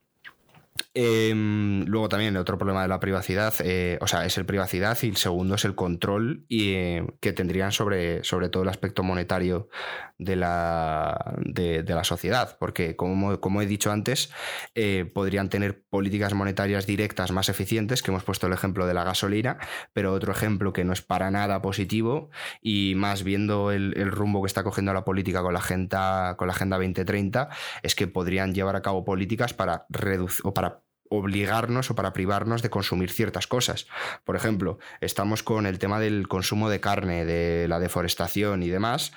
Em, 0.93 1.85
luego 1.85 2.09
también 2.09 2.35
el 2.35 2.41
otro 2.41 2.57
problema 2.57 2.81
de 2.81 2.87
la 2.87 2.99
privacidad, 2.99 3.53
eh, 3.63 3.97
o 4.01 4.07
sea, 4.07 4.25
es 4.25 4.37
el 4.37 4.45
privacidad 4.45 4.97
y 5.01 5.07
el 5.07 5.17
segundo 5.17 5.55
es 5.55 5.65
el 5.65 5.75
control 5.75 6.45
y, 6.47 6.73
eh, 6.73 7.05
que 7.19 7.33
tendrían 7.33 7.71
sobre, 7.71 8.23
sobre 8.23 8.49
todo 8.49 8.63
el 8.63 8.69
aspecto 8.69 9.03
monetario 9.03 9.69
de 10.17 10.35
la, 10.35 11.35
de, 11.39 11.83
la 11.83 12.03
sociedad, 12.03 12.57
porque 12.59 12.95
como, 12.95 13.39
como, 13.39 13.61
he 13.61 13.65
dicho 13.65 13.91
antes, 13.91 14.31
eh, 14.75 15.09
podrían 15.11 15.49
tener 15.49 15.83
políticas 15.89 16.33
monetarias 16.33 16.85
directas 16.85 17.31
más 17.31 17.49
eficientes, 17.49 18.03
que 18.03 18.11
hemos 18.11 18.23
puesto 18.23 18.47
el 18.47 18.53
ejemplo 18.53 18.85
de 18.85 18.93
la 18.93 19.03
gasolina, 19.03 19.57
pero 19.93 20.13
otro 20.13 20.31
ejemplo 20.31 20.73
que 20.73 20.83
no 20.83 20.93
es 20.93 21.01
para 21.01 21.31
nada 21.31 21.61
positivo 21.61 22.29
y 22.61 22.93
más 22.95 23.23
viendo 23.23 23.71
el, 23.71 23.97
el 23.97 24.11
rumbo 24.11 24.43
que 24.43 24.47
está 24.47 24.63
cogiendo 24.63 24.93
la 24.93 25.03
política 25.03 25.41
con 25.41 25.53
la, 25.53 25.59
agenda, 25.59 26.35
con 26.37 26.47
la 26.47 26.53
Agenda 26.53 26.77
2030, 26.77 27.49
es 27.81 27.95
que 27.95 28.07
podrían 28.07 28.53
llevar 28.53 28.75
a 28.75 28.81
cabo 28.81 29.03
políticas 29.03 29.53
para 29.53 29.85
reducir 29.89 30.41
o 30.43 30.53
para 30.53 30.70
obligarnos 31.11 31.91
o 31.91 31.95
para 31.95 32.13
privarnos 32.13 32.61
de 32.61 32.69
consumir 32.69 33.11
ciertas 33.11 33.45
cosas. 33.45 33.87
Por 34.23 34.35
ejemplo, 34.37 34.79
estamos 35.01 35.43
con 35.43 35.65
el 35.65 35.77
tema 35.77 35.99
del 35.99 36.29
consumo 36.29 36.69
de 36.69 36.79
carne, 36.79 37.25
de 37.25 37.67
la 37.67 37.79
deforestación 37.79 38.63
y 38.63 38.69
demás. 38.69 39.11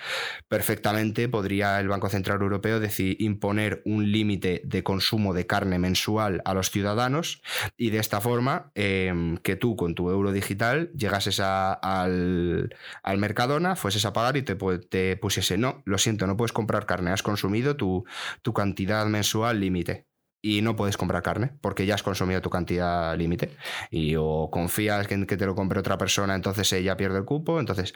Perfectamente 0.49 1.29
podría 1.29 1.79
el 1.79 1.89
Banco 1.89 2.09
Central 2.09 2.43
Europeo 2.43 2.81
decir, 2.81 3.17
imponer 3.21 3.81
un 3.85 4.11
límite 4.11 4.61
de 4.65 4.83
consumo 4.83 5.35
de 5.35 5.47
carne 5.47 5.79
mensual 5.79 6.43
a 6.45 6.53
los 6.53 6.71
ciudadanos 6.71 7.43
y 7.77 7.91
de 7.91 7.99
esta 7.99 8.21
forma 8.21 8.73
em, 8.75 9.37
que 9.37 9.55
tú 9.55 9.77
con 9.77 9.95
tu 9.95 10.11
euro 10.11 10.33
digital 10.33 10.91
llegases 10.97 11.39
al, 11.41 12.75
Mercadona, 13.17 13.77
fueses 13.77 14.05
a 14.05 14.13
pagar 14.13 14.37
y 14.37 14.43
te, 14.43 14.57
te 14.57 15.17
pusiese, 15.17 15.57
no, 15.57 15.83
lo 15.85 15.99
siento, 15.99 16.27
no 16.27 16.37
puedes 16.37 16.53
comprar 16.53 16.87
carne, 16.87 17.13
has 17.13 17.23
consumido 17.23 17.77
tu, 17.77 18.05
tu 18.43 18.53
cantidad 18.53 19.07
mensual 19.07 19.61
límite 19.61 20.07
y 20.45 20.61
no 20.61 20.77
puedes 20.77 20.99
comprar 20.99 21.23
carne 21.23 21.53
porque 21.63 21.87
ya 21.87 21.95
has 21.95 22.03
consumido 22.03 22.43
tu 22.43 22.51
cantidad 22.51 23.17
límite. 23.17 23.57
Y 23.91 24.15
o 24.17 24.51
confías 24.53 25.11
en 25.11 25.25
que 25.25 25.39
te 25.39 25.47
lo 25.47 25.55
compre 25.55 25.81
otra 25.81 25.97
persona, 25.97 26.35
entonces 26.35 26.71
ella 26.75 26.99
pierde 26.99 27.17
el 27.17 27.25
cupo, 27.25 27.59
entonces 27.59 27.95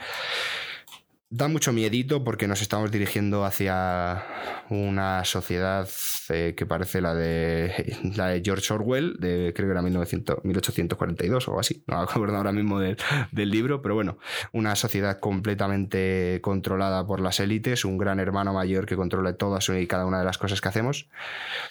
Da 1.30 1.46
mucho 1.46 1.74
miedito 1.74 2.24
porque 2.24 2.48
nos 2.48 2.62
estamos 2.62 2.90
dirigiendo 2.90 3.44
hacia 3.44 4.24
una 4.70 5.26
sociedad 5.26 5.86
eh, 6.30 6.54
que 6.56 6.64
parece 6.64 7.02
la 7.02 7.14
de, 7.14 7.98
la 8.16 8.28
de 8.28 8.40
George 8.42 8.72
Orwell, 8.72 9.18
de 9.18 9.52
creo 9.54 9.68
que 9.68 9.72
era 9.72 9.82
1900, 9.82 10.42
1842 10.42 11.48
o 11.48 11.60
así, 11.60 11.84
no 11.86 11.98
me 11.98 12.02
acuerdo 12.04 12.34
ahora 12.38 12.52
mismo 12.52 12.80
del 12.80 13.50
libro, 13.50 13.82
pero 13.82 13.94
bueno, 13.94 14.16
una 14.52 14.74
sociedad 14.74 15.20
completamente 15.20 16.40
controlada 16.40 17.06
por 17.06 17.20
las 17.20 17.40
élites, 17.40 17.84
un 17.84 17.98
gran 17.98 18.20
hermano 18.20 18.54
mayor 18.54 18.86
que 18.86 18.96
controla 18.96 19.34
todas 19.34 19.68
y 19.68 19.86
cada 19.86 20.06
una 20.06 20.20
de 20.20 20.24
las 20.24 20.38
cosas 20.38 20.62
que 20.62 20.68
hacemos, 20.68 21.10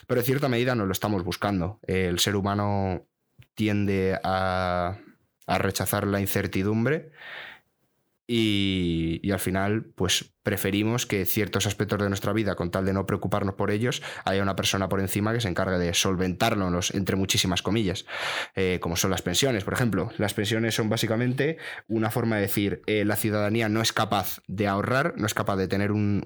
pero 0.05 0.19
en 0.21 0.25
cierta 0.25 0.49
medida 0.49 0.75
no 0.75 0.85
lo 0.85 0.91
estamos 0.91 1.23
buscando. 1.23 1.79
El 1.87 2.19
ser 2.19 2.35
humano 2.35 3.07
tiende 3.55 4.19
a, 4.23 4.99
a 5.47 5.57
rechazar 5.57 6.05
la 6.05 6.21
incertidumbre 6.21 7.09
y, 8.27 9.31
al 9.31 9.39
final, 9.39 9.85
pues 9.95 10.36
preferimos 10.47 11.05
que 11.05 11.25
ciertos 11.25 11.67
aspectos 11.67 11.99
de 11.99 12.07
nuestra 12.07 12.31
vida, 12.31 12.55
con 12.55 12.71
tal 12.71 12.85
de 12.85 12.93
no 12.93 13.05
preocuparnos 13.05 13.55
por 13.55 13.69
ellos, 13.69 14.01
haya 14.23 14.41
una 14.41 14.55
persona 14.55 14.87
por 14.87 15.01
encima 15.01 15.33
que 15.33 15.41
se 15.41 15.49
encargue 15.49 15.77
de 15.77 15.93
solventarlos, 15.93 16.95
entre 16.95 17.17
muchísimas 17.17 17.61
comillas, 17.61 18.05
eh, 18.55 18.79
como 18.81 18.95
son 18.95 19.11
las 19.11 19.21
pensiones, 19.21 19.65
por 19.65 19.73
ejemplo. 19.73 20.09
Las 20.17 20.33
pensiones 20.33 20.73
son 20.73 20.87
básicamente 20.87 21.57
una 21.89 22.11
forma 22.11 22.37
de 22.37 22.43
decir, 22.43 22.81
eh, 22.87 23.03
la 23.03 23.17
ciudadanía 23.17 23.67
no 23.67 23.81
es 23.81 23.91
capaz 23.91 24.39
de 24.47 24.67
ahorrar, 24.67 25.15
no 25.17 25.25
es 25.25 25.33
capaz 25.33 25.57
de 25.57 25.67
tener 25.67 25.91
un, 25.91 26.23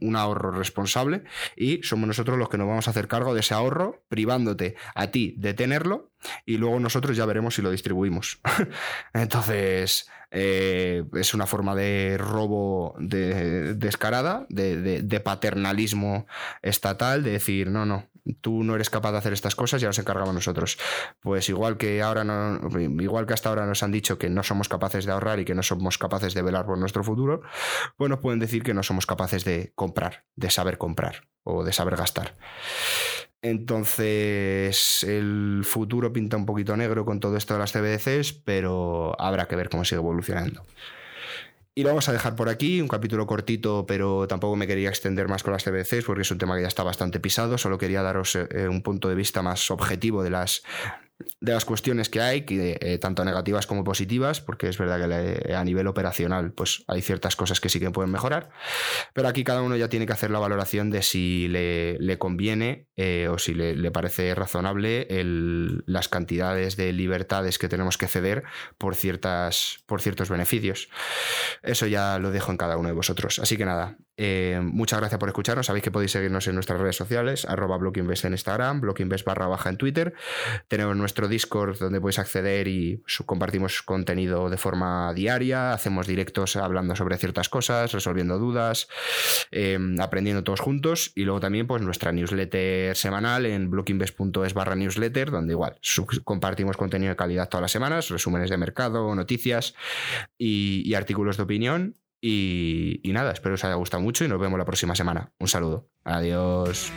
un 0.00 0.16
ahorro 0.16 0.52
responsable 0.52 1.24
y 1.54 1.82
somos 1.82 2.08
nosotros 2.08 2.38
los 2.38 2.48
que 2.48 2.56
nos 2.56 2.68
vamos 2.68 2.88
a 2.88 2.92
hacer 2.92 3.06
cargo 3.06 3.34
de 3.34 3.40
ese 3.40 3.52
ahorro, 3.52 4.02
privándote 4.08 4.76
a 4.94 5.08
ti 5.08 5.34
de 5.36 5.52
tenerlo 5.52 6.10
y 6.46 6.56
luego 6.56 6.80
nosotros 6.80 7.18
ya 7.18 7.26
veremos 7.26 7.56
si 7.56 7.60
lo 7.60 7.70
distribuimos. 7.70 8.40
Entonces, 9.12 10.08
eh, 10.34 11.04
es 11.12 11.34
una 11.34 11.46
forma 11.46 11.74
de 11.74 12.16
robo 12.18 12.94
de, 12.98 13.41
descarada, 13.44 14.46
de, 14.48 15.20
paternalismo 15.24 16.26
estatal, 16.62 17.22
de 17.22 17.32
decir, 17.32 17.68
no, 17.68 17.86
no, 17.86 18.08
tú 18.40 18.64
no 18.64 18.74
eres 18.74 18.90
capaz 18.90 19.12
de 19.12 19.18
hacer 19.18 19.32
estas 19.32 19.54
cosas, 19.54 19.80
ya 19.80 19.88
nos 19.88 19.98
encargamos 19.98 20.34
nosotros. 20.34 20.78
Pues 21.20 21.48
igual 21.48 21.76
que 21.76 22.02
ahora 22.02 22.24
no, 22.24 22.60
igual 23.00 23.26
que 23.26 23.34
hasta 23.34 23.48
ahora 23.48 23.66
nos 23.66 23.82
han 23.82 23.92
dicho 23.92 24.18
que 24.18 24.30
no 24.30 24.42
somos 24.42 24.68
capaces 24.68 25.04
de 25.04 25.12
ahorrar 25.12 25.40
y 25.40 25.44
que 25.44 25.54
no 25.54 25.62
somos 25.62 25.98
capaces 25.98 26.34
de 26.34 26.42
velar 26.42 26.66
por 26.66 26.78
nuestro 26.78 27.04
futuro, 27.04 27.42
pues 27.96 28.10
nos 28.10 28.20
pueden 28.20 28.40
decir 28.40 28.62
que 28.62 28.74
no 28.74 28.82
somos 28.82 29.06
capaces 29.06 29.44
de 29.44 29.72
comprar, 29.74 30.24
de 30.36 30.50
saber 30.50 30.78
comprar 30.78 31.28
o 31.44 31.64
de 31.64 31.72
saber 31.72 31.96
gastar. 31.96 32.34
Entonces, 33.42 35.02
el 35.02 35.62
futuro 35.64 36.12
pinta 36.12 36.36
un 36.36 36.46
poquito 36.46 36.76
negro 36.76 37.04
con 37.04 37.18
todo 37.18 37.36
esto 37.36 37.54
de 37.54 37.60
las 37.60 37.72
CBDCs, 37.72 38.32
pero 38.32 39.20
habrá 39.20 39.48
que 39.48 39.56
ver 39.56 39.68
cómo 39.68 39.84
sigue 39.84 39.98
evolucionando. 39.98 40.64
Y 41.74 41.84
lo 41.84 41.88
vamos 41.88 42.06
a 42.10 42.12
dejar 42.12 42.36
por 42.36 42.50
aquí, 42.50 42.82
un 42.82 42.88
capítulo 42.88 43.26
cortito, 43.26 43.86
pero 43.86 44.28
tampoco 44.28 44.56
me 44.56 44.66
quería 44.66 44.90
extender 44.90 45.26
más 45.28 45.42
con 45.42 45.54
las 45.54 45.64
CBDCs 45.64 46.04
porque 46.04 46.20
es 46.20 46.30
un 46.30 46.36
tema 46.36 46.54
que 46.54 46.62
ya 46.62 46.68
está 46.68 46.82
bastante 46.82 47.18
pisado, 47.18 47.56
solo 47.56 47.78
quería 47.78 48.02
daros 48.02 48.36
eh, 48.36 48.68
un 48.68 48.82
punto 48.82 49.08
de 49.08 49.14
vista 49.14 49.40
más 49.40 49.70
objetivo 49.70 50.22
de 50.22 50.28
las 50.28 50.62
de 51.40 51.52
las 51.52 51.64
cuestiones 51.64 52.08
que 52.08 52.20
hay, 52.20 52.42
que, 52.42 52.78
eh, 52.80 52.98
tanto 52.98 53.24
negativas 53.24 53.66
como 53.66 53.84
positivas, 53.84 54.40
porque 54.40 54.68
es 54.68 54.78
verdad 54.78 54.98
que 55.44 55.54
a 55.54 55.64
nivel 55.64 55.86
operacional 55.86 56.52
pues 56.52 56.84
hay 56.88 57.02
ciertas 57.02 57.36
cosas 57.36 57.60
que 57.60 57.68
sí 57.68 57.80
que 57.80 57.90
pueden 57.90 58.10
mejorar, 58.10 58.50
pero 59.12 59.28
aquí 59.28 59.44
cada 59.44 59.62
uno 59.62 59.76
ya 59.76 59.88
tiene 59.88 60.06
que 60.06 60.12
hacer 60.12 60.30
la 60.30 60.38
valoración 60.38 60.90
de 60.90 61.02
si 61.02 61.48
le, 61.48 62.18
conviene 62.18 62.88
eh, 62.96 63.28
o 63.30 63.38
si 63.38 63.54
le, 63.54 63.90
parece 63.90 64.34
razonable 64.34 65.06
las 65.86 66.08
cantidades 66.08 66.76
de 66.76 66.92
libertades 66.92 67.58
que 67.58 67.68
tenemos 67.68 67.98
que 67.98 68.08
ceder 68.08 68.44
por, 68.78 68.94
ciertas, 68.94 69.78
por 69.86 70.00
ciertos 70.00 70.30
beneficios. 70.30 70.88
Eso 71.62 71.86
ya 71.86 72.18
lo 72.18 72.30
dejo 72.30 72.50
en 72.50 72.56
cada 72.56 72.76
uno 72.76 72.88
de 72.88 72.94
vosotros. 72.94 73.38
Así 73.38 73.56
que 73.56 73.64
nada, 73.64 73.98
eh, 74.16 74.60
muchas 74.62 74.98
gracias 74.98 75.18
por 75.18 75.28
escucharnos. 75.28 75.66
Sabéis 75.66 75.84
que 75.84 75.90
podéis 75.90 76.12
seguirnos 76.12 76.46
en 76.46 76.54
nuestras 76.54 76.80
redes 76.80 76.96
sociales, 76.96 77.46
arroba 77.46 77.78
en 77.78 78.32
Instagram, 78.32 78.80
blockinvest 78.80 79.24
barra 79.24 79.46
baja 79.46 79.70
en 79.70 79.76
Twitter. 79.76 80.14
Tenemos 80.68 80.96
nuestro 80.96 81.28
Discord 81.28 81.78
donde 81.78 82.00
podéis 82.00 82.18
acceder 82.18 82.68
y 82.68 83.02
compartimos 83.24 83.82
contenido 83.82 84.50
de 84.50 84.56
forma 84.58 85.14
diaria, 85.14 85.72
hacemos 85.72 86.06
directos 86.06 86.56
hablando 86.56 86.94
sobre 86.94 87.16
ciertas 87.16 87.48
cosas, 87.48 87.92
resolviendo 87.92 88.38
dudas, 88.38 88.88
em, 89.50 89.98
aprendiendo 90.00 90.44
todos 90.44 90.60
juntos 90.60 91.12
y 91.14 91.24
luego 91.24 91.40
también 91.40 91.66
pues 91.66 91.82
nuestra 91.82 92.12
newsletter 92.12 92.94
semanal 92.96 93.46
en 93.46 93.70
blockinvest.es 93.70 94.54
barra 94.54 94.74
newsletter 94.74 95.30
donde 95.30 95.54
igual 95.54 95.78
compartimos 96.24 96.76
contenido 96.76 97.10
de 97.10 97.16
calidad 97.16 97.48
todas 97.48 97.62
las 97.62 97.72
semanas, 97.72 98.10
resúmenes 98.10 98.50
de 98.50 98.58
mercado, 98.58 99.14
noticias 99.14 99.74
y 100.36 100.92
artículos 100.94 101.36
de 101.36 101.42
opinión 101.44 101.96
Y, 102.24 103.00
nada, 103.12 103.32
espero 103.32 103.50
que 103.50 103.54
os 103.54 103.64
haya 103.64 103.74
gustado 103.74 104.02
mucho 104.02 104.24
y 104.24 104.28
nos 104.28 104.40
vemos 104.40 104.56
la 104.56 104.64
próxima 104.64 104.94
semana. 104.94 105.32
Un 105.40 105.48
saludo. 105.48 105.90
Adiós. 106.04 106.92